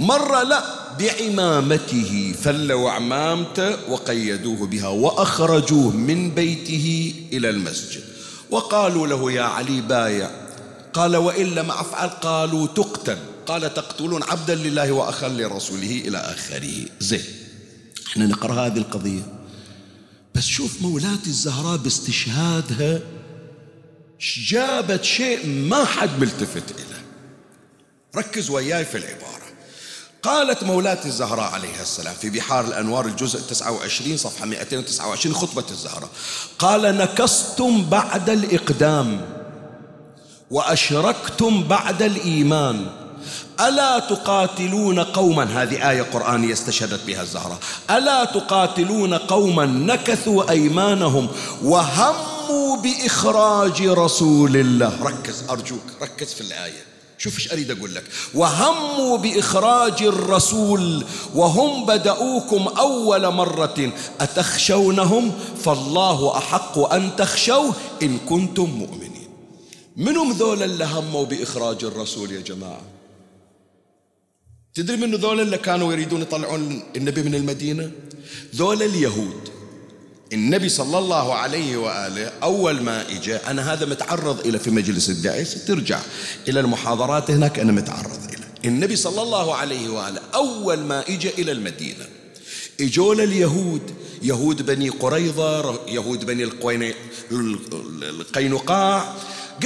مرة 0.00 0.42
لا 0.42 0.64
بعمامته 0.98 2.34
فلوا 2.42 2.90
عمامته 2.90 3.90
وقيدوه 3.90 4.66
بها 4.66 4.88
وأخرجوه 4.88 5.96
من 5.96 6.30
بيته 6.30 7.14
إلى 7.32 7.50
المسجد. 7.50 8.04
وقالوا 8.50 9.06
له 9.06 9.32
يا 9.32 9.42
علي 9.42 9.80
بايع. 9.80 10.30
قال 10.92 11.16
وإن 11.16 11.46
لم 11.46 11.70
أفعل 11.70 12.08
قالوا 12.08 12.66
تقتل. 12.66 13.18
قال 13.46 13.74
تقتلون 13.74 14.22
عبدا 14.22 14.54
لله 14.54 14.92
وأخا 14.92 15.28
لرسوله 15.28 16.02
إلى 16.06 16.18
آخره. 16.18 16.86
زين 17.00 17.24
إحنا 18.06 18.26
نقرأ 18.26 18.66
هذه 18.66 18.78
القضية. 18.78 19.22
بس 20.34 20.44
شوف 20.44 20.82
مولاتي 20.82 21.26
الزهراء 21.26 21.76
باستشهادها 21.76 23.00
جابت 24.20 25.04
شيء 25.04 25.46
ما 25.46 25.84
حد 25.84 26.20
ملتفت 26.20 26.70
إليه. 26.70 27.04
ركز 28.16 28.50
وياي 28.50 28.84
في 28.84 28.98
العبارة. 28.98 29.45
قالت 30.26 30.64
مولاتي 30.64 31.08
الزهراء 31.08 31.52
عليها 31.52 31.82
السلام 31.82 32.14
في 32.14 32.30
بحار 32.30 32.64
الأنوار 32.64 33.06
الجزء 33.06 33.40
29 33.40 34.16
صفحة 34.16 34.46
229 34.46 35.34
خطبة 35.34 35.64
الزهراء. 35.70 36.08
قال 36.58 36.82
نكستم 36.82 37.84
بعد 37.84 38.30
الإقدام 38.30 39.20
وأشركتم 40.50 41.62
بعد 41.62 42.02
الإيمان. 42.02 42.86
ألا 43.60 43.98
تقاتلون 43.98 44.98
قوما؟ 44.98 45.62
هذه 45.62 45.90
آية 45.90 46.02
قرآنية 46.02 46.52
استشهدت 46.52 47.06
بها 47.06 47.22
الزهرة 47.22 47.58
ألا 47.90 48.24
تقاتلون 48.24 49.14
قوما؟ 49.14 49.66
نكثوا 49.66 50.50
أيمانهم 50.50 51.28
وهموا 51.62 52.76
بإخراج 52.76 53.82
رسول 53.82 54.56
الله. 54.56 55.02
ركز 55.02 55.44
أرجوك 55.50 55.82
ركز 56.02 56.34
في 56.34 56.40
الآية. 56.40 56.85
شوف 57.18 57.38
إيش 57.38 57.52
اريد 57.52 57.70
أقول 57.70 57.94
لك؟ 57.94 58.04
وهموا 58.34 59.18
بإخراج 59.18 60.02
الرسول 60.02 61.04
وهم 61.34 61.86
بدأوكم 61.86 62.68
أول 62.68 63.32
مرة. 63.32 63.92
أتخشونهم؟ 64.20 65.32
فالله 65.64 66.38
أحق 66.38 66.78
أن 66.78 67.16
تخشوه 67.16 67.74
إن 68.02 68.18
كنتم 68.18 68.70
مؤمنين. 68.70 69.28
منهم 69.96 70.32
ذول 70.32 70.62
اللي 70.62 70.84
هموا 70.84 71.24
بإخراج 71.24 71.84
الرسول 71.84 72.32
يا 72.32 72.40
جماعة؟ 72.40 72.82
تدري 74.74 74.96
من 74.96 75.14
ذول 75.14 75.40
اللي 75.40 75.58
كانوا 75.58 75.92
يريدون 75.92 76.22
يطلعون 76.22 76.82
النبي 76.96 77.22
من 77.22 77.34
المدينة؟ 77.34 77.90
ذول 78.54 78.82
اليهود. 78.82 79.55
النبي 80.32 80.68
صلى 80.68 80.98
الله 80.98 81.34
عليه 81.34 81.76
وآله 81.76 82.32
أول 82.42 82.82
ما 82.82 83.10
إجا 83.10 83.50
أنا 83.50 83.72
هذا 83.72 83.86
متعرض 83.86 84.46
إلى 84.46 84.58
في 84.58 84.70
مجلس 84.70 85.10
الدعس 85.10 85.64
ترجع 85.64 86.00
إلى 86.48 86.60
المحاضرات 86.60 87.30
هناك 87.30 87.58
أنا 87.58 87.72
متعرض 87.72 88.24
إلى. 88.28 88.44
النبي 88.64 88.96
صلى 88.96 89.22
الله 89.22 89.54
عليه 89.54 89.88
وآله 89.88 90.20
أول 90.34 90.78
ما 90.78 91.00
إجا 91.08 91.30
إلى 91.38 91.52
المدينة 91.52 92.06
إجوا 92.80 93.14
اليهود 93.14 93.82
يهود 94.22 94.66
بني 94.66 94.88
قريظة 94.88 95.80
يهود 95.88 96.24
بني 96.24 96.50
القينقاع 98.02 99.14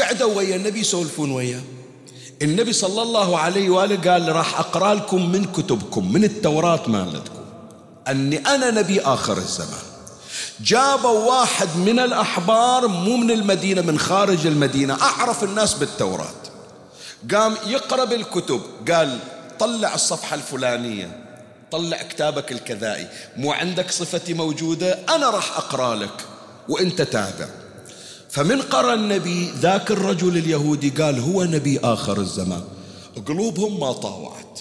قعدوا 0.01 0.35
ويا 0.35 0.57
النبي 0.57 0.81
يسولفون 0.81 1.31
وياه 1.31 1.63
النبي 2.43 2.73
صلى 2.73 3.03
الله 3.03 3.39
عليه 3.39 3.71
وآله 3.71 4.13
قال 4.13 4.37
راح 4.37 4.59
أقرأ 4.59 4.95
لكم 4.95 5.33
من 5.33 5.45
كتبكم 5.45 6.13
من 6.13 6.25
التوراة 6.25 6.89
مالتكم 6.89 7.41
أني 8.09 8.39
أنا 8.39 8.71
نبي 8.71 9.01
آخر 9.01 9.39
الزمان. 9.39 9.90
جابوا 10.65 11.29
واحد 11.29 11.77
من 11.77 11.99
الأحبار 11.99 12.89
مو 12.89 13.17
من 13.17 13.31
المدينة 13.31 13.83
من 13.83 13.99
خارج 13.99 14.47
المدينة. 14.47 15.03
أعرف 15.03 15.45
الناس 15.45 15.75
بالتوراة. 15.75 16.35
قام 17.35 17.57
يقرأ 17.67 18.05
بالكتب 18.05 18.61
قال 18.89 19.19
طلع 19.59 19.95
الصفحة 19.95 20.35
الفلانية 20.35 21.25
طلع 21.71 22.03
كتابك 22.03 22.53
الكذائي. 22.53 23.09
مو 23.37 23.53
عندك 23.53 23.91
صفتي 23.91 24.35
موجودة؟ 24.35 24.99
أنا 25.09 25.31
راح 25.31 25.57
أقرأ 25.57 25.95
لك 25.95 26.25
وإنت 26.69 27.03
تابع. 27.03 27.49
فمن 28.31 28.63
قرأ 28.63 28.95
النبي 28.95 29.51
ذاك 29.61 29.91
الرجل 29.91 30.37
اليهودي 30.37 30.91
قال 30.91 31.19
هو 31.21 31.45
نبي 31.45 31.81
آخر 31.85 32.21
الزمان. 32.21 32.65
قلوبهم 33.27 33.81
ما 33.81 33.93
طاوعت 33.93 34.61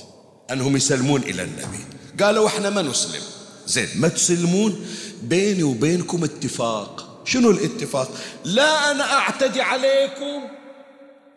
أنهم 0.52 0.78
يسلمون 0.78 1.22
إلى 1.22 1.44
النبي. 1.44 1.86
قالوا 2.24 2.48
إحنا 2.48 2.70
ما 2.70 2.82
نسلم. 2.82 3.22
زين 3.70 3.88
ما 3.96 4.08
تسلمون؟ 4.08 4.86
بيني 5.24 5.64
وبينكم 5.64 6.24
اتفاق. 6.24 7.22
شنو 7.26 7.52
الاتفاق؟ 7.52 8.12
لا 8.46 8.92
أنا 8.92 9.14
أعتدي 9.14 9.62
عليكم 9.62 10.42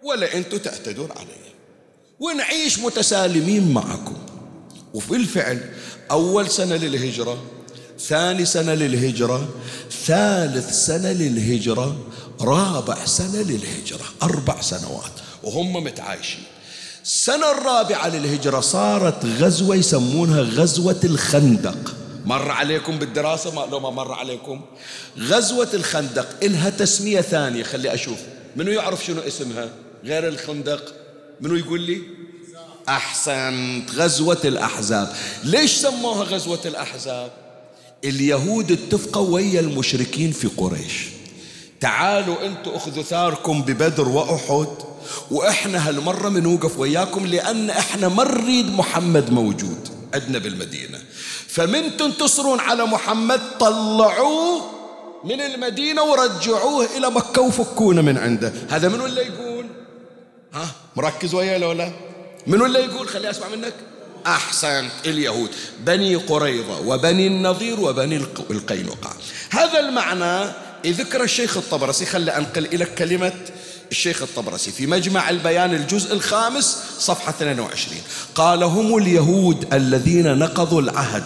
ولا 0.02 0.36
أنتم 0.36 0.58
تعتدون 0.58 1.08
علي. 1.10 1.42
ونعيش 2.20 2.78
متسالمين 2.78 3.72
معكم. 3.72 4.16
وفي 4.94 5.16
الفعل 5.16 5.60
أول 6.10 6.50
سنة 6.50 6.76
للهجرة 6.76 7.42
ثاني 8.00 8.44
سنة 8.44 8.74
للهجرة 8.74 9.48
ثالث 10.06 10.86
سنة 10.86 11.12
للهجرة 11.12 11.96
رابع 12.40 13.04
سنة 13.04 13.42
للهجرة. 13.42 14.04
أربع 14.22 14.60
سنوات 14.60 15.12
وهم 15.42 15.72
متعايشين. 15.84 16.42
السنة 17.04 17.50
الرابعة 17.50 18.08
للهجرة 18.08 18.60
صارت 18.60 19.24
غزوة 19.24 19.76
يسمونها 19.76 20.40
غزوة 20.40 21.00
الخندق. 21.04 21.94
مر 22.24 22.50
عليكم 22.50 22.96
بالدراسة؟ 22.98 23.54
ما 23.54 23.66
لو 23.70 23.80
ما 23.80 23.90
مر 23.90 24.12
عليكم. 24.12 24.60
غزوة 25.18 25.68
الخندق 25.74 26.28
إلها 26.42 26.70
تسمية 26.70 27.20
ثانية 27.20 27.62
خلي 27.62 27.94
أشوف. 27.94 28.18
منو 28.56 28.70
يعرف 28.70 29.04
شنو 29.04 29.20
اسمها؟ 29.20 29.68
غير 30.04 30.28
الخندق. 30.28 30.94
منو 31.40 31.56
يقول 31.56 31.80
لي؟ 31.80 32.02
أحسنت. 32.88 33.90
غزوة 33.90 34.40
الأحزاب. 34.44 35.12
ليش 35.44 35.70
سموها 35.72 36.24
غزوة 36.24 36.60
الأحزاب؟ 36.64 37.30
اليهود 38.04 38.72
اتفقوا 38.72 39.34
ويا 39.34 39.60
المشركين 39.60 40.32
في 40.32 40.48
قريش. 40.56 41.08
تعالوا 41.80 42.46
أنتوا 42.46 42.76
اخذوا 42.76 43.02
ثاركم 43.02 43.62
ببدر 43.62 44.08
وأحد 44.08 44.68
وإحنا 45.30 45.88
هالمرة 45.88 46.28
بنوقف 46.28 46.78
وياكم 46.78 47.26
لأن 47.26 47.70
إحنا 47.70 48.08
ما 48.08 48.24
نريد 48.24 48.70
محمد 48.70 49.30
موجود. 49.30 49.88
عندنا 50.14 50.38
بالمدينة. 50.38 50.98
فمن 51.48 51.96
تنتصرون 51.96 52.60
على 52.60 52.86
محمد 52.86 53.40
طلعوه 53.60 54.70
من 55.24 55.40
المدينة 55.40 56.02
ورجعوه 56.02 56.86
إلى 56.96 57.10
مكة 57.10 57.42
وفكونا 57.42 58.02
من 58.02 58.18
عنده. 58.18 58.52
هذا 58.68 58.88
منو 58.88 59.06
اللي 59.06 59.20
يقول؟ 59.20 59.66
ها؟ 60.54 60.68
مركز 60.96 61.34
ويا 61.34 61.58
لو 61.58 61.72
لا 61.72 61.92
منو 62.46 62.66
اللي 62.66 62.78
يقول؟ 62.78 63.08
خلي 63.08 63.30
أسمع 63.30 63.48
منك. 63.48 63.74
أحسنت. 64.26 64.92
اليهود. 65.06 65.50
بني 65.80 66.16
قريظة 66.16 66.80
وبني 66.86 67.26
النظير 67.26 67.80
وبني 67.80 68.16
القينقاع. 68.50 69.12
هذا 69.50 69.80
المعنى 69.80 70.52
ذكر 70.86 71.22
الشيخ 71.22 71.56
الطبرسي 71.56 72.06
خلي 72.06 72.36
أنقل 72.36 72.64
إلى 72.64 72.84
كلمة 72.84 73.32
الشيخ 73.92 74.22
الطبرسي 74.22 74.72
في 74.72 74.86
مجمع 74.86 75.30
البيان 75.30 75.74
الجزء 75.74 76.12
الخامس 76.12 76.76
صفحة 76.98 77.30
22 77.30 77.96
قال 78.34 78.62
هم 78.62 78.96
اليهود 78.96 79.74
الذين 79.74 80.38
نقضوا 80.38 80.80
العهد 80.80 81.24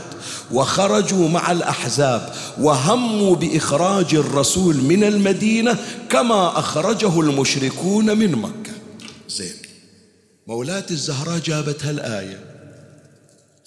وخرجوا 0.53 1.29
مع 1.29 1.53
الأحزاب 1.53 2.35
وهموا 2.59 3.37
بإخراج 3.37 4.15
الرسول 4.15 4.77
من 4.77 5.05
المدينة 5.05 5.79
كما 6.11 6.59
أخرجه 6.59 7.21
المشركون 7.21 8.19
من 8.19 8.33
مكة. 8.33 8.73
زين 9.29 9.57
مولاتي 10.47 10.95
الزهراء 10.95 11.39
جابت 11.39 11.85
هالآية. 11.85 12.41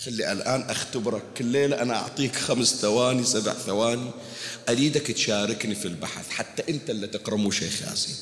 خلي 0.05 0.31
الآن 0.31 0.61
أختبرك 0.61 1.23
كل 1.37 1.45
ليلة 1.45 1.81
أنا 1.81 1.95
أعطيك 1.95 2.35
خمس 2.35 2.75
ثواني 2.75 3.23
سبع 3.23 3.53
ثواني 3.53 4.11
أريدك 4.69 5.11
تشاركني 5.11 5.75
في 5.75 5.87
البحث 5.87 6.29
حتى 6.29 6.63
أنت 6.69 6.89
اللي 6.89 7.07
تقرأ 7.07 7.35
مو 7.35 7.51
شيخ 7.51 7.81
ياسين. 7.81 8.15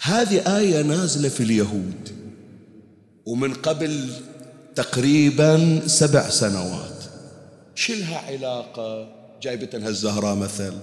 هذه 0.00 0.58
آية 0.58 0.82
نازلة 0.82 1.28
في 1.28 1.42
اليهود. 1.42 2.08
ومن 3.26 3.54
قبل 3.54 4.10
تقريبا 4.74 5.82
سبع 5.86 6.28
سنوات. 6.30 7.04
شلها 7.74 8.18
علاقة 8.18 9.08
جايبتها 9.42 9.88
الزهراء 9.88 10.34
مثل. 10.34 10.74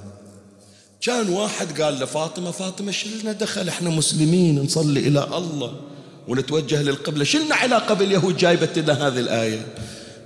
كان 1.01 1.30
واحد 1.30 1.82
قال 1.82 1.99
لفاطمة 1.99 2.51
فاطمة 2.51 2.91
شلنا 2.91 3.32
دخل 3.32 3.68
إحنا 3.68 3.89
مسلمين 3.89 4.59
نصلي 4.59 4.99
إلى 4.99 5.24
الله 5.24 5.82
ونتوجه 6.28 6.82
للقبلة. 6.82 7.24
شلنا 7.24 7.55
علاقة 7.55 7.93
باليهود 7.93 8.38
جايبت 8.38 8.80
لنا 8.80 9.07
هذه 9.07 9.20
الآية. 9.20 9.76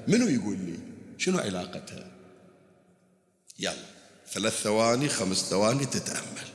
منو 0.07 0.27
يقول 0.27 0.57
لي؟ 0.57 0.79
شنو 1.17 1.37
علاقتها؟ 1.37 2.07
يلا 3.59 3.73
ثلاث 4.33 4.61
ثواني 4.63 5.09
خمس 5.09 5.37
ثواني 5.37 5.85
تتأمل. 5.85 6.48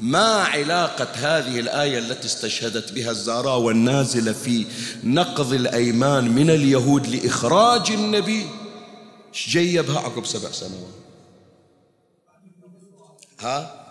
ما 0.00 0.42
علاقة 0.42 1.08
هذه 1.14 1.60
الآية 1.60 1.98
التي 1.98 2.26
استشهدت 2.26 2.92
بها 2.92 3.10
الزهراء 3.10 3.58
والنازلة 3.58 4.32
في 4.32 4.66
نقض 5.04 5.52
الأيمان 5.52 6.30
من 6.30 6.50
اليهود 6.50 7.06
لإخراج 7.06 7.90
النبي؟ 7.90 8.46
جيبها 9.34 10.00
عقب 10.00 10.26
سبع 10.26 10.50
سنوات؟ 10.50 10.94
ها؟ 13.40 13.84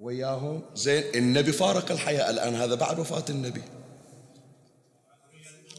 وياهم؟ 0.00 0.62
زين 0.74 1.04
النبي 1.14 1.52
فارق 1.52 1.90
الحياة 1.90 2.30
الآن 2.30 2.54
هذا 2.54 2.74
بعد 2.74 2.98
وفاة 2.98 3.24
النبي. 3.30 3.62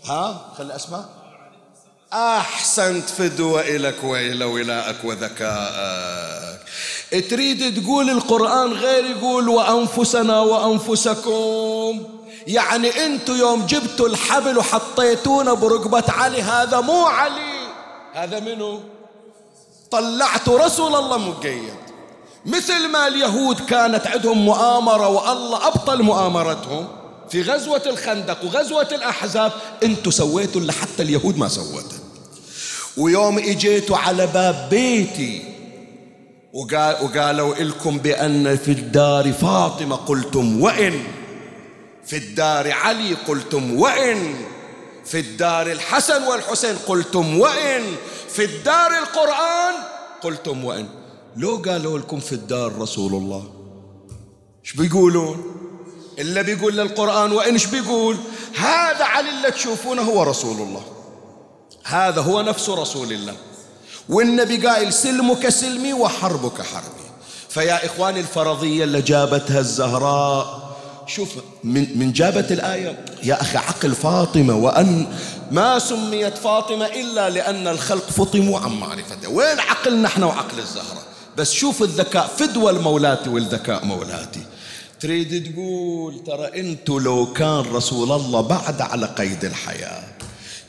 ها؟ 0.06 0.54
خلي 0.58 0.76
أسمع. 0.76 1.06
أحسنت 2.14 3.10
فدوة 3.10 3.62
إلك 3.62 4.04
وإلى 4.04 4.46
ولائك 4.46 5.04
وذكائك 5.04 6.43
تريد 7.22 7.84
تقول 7.84 8.10
القرآن 8.10 8.74
غير 8.74 9.06
يقول 9.06 9.50
وأنفسنا 9.50 10.40
وأنفسكم؟ 10.40 12.04
يعني 12.48 13.06
أنتم 13.06 13.36
يوم 13.36 13.66
جبتوا 13.66 14.08
الحبل 14.08 14.58
وحطيتونا 14.58 15.54
بركبة 15.54 16.04
علي 16.08 16.42
هذا 16.42 16.80
مو 16.80 17.06
علي. 17.06 17.68
هذا 18.14 18.40
منو؟ 18.40 18.80
طلعتوا 19.92 20.60
رسول 20.60 20.96
الله 20.96 21.18
مقيد. 21.18 21.74
مثل 22.46 22.88
ما 22.88 23.08
اليهود 23.08 23.60
كانت 23.60 24.08
عندهم 24.08 24.38
مؤامرة 24.38 25.08
والله 25.08 25.68
أبطل 25.68 26.02
مؤامرتهم. 26.02 26.88
في 27.30 27.42
غزوة 27.42 27.82
الخندق 27.86 28.46
وغزوة 28.46 28.88
الأحزاب 28.92 29.52
أنتوا 29.84 30.12
سويتوا 30.12 30.62
اللي 30.62 30.74
حتى 30.74 31.04
اليهود 31.04 31.38
ما 31.38 31.48
سوته. 31.48 31.98
ويوم 32.98 33.38
إجيتوا 33.38 33.98
على 33.98 34.28
باب 34.28 34.68
بيتي 34.70 35.53
وقال 36.54 36.96
وقالوا 37.04 37.56
لكم 37.56 37.98
بأن 37.98 38.58
في 38.58 38.72
الدار 38.72 39.34
فاطمة 39.34 39.96
قلتم 39.96 40.62
وإن؟ 40.62 41.04
في 42.06 42.18
الدار 42.18 42.72
علي 42.72 43.14
قلتم 43.14 43.80
وإن؟ 43.80 44.36
في 45.06 45.20
الدار 45.20 45.72
الحسن 45.72 46.24
والحسين 46.24 46.76
قلتم 46.76 47.40
وإن؟ 47.40 47.84
في 48.30 48.46
الدار 48.46 48.98
القرآن 48.98 49.74
قلتم 50.22 50.66
وإن. 50.66 50.88
لو 51.38 51.62
قالوا 51.66 52.00
لكم 52.00 52.20
في 52.20 52.34
الدار 52.34 52.78
رسول 52.80 53.14
الله 53.14 53.44
إيش 54.66 54.74
بيقولون؟ 54.74 55.44
إلا 56.20 56.42
بيقول 56.42 56.78
للقرآن 56.78 57.32
وإن 57.32 57.54
إيش 57.54 57.66
بيقول؟ 57.66 58.18
هذا 58.56 59.06
علي 59.06 59.30
اللي 59.30 59.52
تشوفونه 59.52 60.02
هو 60.02 60.24
رسول 60.24 60.58
الله. 60.68 60.84
هذا 61.84 62.22
هو 62.22 62.42
نفس 62.42 62.70
رسول 62.70 63.14
الله. 63.14 63.36
والنبي 64.10 64.68
قائل 64.68 64.94
سلمك 64.94 65.50
سلمي 65.50 65.94
وحربك 65.94 66.62
حربي. 66.62 67.04
فيا 67.50 67.86
إخواني 67.86 68.20
الفرضية 68.20 68.84
اللي 68.84 69.02
جابتها 69.02 69.60
الزهراء 69.60 70.64
شوف 71.08 71.30
من, 71.64 72.00
من 72.00 72.14
جابت 72.14 72.52
الآية 72.52 73.06
يا 73.24 73.42
أخي 73.42 73.58
عقل 73.58 73.96
فاطمة 73.96 74.56
وأن 74.56 75.06
ما 75.52 75.80
سميت 75.80 76.38
فاطمة 76.38 76.86
إلا 76.86 77.30
لأن 77.30 77.68
الخلق 77.68 78.10
فطموا 78.10 78.60
عن 78.60 78.72
معرفته. 78.72 79.30
وين 79.30 79.60
عقلنا 79.60 80.08
إحنا 80.08 80.26
وعقل 80.26 80.60
الزهراء؟ 80.60 81.04
بس 81.38 81.52
شوف 81.52 81.84
الذكاء 81.84 82.28
فدوى 82.38 82.72
المولاتي 82.72 83.30
والذكاء 83.30 83.86
مولاتي. 83.86 84.42
تريد 85.00 85.54
تقول 85.54 86.24
ترى 86.24 86.60
أنتو 86.60 87.00
لو 87.00 87.34
كان 87.34 87.60
رسول 87.74 88.12
الله 88.12 88.42
بعد 88.42 88.82
على 88.82 89.06
قيد 89.06 89.46
الحياة 89.46 90.04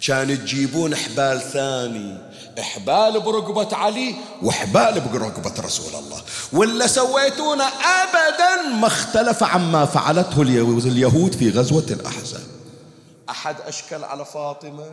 كان 0.06 0.44
تجيبون 0.44 0.96
حبال 0.96 1.40
ثاني 1.40 2.18
حبال 2.62 3.20
برقبة 3.20 3.76
علي 3.76 4.14
وحبال 4.42 5.00
برقبة 5.00 5.54
رسول 5.60 5.94
الله. 6.04 6.22
ولا 6.52 6.86
سويتونا 6.86 7.64
أبدا 7.64 8.68
ما 8.80 8.86
اختلف 8.86 9.42
عما 9.42 9.84
فعلته 9.84 10.42
اليهود 10.42 11.34
في 11.34 11.50
غزوة 11.50 11.86
الأحزاب. 11.90 12.46
أحد 13.30 13.56
أشكل 13.66 14.04
على 14.04 14.24
فاطمة؟ 14.24 14.86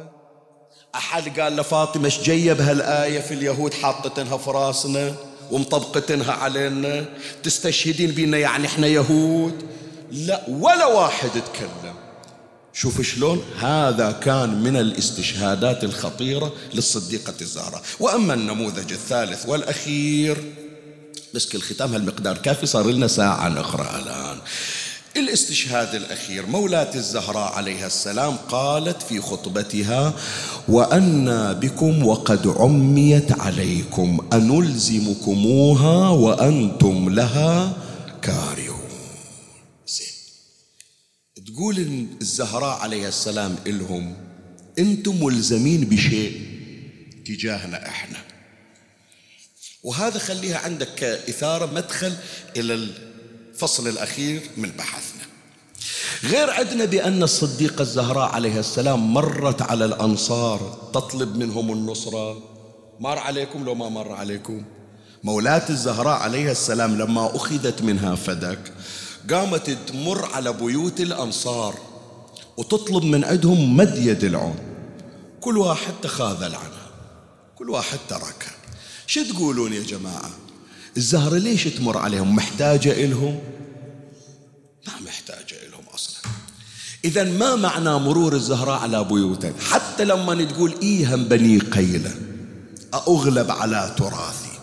أحد 0.95 1.39
قال 1.39 1.55
لفاطمة 1.55 2.05
إيش 2.05 2.19
جيب 2.19 2.61
هالآية 2.61 3.19
في 3.19 3.33
اليهود 3.33 3.73
حاطتنها 3.73 4.37
في 4.37 4.51
راسنا 4.51 5.13
ومطبقتنها 5.51 6.33
علينا؟ 6.33 7.05
تستشهدين 7.43 8.11
بينا 8.11 8.37
يعني 8.37 8.67
إحنا 8.67 8.87
يهود؟ 8.87 9.65
لا 10.11 10.41
ولا 10.49 10.85
واحد 10.85 11.29
تكلم 11.29 11.95
شوف 12.73 13.01
شلون. 13.01 13.41
هذا 13.59 14.11
كان 14.11 14.63
من 14.63 14.77
الاستشهادات 14.77 15.83
الخطيرة 15.83 16.53
للصديقة 16.73 17.33
الزهراء 17.41 17.81
وأما 17.99 18.33
النموذج 18.33 18.91
الثالث 18.91 19.45
والأخير 19.49 20.37
مسك 21.33 21.55
الختام 21.55 21.93
هالمقدار 21.93 22.37
كافي 22.37 22.65
صار 22.65 22.87
لنا 22.87 23.07
ساعة 23.07 23.49
نقرأ 23.49 23.99
الآن. 23.99 24.37
الاستشهاد 25.17 25.95
الأخير 25.95 26.45
مولاة 26.45 26.95
الزهراء 26.95 27.51
عليها 27.53 27.87
السلام 27.87 28.35
قالت 28.49 29.01
في 29.01 29.21
خطبتها 29.21 30.13
وأنا 30.67 31.53
بكم 31.53 32.05
وقد 32.05 32.47
عميت 32.47 33.39
عليكم 33.39 34.17
أنلزمكموها 34.33 36.09
وأنتم 36.09 37.09
لها 37.09 37.73
كارهون. 38.21 38.70
تقول 41.55 42.07
الزهراء 42.21 42.79
عليها 42.79 43.07
السلام 43.07 43.55
إلهم 43.67 44.13
أنتم 44.79 45.23
ملزمين 45.23 45.85
بشيء 45.85 46.41
تجاهنا 47.25 47.87
إحنا. 47.87 48.17
وهذا 49.83 50.19
خليها 50.19 50.57
عندك 50.57 50.95
كإثارة 50.95 51.65
مدخل 51.65 52.13
إلى 52.57 52.73
الفصل 53.53 53.87
الأخير 53.87 54.41
من 54.57 54.69
بحثنا. 54.69 55.21
غير 56.23 56.49
عندنا 56.49 56.85
بأن 56.85 57.23
الصديقة 57.23 57.81
الزهراء 57.81 58.31
عليها 58.31 58.59
السلام 58.59 59.13
مرت 59.13 59.61
على 59.61 59.85
الأنصار 59.85 60.89
تطلب 60.93 61.35
منهم 61.35 61.73
النصرة. 61.73 62.43
مر 62.99 63.17
عليكم 63.17 63.65
لو 63.65 63.75
ما 63.75 63.89
مر 63.89 64.11
عليكم؟ 64.11 64.63
مولاة 65.23 65.69
الزهراء 65.69 66.19
عليها 66.19 66.51
السلام 66.51 66.97
لما 66.97 67.35
أخذت 67.35 67.81
منها 67.81 68.15
فدك 68.15 68.73
قامت 69.29 69.69
تمر 69.69 70.25
على 70.25 70.53
بيوت 70.53 71.01
الأنصار 71.01 71.75
وتطلب 72.57 73.03
من 73.03 73.23
عندهم 73.23 73.77
مد 73.77 73.97
يد 73.97 74.23
العون. 74.23 74.55
كل 75.41 75.57
واحد 75.57 75.93
تخاذل 76.01 76.55
عنها 76.55 76.91
كل 77.55 77.69
واحد 77.69 77.99
تركها. 78.09 78.55
شو 79.07 79.23
تقولون 79.23 79.73
يا 79.73 79.83
جماعة؟ 79.83 80.31
الزهرة 80.97 81.37
ليش 81.37 81.63
تمر 81.63 81.97
عليهم؟ 81.97 82.35
محتاجة 82.35 82.91
إلهم؟ 82.91 83.39
ما 84.87 84.93
محتاجة 85.05 85.55
إلهم 85.67 85.83
أصلا. 85.93 86.21
إذا 87.05 87.23
ما 87.23 87.55
معنى 87.55 87.99
مرور 87.99 88.33
الزهراء 88.33 88.79
على 88.79 89.03
بيوتهم 89.03 89.53
حتى 89.69 90.05
لما 90.05 90.43
تقول 90.43 90.75
إيهم 90.81 91.23
بني 91.23 91.59
قيلة 91.59 92.15
أغلب 92.93 93.51
على 93.51 93.95
تراثي. 93.97 94.59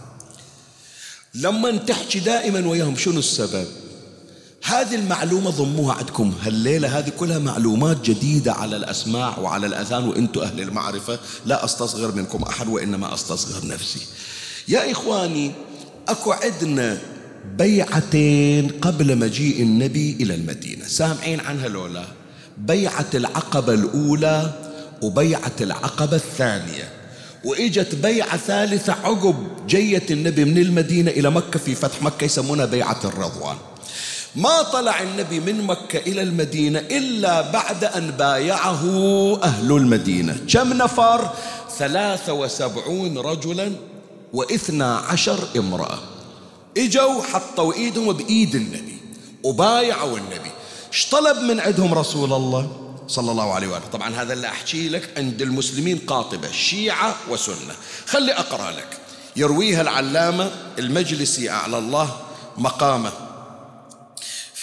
لما 1.34 1.76
تحكي 1.76 2.20
دائما 2.20 2.68
وياهم 2.68 2.96
شنو 2.96 3.18
السبب؟ 3.18 3.66
هذه 4.64 4.94
المعلومة 4.94 5.50
ضموها 5.50 5.94
عندكم. 5.94 6.34
هالليلة 6.42 6.98
هذه 6.98 7.08
كلها 7.08 7.38
معلومات 7.38 8.10
جديدة 8.10 8.52
على 8.52 8.76
الأسماع 8.76 9.38
وعلى 9.38 9.66
الأذان 9.66 10.08
وأنتم 10.08 10.40
أهل 10.40 10.60
المعرفة. 10.60 11.18
لا 11.46 11.64
أستصغر 11.64 12.12
منكم 12.14 12.42
أحد 12.42 12.68
وإنما 12.68 13.14
أستصغر 13.14 13.66
نفسي. 13.66 14.00
يا 14.68 14.92
إخواني 14.92 15.52
أكو 16.08 16.32
عندنا 16.32 16.98
بيعتين 17.58 18.68
قبل 18.68 19.18
مجيء 19.18 19.62
النبي 19.62 20.16
إلى 20.20 20.34
المدينة. 20.34 20.84
سامعين 20.84 21.40
عنها 21.40 21.68
لولا؟ 21.68 22.04
بيعة 22.58 23.10
العقبة 23.14 23.74
الأولى 23.74 24.52
وبيعة 25.02 25.56
العقبة 25.60 26.16
الثانية. 26.16 26.88
وإجت 27.44 27.94
بيعة 27.94 28.36
ثالثة 28.36 28.92
عقب 28.92 29.66
جية 29.66 30.06
النبي 30.10 30.44
من 30.44 30.58
المدينة 30.58 31.10
إلى 31.10 31.30
مكة 31.30 31.58
في 31.58 31.74
فتح 31.74 32.02
مكة 32.02 32.24
يسمونها 32.24 32.66
بيعة 32.66 33.00
الرضوان. 33.04 33.56
ما 34.38 34.62
طلع 34.62 35.02
النبي 35.02 35.40
من 35.40 35.64
مكة 35.64 35.98
إلى 35.98 36.22
المدينة 36.22 36.78
إلا 36.78 37.40
بعد 37.40 37.84
أن 37.84 38.10
بايعه 38.10 38.82
أهل 39.42 39.72
المدينة. 39.72 40.40
كم 40.52 40.72
نفر؟ 40.72 41.30
ثلاثة 41.78 42.32
وسبعون 42.32 43.18
رجلا 43.18 43.72
واثنا 44.32 44.96
عشر 44.96 45.38
امرأة. 45.56 45.98
إجوا 46.76 47.22
حطوا 47.22 47.72
إيدهم 47.72 48.12
بإيد 48.12 48.54
النبي 48.54 48.98
وبايعوا 49.42 50.18
النبي. 50.18 50.50
إيش 50.92 51.06
طلب 51.06 51.38
من 51.38 51.60
عندهم 51.60 51.94
رسول 51.94 52.32
الله؟ 52.32 52.92
صلى 53.08 53.30
الله 53.30 53.52
عليه 53.52 53.68
وآله. 53.68 53.86
طبعا 53.92 54.14
هذا 54.14 54.32
اللي 54.32 54.46
أحكي 54.46 54.88
لك 54.88 55.10
عند 55.16 55.42
المسلمين 55.42 55.98
قاطبة 55.98 56.50
شيعة 56.52 57.16
وسنة. 57.30 57.74
خلي 58.06 58.32
أقرأ 58.32 58.70
لك. 58.70 58.98
يرويها 59.36 59.80
العلامة 59.80 60.50
المجلسي 60.78 61.50
أعلى 61.50 61.78
الله 61.78 62.16
مقامه. 62.56 63.27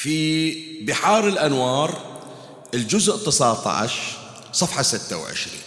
في 0.05 0.53
بحار 0.81 1.27
الأنوار 1.27 1.97
الجزء 2.73 3.17
19 3.17 3.93
صفحة 4.53 4.81
26 4.81 5.57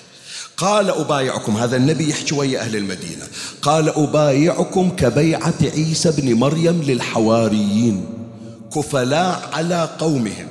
قال 0.56 0.90
أبايعكم 0.90 1.56
هذا 1.56 1.76
النبي 1.76 2.10
يحكي 2.10 2.34
ويا 2.34 2.60
أهل 2.60 2.76
المدينة. 2.76 3.26
قال 3.62 3.88
أبايعكم 3.88 4.90
كبيعة 4.90 5.54
عيسى 5.62 6.10
بن 6.10 6.34
مريم 6.34 6.82
للحواريين 6.82 8.06
كفلاء 8.74 9.50
على 9.52 9.88
قومهم. 9.98 10.48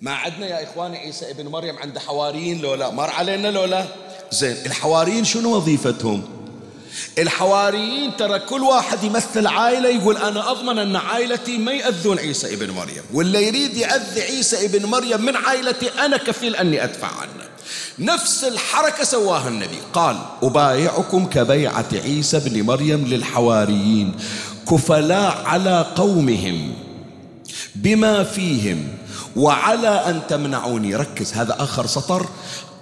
ما 0.00 0.12
عندنا 0.12 0.46
يا 0.46 0.64
إخواني 0.70 0.98
عيسى 0.98 1.30
ابن 1.30 1.48
مريم 1.48 1.76
عند 1.76 1.98
حواريين 1.98 2.60
لو 2.60 2.74
لا 2.74 2.90
مر 2.90 3.10
علينا 3.10 3.48
لو 3.48 3.64
لا 3.64 3.86
زين 4.32 4.56
الحواريين 4.66 5.24
شنو 5.24 5.56
وظيفتهم؟ 5.56 6.22
الحواريين 7.18 8.16
ترى 8.16 8.38
كل 8.38 8.62
واحد 8.62 9.04
يمثل 9.04 9.46
عائلة 9.46 9.88
يقول 9.88 10.16
أنا 10.16 10.50
أضمن 10.50 10.78
أن 10.78 10.96
عائلتي 10.96 11.58
ما 11.58 11.72
يأذون 11.72 12.18
عيسى 12.18 12.54
ابن 12.54 12.70
مريم 12.70 13.02
واللي 13.12 13.46
يريد 13.46 13.76
يأذي 13.76 14.22
عيسى 14.22 14.66
ابن 14.66 14.86
مريم 14.86 15.22
من 15.22 15.36
عائلتي 15.36 15.88
أنا 16.04 16.16
كفيل 16.16 16.56
أني 16.56 16.84
أدفع 16.84 17.06
عنه. 17.06 17.44
نفس 17.98 18.44
الحركة 18.44 19.04
سواها 19.04 19.48
النبي 19.48 19.78
قال 19.92 20.16
أبايعكم 20.42 21.26
كبيعة 21.26 21.86
عيسى 21.92 22.38
بن 22.38 22.62
مريم 22.62 23.04
للحواريين 23.04 24.14
كفلاء 24.70 25.42
على 25.44 25.86
قومهم 25.96 26.74
بما 27.74 28.24
فيهم 28.24 28.88
وعلى 29.36 29.88
أن 29.88 30.20
تمنعوني. 30.28 30.96
ركز 30.96 31.32
هذا 31.32 31.56
آخر 31.58 31.86
سطر. 31.86 32.28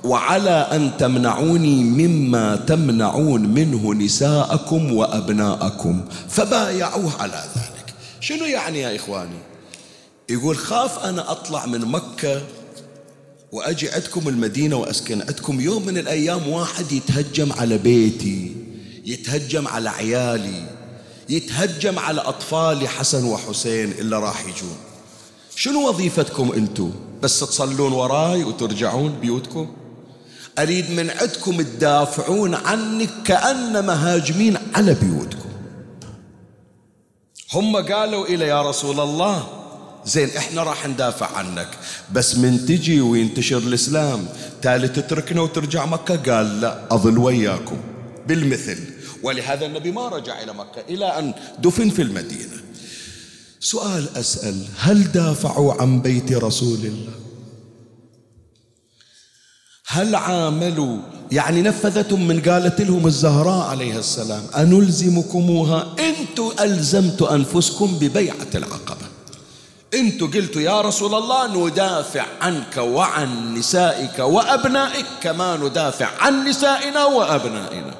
وعلى 0.05 0.51
أن 0.51 0.91
تمنعوني 0.99 1.85
مما 1.85 2.57
تمنعون 2.57 3.43
منه 3.43 3.95
نساءكم 3.95 4.93
وأبناءكم 4.93 6.05
فبايعوه 6.29 7.23
على 7.23 7.45
ذلك. 7.57 7.95
شنو 8.21 8.45
يعني 8.45 8.81
يا 8.81 8.97
إخواني؟ 8.97 9.39
يقول 10.29 10.57
خاف 10.57 11.05
أنا 11.05 11.31
أطلع 11.31 11.67
من 11.67 11.81
مكة 11.81 12.43
وأجي 13.53 13.91
عندكم 13.91 14.29
المدينة 14.29 14.77
وأسكن. 14.77 15.21
عندكم 15.21 15.61
يوم 15.61 15.87
من 15.87 15.99
الأيام 15.99 16.49
واحد 16.49 16.93
يتهجم 16.93 17.53
على 17.53 17.79
بيتي 17.79 18.57
يتهجم 19.05 19.69
على 19.69 19.91
عيالي 19.91 20.63
يتهجم 21.29 21.99
على 21.99 22.21
أطفالي 22.21 22.89
حسن 22.89 23.25
وحسين 23.25 23.93
اللي 23.93 24.19
راح 24.19 24.41
يجون. 24.41 24.77
شنو 25.57 25.89
وظيفتكم 25.89 26.53
أنتم 26.53 26.93
بس 27.23 27.41
تصلون 27.41 27.93
وراي 27.93 28.45
وترجعون 28.45 29.13
بيوتكم؟ 29.21 29.71
أريد 30.59 30.91
من 30.91 31.11
عندكم 31.11 31.63
تدافعون 31.63 32.55
عني 32.55 33.09
كأنما 33.25 33.93
هاجمين 33.93 34.59
على 34.75 34.95
بيوتكم. 34.95 35.49
هم 37.53 37.77
قالوا 37.77 38.27
إلى 38.27 38.47
يا 38.47 38.63
رسول 38.63 39.01
الله 39.01 39.49
زين 40.07 40.29
إحنا 40.29 40.63
راح 40.63 40.87
ندافع 40.87 41.37
عنك 41.37 41.69
بس 42.13 42.37
من 42.37 42.67
تجي 42.67 43.01
وينتشر 43.01 43.59
الإسلام 43.59 44.27
تالي 44.63 44.89
تتركنا 44.89 45.41
وترجع 45.41 45.87
مكة 45.87 46.17
قال 46.17 46.61
لا 46.61 46.95
أظل 46.95 47.19
وياكم. 47.19 47.77
بالمثل 48.27 48.79
ولهذا 49.23 49.67
النبي 49.67 49.93
ما 49.93 50.09
رجع 50.09 50.43
إلى 50.43 50.55
مكة 50.55 50.81
إلى 50.89 51.05
أن 51.19 51.35
دفن 51.59 51.91
في 51.91 52.03
المدينة. 52.03 52.57
سؤال 53.61 54.17
أسأل 54.17 54.65
هل 54.79 55.13
دافعوا 55.13 55.75
عن 55.75 56.01
بيت 56.01 56.33
رسول 56.33 56.79
الله؟ 56.79 57.22
هل 59.87 60.15
عاملوا 60.15 60.99
يعني 61.33 61.63
نفذتهم 61.63 62.29
من 62.29 62.43
قالت 62.43 62.81
لهم 62.81 63.07
الزهراء 63.07 63.69
عليها 63.69 63.99
السلام 63.99 64.43
أنلزمكموها؟ 64.57 65.97
أنتم 65.99 66.51
ألزمت 66.61 67.23
أنفسكم 67.23 67.87
ببيعة 67.87 68.53
العقبة. 68.55 69.07
أنتم 69.95 70.31
قلتوا 70.31 70.61
يا 70.61 70.81
رسول 70.81 71.15
الله 71.15 71.69
ندافع 71.69 72.27
عنك 72.41 72.77
وعن 72.77 73.55
نسائك 73.55 74.19
وأبنائك 74.19 75.07
كما 75.23 75.57
ندافع 75.57 76.09
عن 76.21 76.49
نسائنا 76.49 77.05
وأبنائنا. 77.05 77.95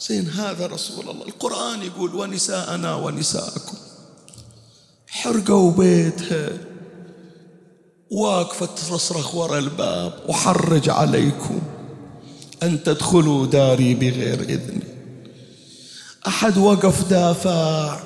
زين 0.00 0.28
هذا 0.28 0.66
رسول 0.66 1.10
الله. 1.10 1.26
القرآن 1.26 1.82
يقول 1.82 2.14
ونساءنا 2.14 2.94
ونساءكم. 2.94 3.76
حرقوا 5.06 5.72
بيتها. 5.72 6.71
واقفة 8.12 8.66
تصرخ 8.66 9.34
ورا 9.34 9.58
الباب 9.58 10.12
وحرج 10.28 10.88
عليكم 10.88 11.60
أن 12.62 12.82
تدخلوا 12.82 13.46
داري 13.46 13.94
بغير 13.94 14.40
إذني 14.40 14.84
أحد 16.26 16.58
وقف 16.58 17.08
دافع 17.08 18.00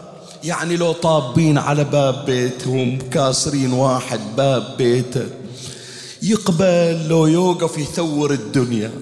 يعني 0.45 0.77
لو 0.77 0.93
طابين 0.93 1.59
على 1.59 1.85
باب 1.85 2.25
بيتهم 2.27 2.99
كاسرين 2.99 3.73
واحد 3.73 4.21
باب 4.37 4.77
بيته. 4.79 5.27
يقبل 6.23 7.09
لو 7.09 7.27
يوقف 7.27 7.79
يثور 7.79 8.33
الدنيا. 8.33 8.93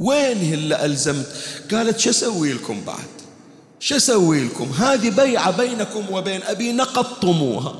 وين 0.00 0.54
اللي 0.54 0.84
ألزمت؟ 0.84 1.26
قالت 1.70 1.98
شو 1.98 2.10
أسوي 2.10 2.52
لكم 2.52 2.80
بعد؟ 2.86 3.16
شو 3.80 3.96
أسوي 3.96 4.44
لكم؟ 4.44 4.70
هذه 4.78 5.10
بيعة 5.10 5.56
بينكم 5.56 6.04
وبين 6.10 6.42
أبي 6.42 6.72
نقضتموها. 6.72 7.74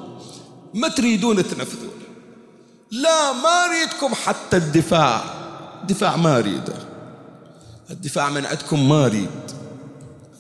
ما 0.75 0.89
تريدون 0.89 1.37
تنفذون 1.37 1.96
لا 2.91 3.33
ما 3.33 3.65
أريدكم 3.65 4.15
حتى 4.15 4.57
الدفاع. 4.57 5.25
دفاع 5.89 6.17
ما 6.17 6.39
أريده. 6.39 6.75
الدفاع 7.91 8.31
من 8.31 8.47
عندكم 8.47 8.89
ما 8.89 9.07
أريد. 9.07 9.29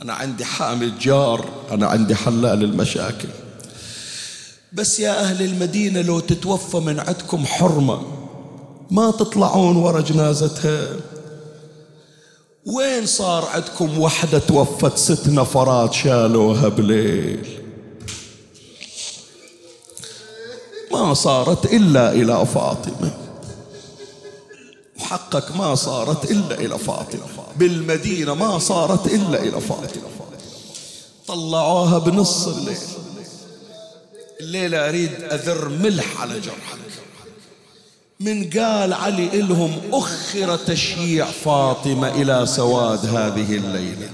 أنا 0.03 0.13
عندي 0.13 0.45
حامل 0.45 0.99
جار 0.99 1.49
أنا 1.71 1.87
عندي 1.87 2.15
حلال 2.15 2.65
المشاكل. 2.65 3.29
بس 4.73 5.01
يا 5.01 5.21
أهل 5.21 5.43
المدينة 5.43 6.01
لو 6.03 6.21
تتوفى 6.21 6.77
من 6.77 7.01
عندكم 7.01 7.47
حرمة 7.47 8.03
ما 8.91 9.11
تطلعون 9.11 9.77
ورا 9.77 10.01
جنازتها. 10.01 10.87
وين 12.67 13.07
صار 13.07 13.49
عندكم 13.55 13.99
وحدة 13.99 14.39
توفت 14.39 14.99
ست 14.99 15.29
نفرات 15.29 15.93
شالوها 15.93 16.69
بليل؟ 16.69 17.66
ما 20.97 21.15
صارت 21.15 21.73
إلا 21.73 22.13
إلى 22.13 22.47
فاطمة. 22.47 23.11
وحقك 25.01 25.57
ما 25.57 25.75
صارت 25.75 26.31
إلا 26.31 26.55
إلى 26.61 26.79
فاطمة. 26.79 27.23
بالمدينة 27.57 28.35
ما 28.35 28.59
صارت 28.59 29.07
إلا 29.07 29.43
إلى 29.43 29.61
فاطمة. 29.61 30.03
طلعوها 31.27 31.99
بنص 31.99 32.47
الليل. 32.47 32.77
الليلة 34.41 34.89
أريد 34.89 35.11
أذر 35.23 35.69
ملح 35.69 36.21
على 36.21 36.41
جرحك. 36.41 36.79
من 38.21 38.51
قال 38.51 38.93
علي 38.93 39.41
إلهم 39.41 39.81
أخر 39.93 40.57
تشييع 40.57 41.27
فاطمة 41.27 42.09
إلى 42.09 42.47
سواد 42.47 43.07
هذه 43.07 43.57
الليلة. 43.57 44.09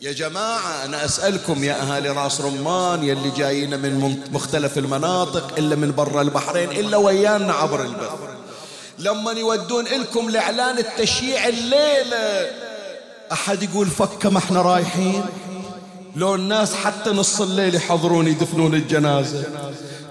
يا 0.00 0.12
جماعة 0.12 0.84
أنا 0.84 1.04
أسألكم 1.04 1.64
يا 1.64 1.82
أهالي 1.82 2.08
راس 2.08 2.40
رمان 2.40 3.04
يلي 3.04 3.30
جايين 3.30 3.78
من 3.78 4.20
مختلف 4.32 4.78
المناطق 4.78 5.54
إلا 5.58 5.76
من 5.76 5.92
برا 5.92 6.22
البحرين 6.22 6.70
إلا 6.70 6.96
ويانا 6.96 7.52
عبر 7.52 7.82
البث 7.84 8.10
لما 8.98 9.32
يودون 9.32 9.84
لكم 9.84 10.28
الإعلان 10.28 10.78
التشييع 10.78 11.48
الليلة 11.48 12.50
أحد 13.32 13.62
يقول 13.62 13.86
فكة 13.86 14.30
ما 14.30 14.38
إحنا 14.38 14.62
رايحين؟ 14.62 15.24
لو 16.16 16.34
الناس 16.34 16.74
حتى 16.74 17.10
نص 17.10 17.40
الليل 17.40 17.74
يحضرون 17.74 18.26
يدفنون 18.26 18.74
الجنازة. 18.74 19.44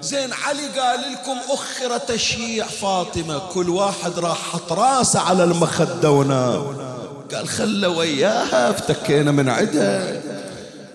زين 0.01 0.33
علي 0.33 0.67
قال 0.79 0.99
لكم 0.99 1.37
أخر 1.53 1.97
تشييع 1.97 2.67
فاطمة 2.67 3.39
كل 3.53 3.69
واحد 3.69 4.19
راح 4.19 4.37
حط 4.51 4.73
راسه 4.73 5.19
على 5.19 5.43
المخدة 5.43 6.11
ونام. 6.11 6.98
قال 7.33 7.47
خلى 7.47 7.87
وياها 7.87 8.69
افتكينا 8.69 9.31
من 9.31 9.49
عدها 9.49 10.21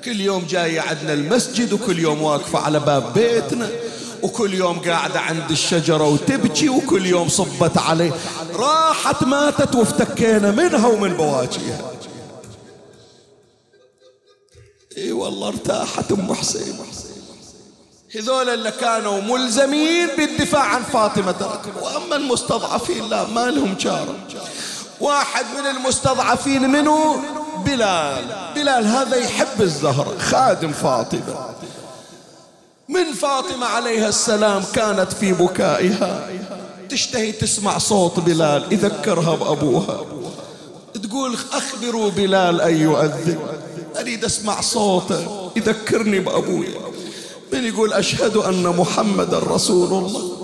كل 0.04 0.20
يوم 0.20 0.46
جاية 0.46 0.80
عندنا 0.80 1.12
المسجد 1.12 1.72
وكل 1.72 1.98
يوم 1.98 2.22
واقفة 2.22 2.58
على 2.58 2.80
باب 2.80 3.14
بيتنا. 3.14 3.68
وكل 4.22 4.54
يوم 4.54 4.78
قاعدة 4.78 5.20
عند 5.20 5.50
الشجرة 5.50 6.08
وتبكي 6.08 6.68
وكل 6.68 7.06
يوم 7.06 7.28
صبت 7.28 7.78
عليه. 7.78 8.12
راحت 8.54 9.22
ماتت 9.22 9.74
وافتكينا 9.74 10.50
منها 10.50 10.86
ومن 10.86 11.14
بواجيها. 11.14 11.92
إي 14.98 15.12
والله 15.12 15.48
ارتاحت 15.48 16.12
أم 16.12 16.34
حسين. 16.34 16.74
هذول 18.16 18.48
اللي 18.48 18.70
كانوا 18.70 19.20
ملزمين 19.20 20.08
بالدفاع 20.16 20.62
عن 20.62 20.82
فاطمة 20.82 21.58
وأما 21.82 22.16
المستضعفين 22.16 23.08
لا 23.08 23.26
ما 23.26 23.50
لهم 23.50 23.78
شارة 23.78 24.14
واحد 25.00 25.44
من 25.58 25.66
المستضعفين 25.76 26.70
منه 26.70 27.16
بلال. 27.64 28.24
بلال 28.54 28.86
هذا 28.86 29.16
يحب 29.16 29.62
الزهرة 29.62 30.18
خادم 30.18 30.72
فاطمة. 30.72 31.54
من 32.88 33.12
فاطمة 33.12 33.66
عليها 33.66 34.08
السلام 34.08 34.62
كانت 34.72 35.12
في 35.12 35.32
بكائها. 35.32 36.28
تشتهي 36.90 37.32
تسمع 37.32 37.78
صوت 37.78 38.20
بلال. 38.20 38.72
يذكرها 38.72 39.36
بأبوها. 39.36 40.04
تقول 41.02 41.36
أخبروا 41.52 42.10
بلال 42.10 42.60
أن 42.60 42.76
يؤذن. 42.76 43.38
أريد 44.00 44.24
أسمع 44.24 44.60
صوته. 44.60 45.50
يذكرني 45.56 46.20
بأبوي. 46.20 46.68
من 47.52 47.64
يقول 47.64 47.92
أشهد 47.92 48.36
أن 48.36 48.62
محمد 48.62 49.34
رسول 49.34 50.04
الله. 50.04 50.43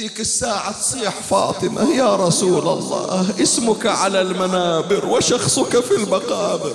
ذيك 0.00 0.20
الساعة 0.20 0.72
تصيح 0.72 1.14
فاطمة. 1.30 1.94
يا 1.94 2.16
رسول 2.16 2.68
الله 2.68 3.26
اسمك 3.42 3.86
على 3.86 4.20
المنابر 4.20 5.06
وشخصك 5.06 5.80
في 5.80 5.94
المقابر. 5.96 6.72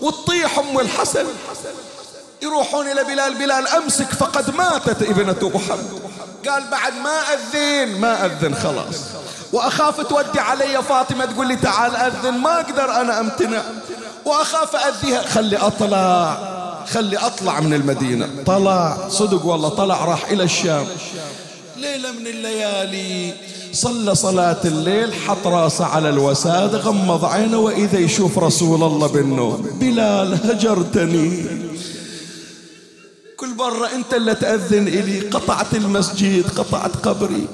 وتطيح 0.00 0.58
أم 0.58 0.80
الحسن 0.80 1.26
يروحون 2.42 2.86
إلى 2.86 3.04
بلال 3.04 3.34
بلال 3.34 3.68
أمسك 3.68 4.12
فقد 4.14 4.54
ماتت 4.54 5.02
ابنة 5.02 5.50
محمد. 5.54 6.00
قال 6.48 6.64
بعد 6.70 6.92
ما 6.94 7.20
أذن 7.34 8.00
ما 8.00 8.26
أذن 8.26 8.54
خلاص. 8.54 8.96
وأخاف 9.52 10.00
تودي 10.00 10.40
علي 10.40 10.82
فاطمة 10.82 11.24
تقول 11.24 11.48
لي 11.48 11.56
تعال 11.56 11.96
أذن 11.96 12.38
ما 12.38 12.60
أقدر 12.60 12.90
أنا 13.00 13.20
أمتنع. 13.20 13.62
وأخاف 14.24 14.76
أذيها 14.76 15.22
خلي 15.22 15.56
أطلع 15.56 16.38
خلي 16.92 17.16
أطلع 17.16 17.60
من 17.60 17.74
المدينة. 17.74 18.28
طلع 18.46 19.08
صدق 19.08 19.46
والله 19.46 19.68
طلع 19.68 20.04
راح 20.04 20.24
إلى 20.24 20.42
الشام. 20.42 20.86
ليلة 21.80 22.12
من 22.12 22.26
الليالي. 22.26 23.34
صلى 23.72 24.14
صلاة 24.14 24.60
الليل 24.64 25.14
حط 25.14 25.46
راسه 25.46 25.84
على 25.84 26.08
الوساد 26.08 26.74
غمض 26.74 27.24
عينه 27.24 27.58
وإذا 27.58 27.98
يشوف 27.98 28.38
رسول 28.38 28.82
الله 28.82 29.06
بالنوم 29.06 29.70
بلال 29.80 30.38
هجرتني. 30.50 31.44
كل 33.36 33.54
مرة 33.54 33.86
أنت 33.94 34.14
اللي 34.14 34.34
تأذن 34.34 34.88
إلي 34.88 35.20
قطعت 35.20 35.74
المسجد 35.74 36.48
قطعت 36.56 36.96
قبري. 36.96 37.46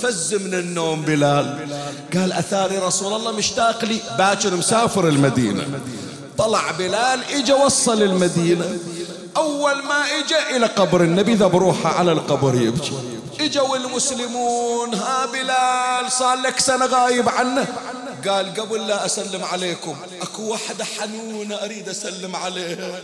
فز 0.00 0.34
من 0.34 0.54
النوم 0.54 1.02
بلال. 1.02 1.68
قال 2.14 2.32
أثاري 2.32 2.78
رسول 2.78 3.12
الله 3.12 3.32
مشتاق 3.32 3.84
لي. 3.84 4.00
باكر 4.18 4.56
مسافر 4.56 5.08
المدينة. 5.08 5.64
طلع 6.38 6.70
بلال 6.70 7.20
إجا 7.34 7.54
وصل 7.54 8.02
المدينة. 8.02 8.64
أول 9.36 9.74
ما 9.74 10.00
إجا 10.20 10.56
إلى 10.56 10.66
قبر 10.66 11.00
النبي 11.00 11.34
ذا 11.34 11.46
بروحه 11.46 11.98
على 11.98 12.12
القبر 12.12 12.54
يبكي. 12.54 12.92
إجوا 13.44 13.76
المسلمون 13.76 14.94
ها 14.94 15.26
بلال 15.26 16.12
صار 16.12 16.38
لك 16.38 16.60
سنة 16.60 16.86
غايب 16.86 17.28
عنه. 17.28 17.66
قال 18.28 18.54
قبل 18.54 18.86
لا 18.86 19.06
أسلم 19.06 19.44
عليكم 19.44 19.96
أكو 20.22 20.42
واحدة 20.42 20.84
حنونة 20.84 21.54
أريد 21.54 21.88
أسلم 21.88 22.36
عليها. 22.36 23.00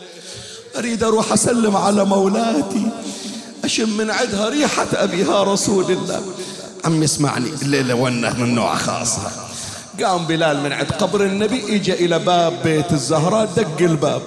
أريد 0.76 1.02
أروح 1.02 1.32
أسلم 1.32 1.76
على 1.76 2.04
مولاتي 2.04 2.90
أشم 3.64 3.96
من 3.96 4.10
عدها 4.10 4.48
ريحة 4.48 4.86
أبيها 4.92 5.42
رسول 5.42 5.90
الله. 5.90 6.22
عمي 6.84 7.04
اسمعني 7.04 7.48
الليلة 7.62 7.94
ونة 7.94 8.38
من 8.38 8.54
نوع 8.54 8.74
خاصة 8.74 9.30
قام 10.02 10.26
بلال 10.26 10.60
من 10.60 10.72
عند 10.72 10.92
قبر 10.92 11.22
النبي 11.22 11.76
اجى 11.76 11.92
إلى 11.92 12.18
باب 12.18 12.62
بيت 12.62 12.92
الزهراء 12.92 13.44
دق 13.56 13.80
الباب. 13.80 14.22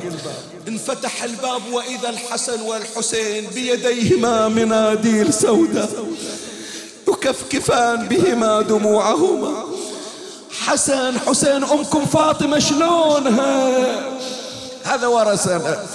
انفتح 0.68 1.24
الباب 1.24 1.62
وإذا 1.74 2.10
الحسن 2.10 2.62
والحسين 2.62 3.48
بيديهما 3.48 4.48
مناديل 4.48 5.34
سوداء 5.34 6.06
يكفكفان 7.08 8.08
بهما 8.08 8.62
دموعهما. 8.62 9.64
حسن 10.66 11.20
حسين 11.20 11.64
أمكم 11.64 12.06
فاطمة 12.06 12.60
شلونها 12.60 13.72
هذا 14.84 15.08
ورثنا. 15.08 15.86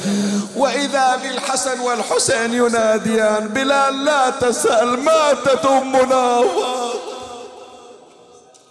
وإذا 0.56 1.16
بالحسن 1.16 1.80
والحسين 1.80 2.54
يناديان 2.54 3.48
بلال 3.48 4.04
لا 4.04 4.30
تسأل 4.30 5.00
ماتت 5.00 5.66
أمنا. 5.66 6.44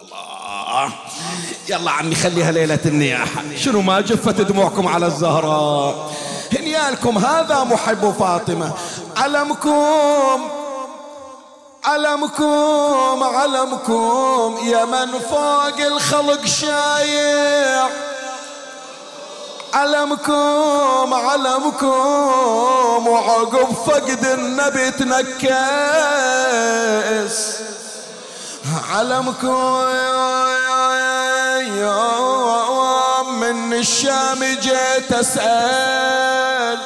الله. 0.02 0.92
يلا 1.68 1.90
عمي 1.90 2.14
خليها 2.14 2.52
ليلة 2.52 2.80
النياحة 2.86 3.42
شنو 3.56 3.80
ما 3.80 4.00
جفت 4.00 4.40
دموعكم 4.40 4.88
على 4.88 5.06
الزهراء 5.06 6.12
هنيالكم 6.52 7.18
هذا 7.18 7.64
محب 7.64 8.14
فاطمة. 8.18 8.72
علمكم 9.16 10.48
علمكم 11.84 13.22
علمكم 13.22 14.58
يا 14.64 14.84
من 14.84 15.18
فوق 15.18 15.80
الخلق 15.86 16.44
شايع. 16.44 17.88
علمكم 19.74 21.14
علمكم 21.14 23.06
وعقب 23.06 23.74
فقد 23.86 24.24
النبي 24.24 24.90
تنكس. 24.90 25.46
علمكم 28.74 29.84
من 33.30 33.72
الشام 33.72 34.44
جيت 34.44 35.12
أسأل. 35.12 36.78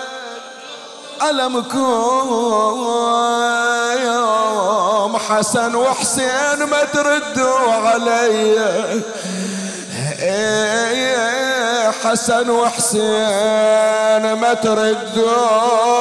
علمكم 1.21 1.87
حسن 5.29 5.75
وحسين 5.75 6.65
ما 6.71 6.85
تردوا 6.93 7.73
علي. 7.73 8.61
حسن 12.05 12.51
وحسين 12.51 14.33
ما 14.33 14.55
تردوا 14.55 16.01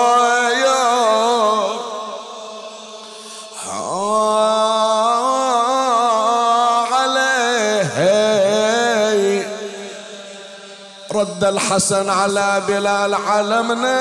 رد 11.20 11.44
الحسن 11.44 12.10
على 12.10 12.62
بلال 12.68 13.16
علمنا. 13.16 14.00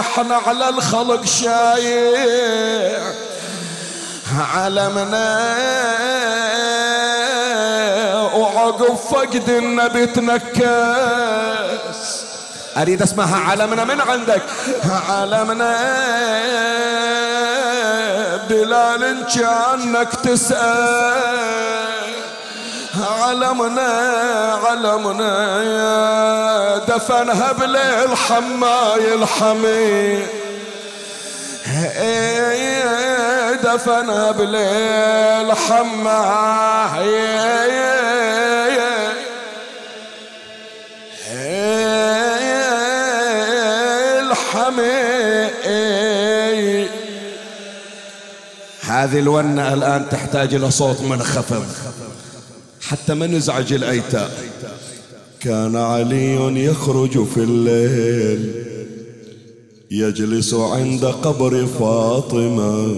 إحنا 0.00 0.36
على 0.46 0.68
الخلق 0.68 1.24
شايع. 1.24 3.00
علمنا. 4.54 5.38
وعقب 8.34 8.96
فقد 8.96 9.48
النبي 9.48 10.06
تنكس. 10.06 10.58
أريد 12.76 13.02
أسمعها. 13.02 13.36
علمنا 13.36 13.84
من 13.84 14.00
عندك؟ 14.00 14.42
علمنا. 15.08 15.74
بلال 18.48 19.26
كأنك 19.34 20.14
تسأل. 20.14 21.48
علمنا 23.00 23.90
علمنا 24.64 25.34
دفنها 26.88 27.52
بليل 27.52 28.16
حماي 28.16 29.14
الحمي 29.14 30.26
دفنها 33.62 34.30
بليل 34.30 35.52
حماي 35.56 36.48
هذه 48.88 49.18
الونة 49.18 49.74
الآن 49.74 50.08
تحتاج 50.08 50.54
إلى 50.54 50.70
صوت 50.70 51.00
منخفض. 51.00 51.66
حتى 52.88 53.14
ما 53.14 53.26
نزعج 53.26 53.72
الأيتام. 53.72 54.30
كان 55.40 55.76
علي 55.76 56.64
يخرج 56.64 57.24
في 57.24 57.36
الليل 57.36 58.64
يجلس 59.90 60.54
عند 60.54 61.04
قبر 61.04 61.66
فاطمة 61.66 62.96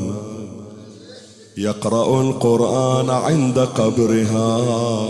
يقرأ 1.56 2.22
القرآن 2.22 3.10
عند 3.10 3.58
قبرها. 3.58 5.08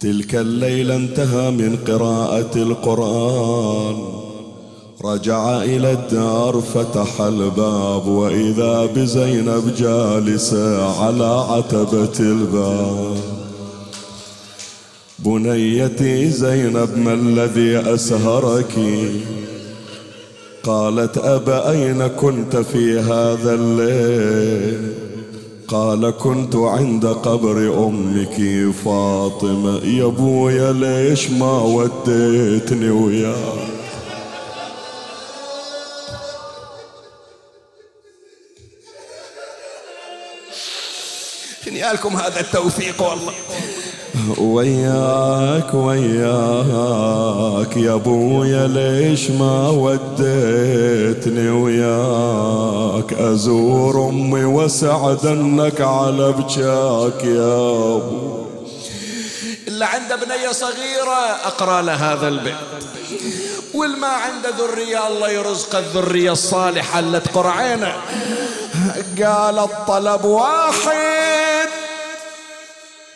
تلك 0.00 0.34
الليلة 0.34 0.96
انتهى 0.96 1.50
من 1.50 1.76
قراءة 1.86 2.56
القرآن. 2.56 4.25
رجع 5.04 5.62
إلى 5.62 5.92
الدار 5.92 6.62
فتح 6.74 7.20
الباب 7.20 8.06
وإذا 8.06 8.86
بزينب 8.86 9.74
جالسة 9.78 11.02
على 11.02 11.46
عتبة 11.50 12.20
الباب. 12.20 13.16
بنيتي 15.18 16.30
زينب 16.30 16.98
ما 16.98 17.14
الذي 17.14 17.94
أسهرك؟ 17.94 18.74
قالت 20.62 21.18
أبا 21.18 21.70
أين 21.70 22.06
كنت 22.06 22.56
في 22.56 22.98
هذا 22.98 23.54
الليل؟ 23.54 24.92
قال 25.68 26.10
كنت 26.10 26.56
عند 26.56 27.06
قبر 27.06 27.86
أمك 27.86 28.72
فاطمة. 28.84 29.78
يا 29.78 30.06
بويا 30.06 30.72
ليش 30.72 31.30
ما 31.30 31.62
وديتني 31.62 32.90
وياك؟ 32.90 33.75
لكم 41.82 42.16
هذا 42.16 42.40
التوفيق 42.40 43.02
والله. 43.02 43.32
وياك 44.38 45.74
وياك 45.74 46.16
يا 47.76 47.94
أبويا 47.94 48.66
ليش 48.66 49.30
ما 49.30 49.68
وديتني 49.68 51.50
وياك؟ 51.50 53.12
أزور 53.12 54.08
أمي 54.08 54.44
واسعد 54.44 55.26
أنك 55.26 55.80
على 55.80 56.32
بجاك 56.32 57.24
يا 57.24 57.96
أبو. 57.96 58.46
إلا 59.68 59.86
عنده 59.86 60.16
بنيه 60.16 60.52
صغيرة 60.52 61.36
أقرأ 61.44 61.82
له 61.82 62.12
هذا 62.12 62.28
البيت. 62.28 62.54
والما 63.74 64.06
عنده 64.06 64.48
ذرية 64.58 65.08
الله 65.08 65.30
يرزق 65.30 65.76
الذرية 65.76 66.32
الصالحة 66.32 66.98
اللي 66.98 67.20
تقر 67.20 67.46
عينه 67.46 67.92
قال 69.22 69.58
الطلب 69.58 70.24
واحد 70.24 71.15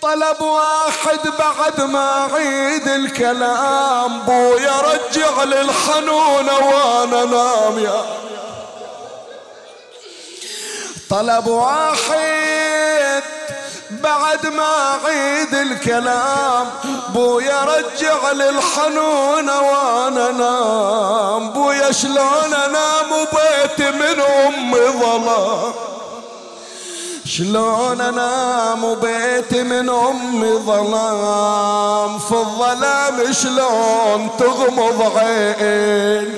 طلب 0.03 0.41
واحد 0.41 1.21
بعد 1.39 1.81
ما 1.81 2.29
عيد 2.35 2.89
الكلام. 2.89 4.21
بو 4.21 4.57
يرجع 4.57 5.45
للحنونة 5.45 6.59
وأنا 6.59 7.25
نام 7.25 7.79
يا 7.79 8.03
طلب 11.11 11.47
واحد 11.47 13.23
بعد 13.91 14.47
ما 14.47 14.99
عيد 15.05 15.55
الكلام. 15.55 16.71
بو 17.09 17.41
يرجع 17.41 18.33
للحنونة 18.33 19.61
وأنا 19.61 20.31
نام. 20.31 21.51
بو 21.51 21.73
شلون 21.91 22.55
انام 22.55 23.13
وبيتي 23.13 23.91
من 23.91 24.21
امي 24.21 24.87
ظلام. 25.01 25.73
شلون 27.31 28.01
انام 28.01 28.85
وبيتي 28.85 29.63
من 29.63 29.89
امي 29.89 30.53
ظلام 30.67 32.19
في 32.19 32.33
الظلام 32.33 33.33
شلون 33.33 34.29
تغمض 34.39 35.13
عين 35.17 36.29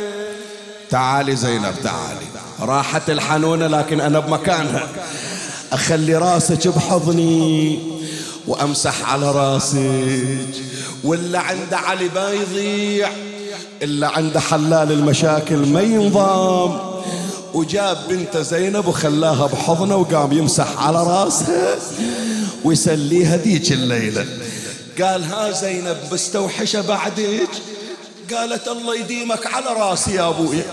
تعالي 0.91 1.37
زينب 1.37 1.75
تعالي. 1.85 2.27
راحت 2.61 3.11
الحنونة 3.11 3.67
لكن 3.67 4.01
أنا 4.01 4.19
بمكانها. 4.19 4.89
أخلي 5.73 6.17
راسك 6.17 6.69
بحضني 6.69 7.79
وأمسح 8.47 9.13
على 9.13 9.31
راسك. 9.31 10.55
ولا 11.05 11.41
عند 11.41 11.75
علي 11.75 12.09
بيضيع 12.09 13.09
إلا 13.83 14.09
عند 14.09 14.39
حلال 14.39 14.93
المشاكل 14.93 15.57
ما 15.57 15.81
ينضام. 15.81 16.93
وجاب 17.55 17.99
بنت 18.09 18.37
زينب 18.37 18.87
وخلاها 18.87 19.47
بحضنه 19.47 19.97
وقام 19.97 20.33
يمسح 20.33 20.87
على 20.87 21.03
راسها 21.03 21.77
ويسليها 22.65 23.37
ذيك 23.37 23.73
الليلة. 23.73 24.27
قال 25.03 25.25
ها 25.25 25.51
زينب 25.51 25.97
مستوحشة 26.13 26.81
بعدك؟ 26.81 27.49
قالت 28.35 28.69
الله 28.69 28.97
يديمك 28.97 29.47
على 29.47 29.67
راسي 29.67 30.15
يا 30.15 30.29
أبويا. 30.29 30.65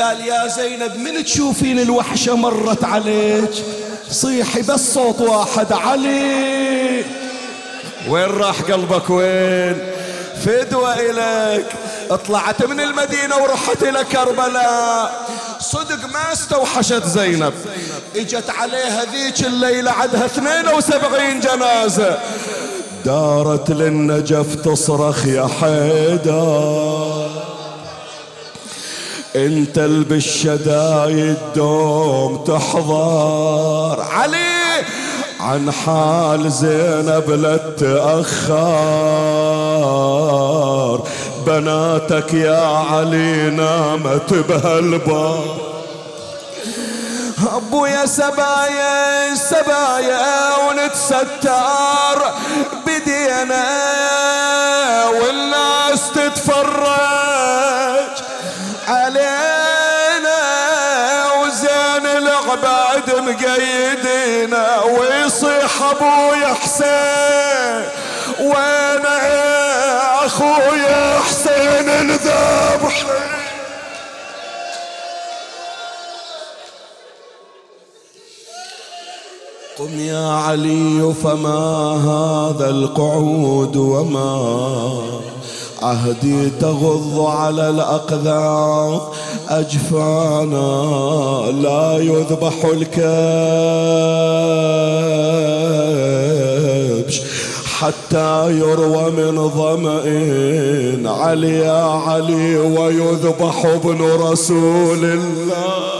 قال 0.00 0.20
يا 0.26 0.46
زينب 0.48 0.96
من 0.96 1.24
تشوفين 1.24 1.78
الوحشة 1.78 2.36
مرت 2.36 2.84
عليك؟ 2.84 3.50
صيحي 4.10 4.62
بس 4.62 4.94
صوت 4.94 5.20
واحد 5.20 5.72
علي. 5.72 7.04
وين 8.08 8.30
راح 8.30 8.60
قلبك؟ 8.62 9.10
وين؟ 9.10 9.78
فدوة 10.44 10.94
إليك. 10.94 11.66
طلعت 12.28 12.66
من 12.66 12.80
المدينة 12.80 13.36
ورحت 13.36 13.82
إلى 13.82 14.04
كربلاء. 14.04 15.28
صدق 15.64 16.04
ما 16.12 16.32
استوحشت 16.32 17.04
زينب. 17.04 17.52
إجت 18.16 18.50
عليها 18.50 19.04
ذيك 19.04 19.46
الليلة 19.46 19.90
عدها 19.90 20.26
72 20.26 21.40
جنازة. 21.40 22.18
دارت 23.04 23.70
للنجف 23.70 24.54
تصرخ 24.54 25.26
يا 25.26 25.48
حيدر. 25.60 27.26
انت 29.36 29.78
بالشدايد 29.78 31.38
دوم 31.56 32.44
تحضر. 32.44 34.00
علي 34.00 34.84
عن 35.40 35.72
حال 35.72 36.52
زينب 36.52 37.30
لا 37.30 37.56
تأخر. 37.56 38.54
بناتك 41.46 42.34
يا 42.34 42.66
علي 42.92 43.50
نامت 43.50 44.34
بهالبار 44.34 45.56
أبويا 47.56 48.06
سبايا 48.06 49.34
سبايا 49.34 50.56
ونتستر 50.68 52.32
بدينا 52.86 53.64
والناس 55.08 56.10
تتفرج 56.14 56.84
علينا 58.88 60.40
وزين 61.42 62.06
العباد 62.06 63.10
مقيدينا 63.10 64.80
ويصيح 64.82 65.82
أبويا 65.82 66.54
حسين. 66.54 67.84
وين 68.40 69.04
أخويا؟ 70.24 71.13
حسين. 72.04 72.10
الذبح 72.10 73.04
قم 79.78 80.00
يا 80.00 80.28
علي 80.28 81.14
فما 81.22 81.94
هذا 81.96 82.70
القعود 82.70 83.76
وما 83.76 85.02
عهدي 85.82 86.50
تغض 86.50 87.20
على 87.20 87.70
الأقذار 87.70 89.12
أجفانا 89.48 90.72
لا 91.52 91.98
يذبح 91.98 92.64
الكبش 92.64 94.04
حتى 97.84 98.58
يروى 98.58 99.10
من 99.10 99.48
ظمأ 99.48 100.02
علي 101.20 101.58
يا 101.58 101.84
علي 101.84 102.56
ويذبح 102.58 103.64
ابن 103.66 104.02
رسول 104.02 105.04
الله. 105.04 105.94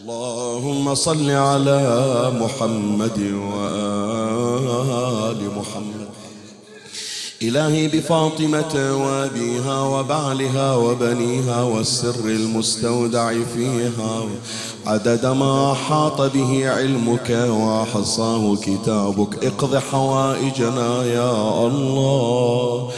اللهم 0.00 0.94
صل 0.94 1.30
على 1.30 1.80
محمد 2.40 3.18
وآل 3.52 5.40
محمد. 5.58 6.08
إلهي 7.42 7.88
بفاطمة 7.88 8.74
وأبيها 9.02 9.80
وبعلها 9.82 10.74
وبنيها 10.74 11.62
والسر 11.62 12.24
المستودع 12.24 13.32
فيها. 13.54 14.26
عدد 14.86 15.26
ما 15.26 15.72
أحاط 15.72 16.20
به 16.20 16.70
علمك 16.70 17.30
وأحصاه 17.30 18.56
كتابك. 18.56 19.44
اقض 19.44 19.76
حوائجنا 19.76 21.04
يا 21.04 21.66
الله. 21.66 22.88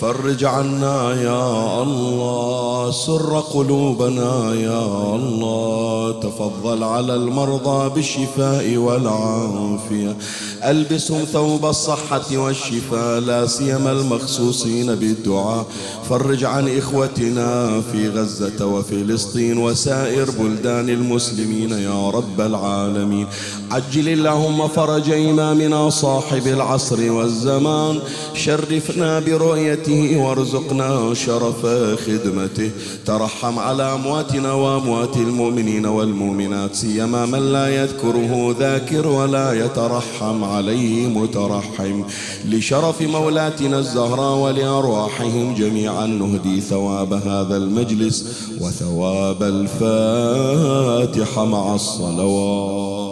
فرج 0.00 0.44
عنا 0.44 1.22
يا 1.22 1.82
الله. 1.82 2.90
سر 2.90 3.40
قلوبنا 3.54 4.54
يا 4.54 5.14
الله. 5.14 6.20
تفضل 6.20 6.82
على 6.82 7.14
المرضى 7.14 7.94
بالشفاء 7.94 8.76
والعافية. 8.76 10.16
ألبسهم 10.64 11.24
ثوب 11.24 11.66
الصحة 11.66 12.36
والشفاء. 12.36 13.20
لا 13.20 13.46
سيما 13.46 13.92
المخصوصين 13.92 14.94
بالدعاء. 14.94 15.66
فرج 16.08 16.44
عن 16.44 16.78
إخوتنا 16.78 17.80
في 17.92 18.08
غزة 18.08 18.66
وفلسطين. 18.66 19.58
وسائر 19.58 20.30
بلدان 20.30 20.88
المسلمين. 20.88 21.33
يا 21.38 22.10
رب 22.10 22.40
العالمين. 22.40 23.26
عجل 23.70 24.08
اللهم 24.08 24.68
فرج 24.68 25.10
إمامنا 25.10 25.90
صاحب 25.90 26.46
العصر 26.46 27.12
والزمان. 27.12 27.98
شرفنا 28.34 29.20
برؤيته 29.20 30.16
وارزقنا 30.16 31.14
شرف 31.14 31.66
خدمته. 32.06 32.70
ترحم 33.06 33.58
على 33.58 33.94
أمواتنا 33.94 34.52
وأموات 34.52 35.16
المؤمنين 35.16 35.86
والمؤمنات. 35.86 36.74
سيما 36.74 37.26
من 37.26 37.52
لا 37.52 37.68
يذكره 37.68 38.56
ذاكر 38.60 39.08
ولا 39.08 39.52
يترحم 39.64 40.44
عليه 40.44 41.06
مترحم. 41.06 42.02
لشرف 42.48 43.02
مولاتنا 43.02 43.78
الزهراء 43.78 44.36
ولأرواحهم 44.38 45.54
جميعا 45.54 46.06
نهدي 46.06 46.60
ثواب 46.60 47.12
هذا 47.12 47.56
المجلس 47.56 48.24
وثواب 48.60 49.42
الفاتحة. 49.42 51.23
مع 51.38 51.74
الصلوات. 51.74 53.03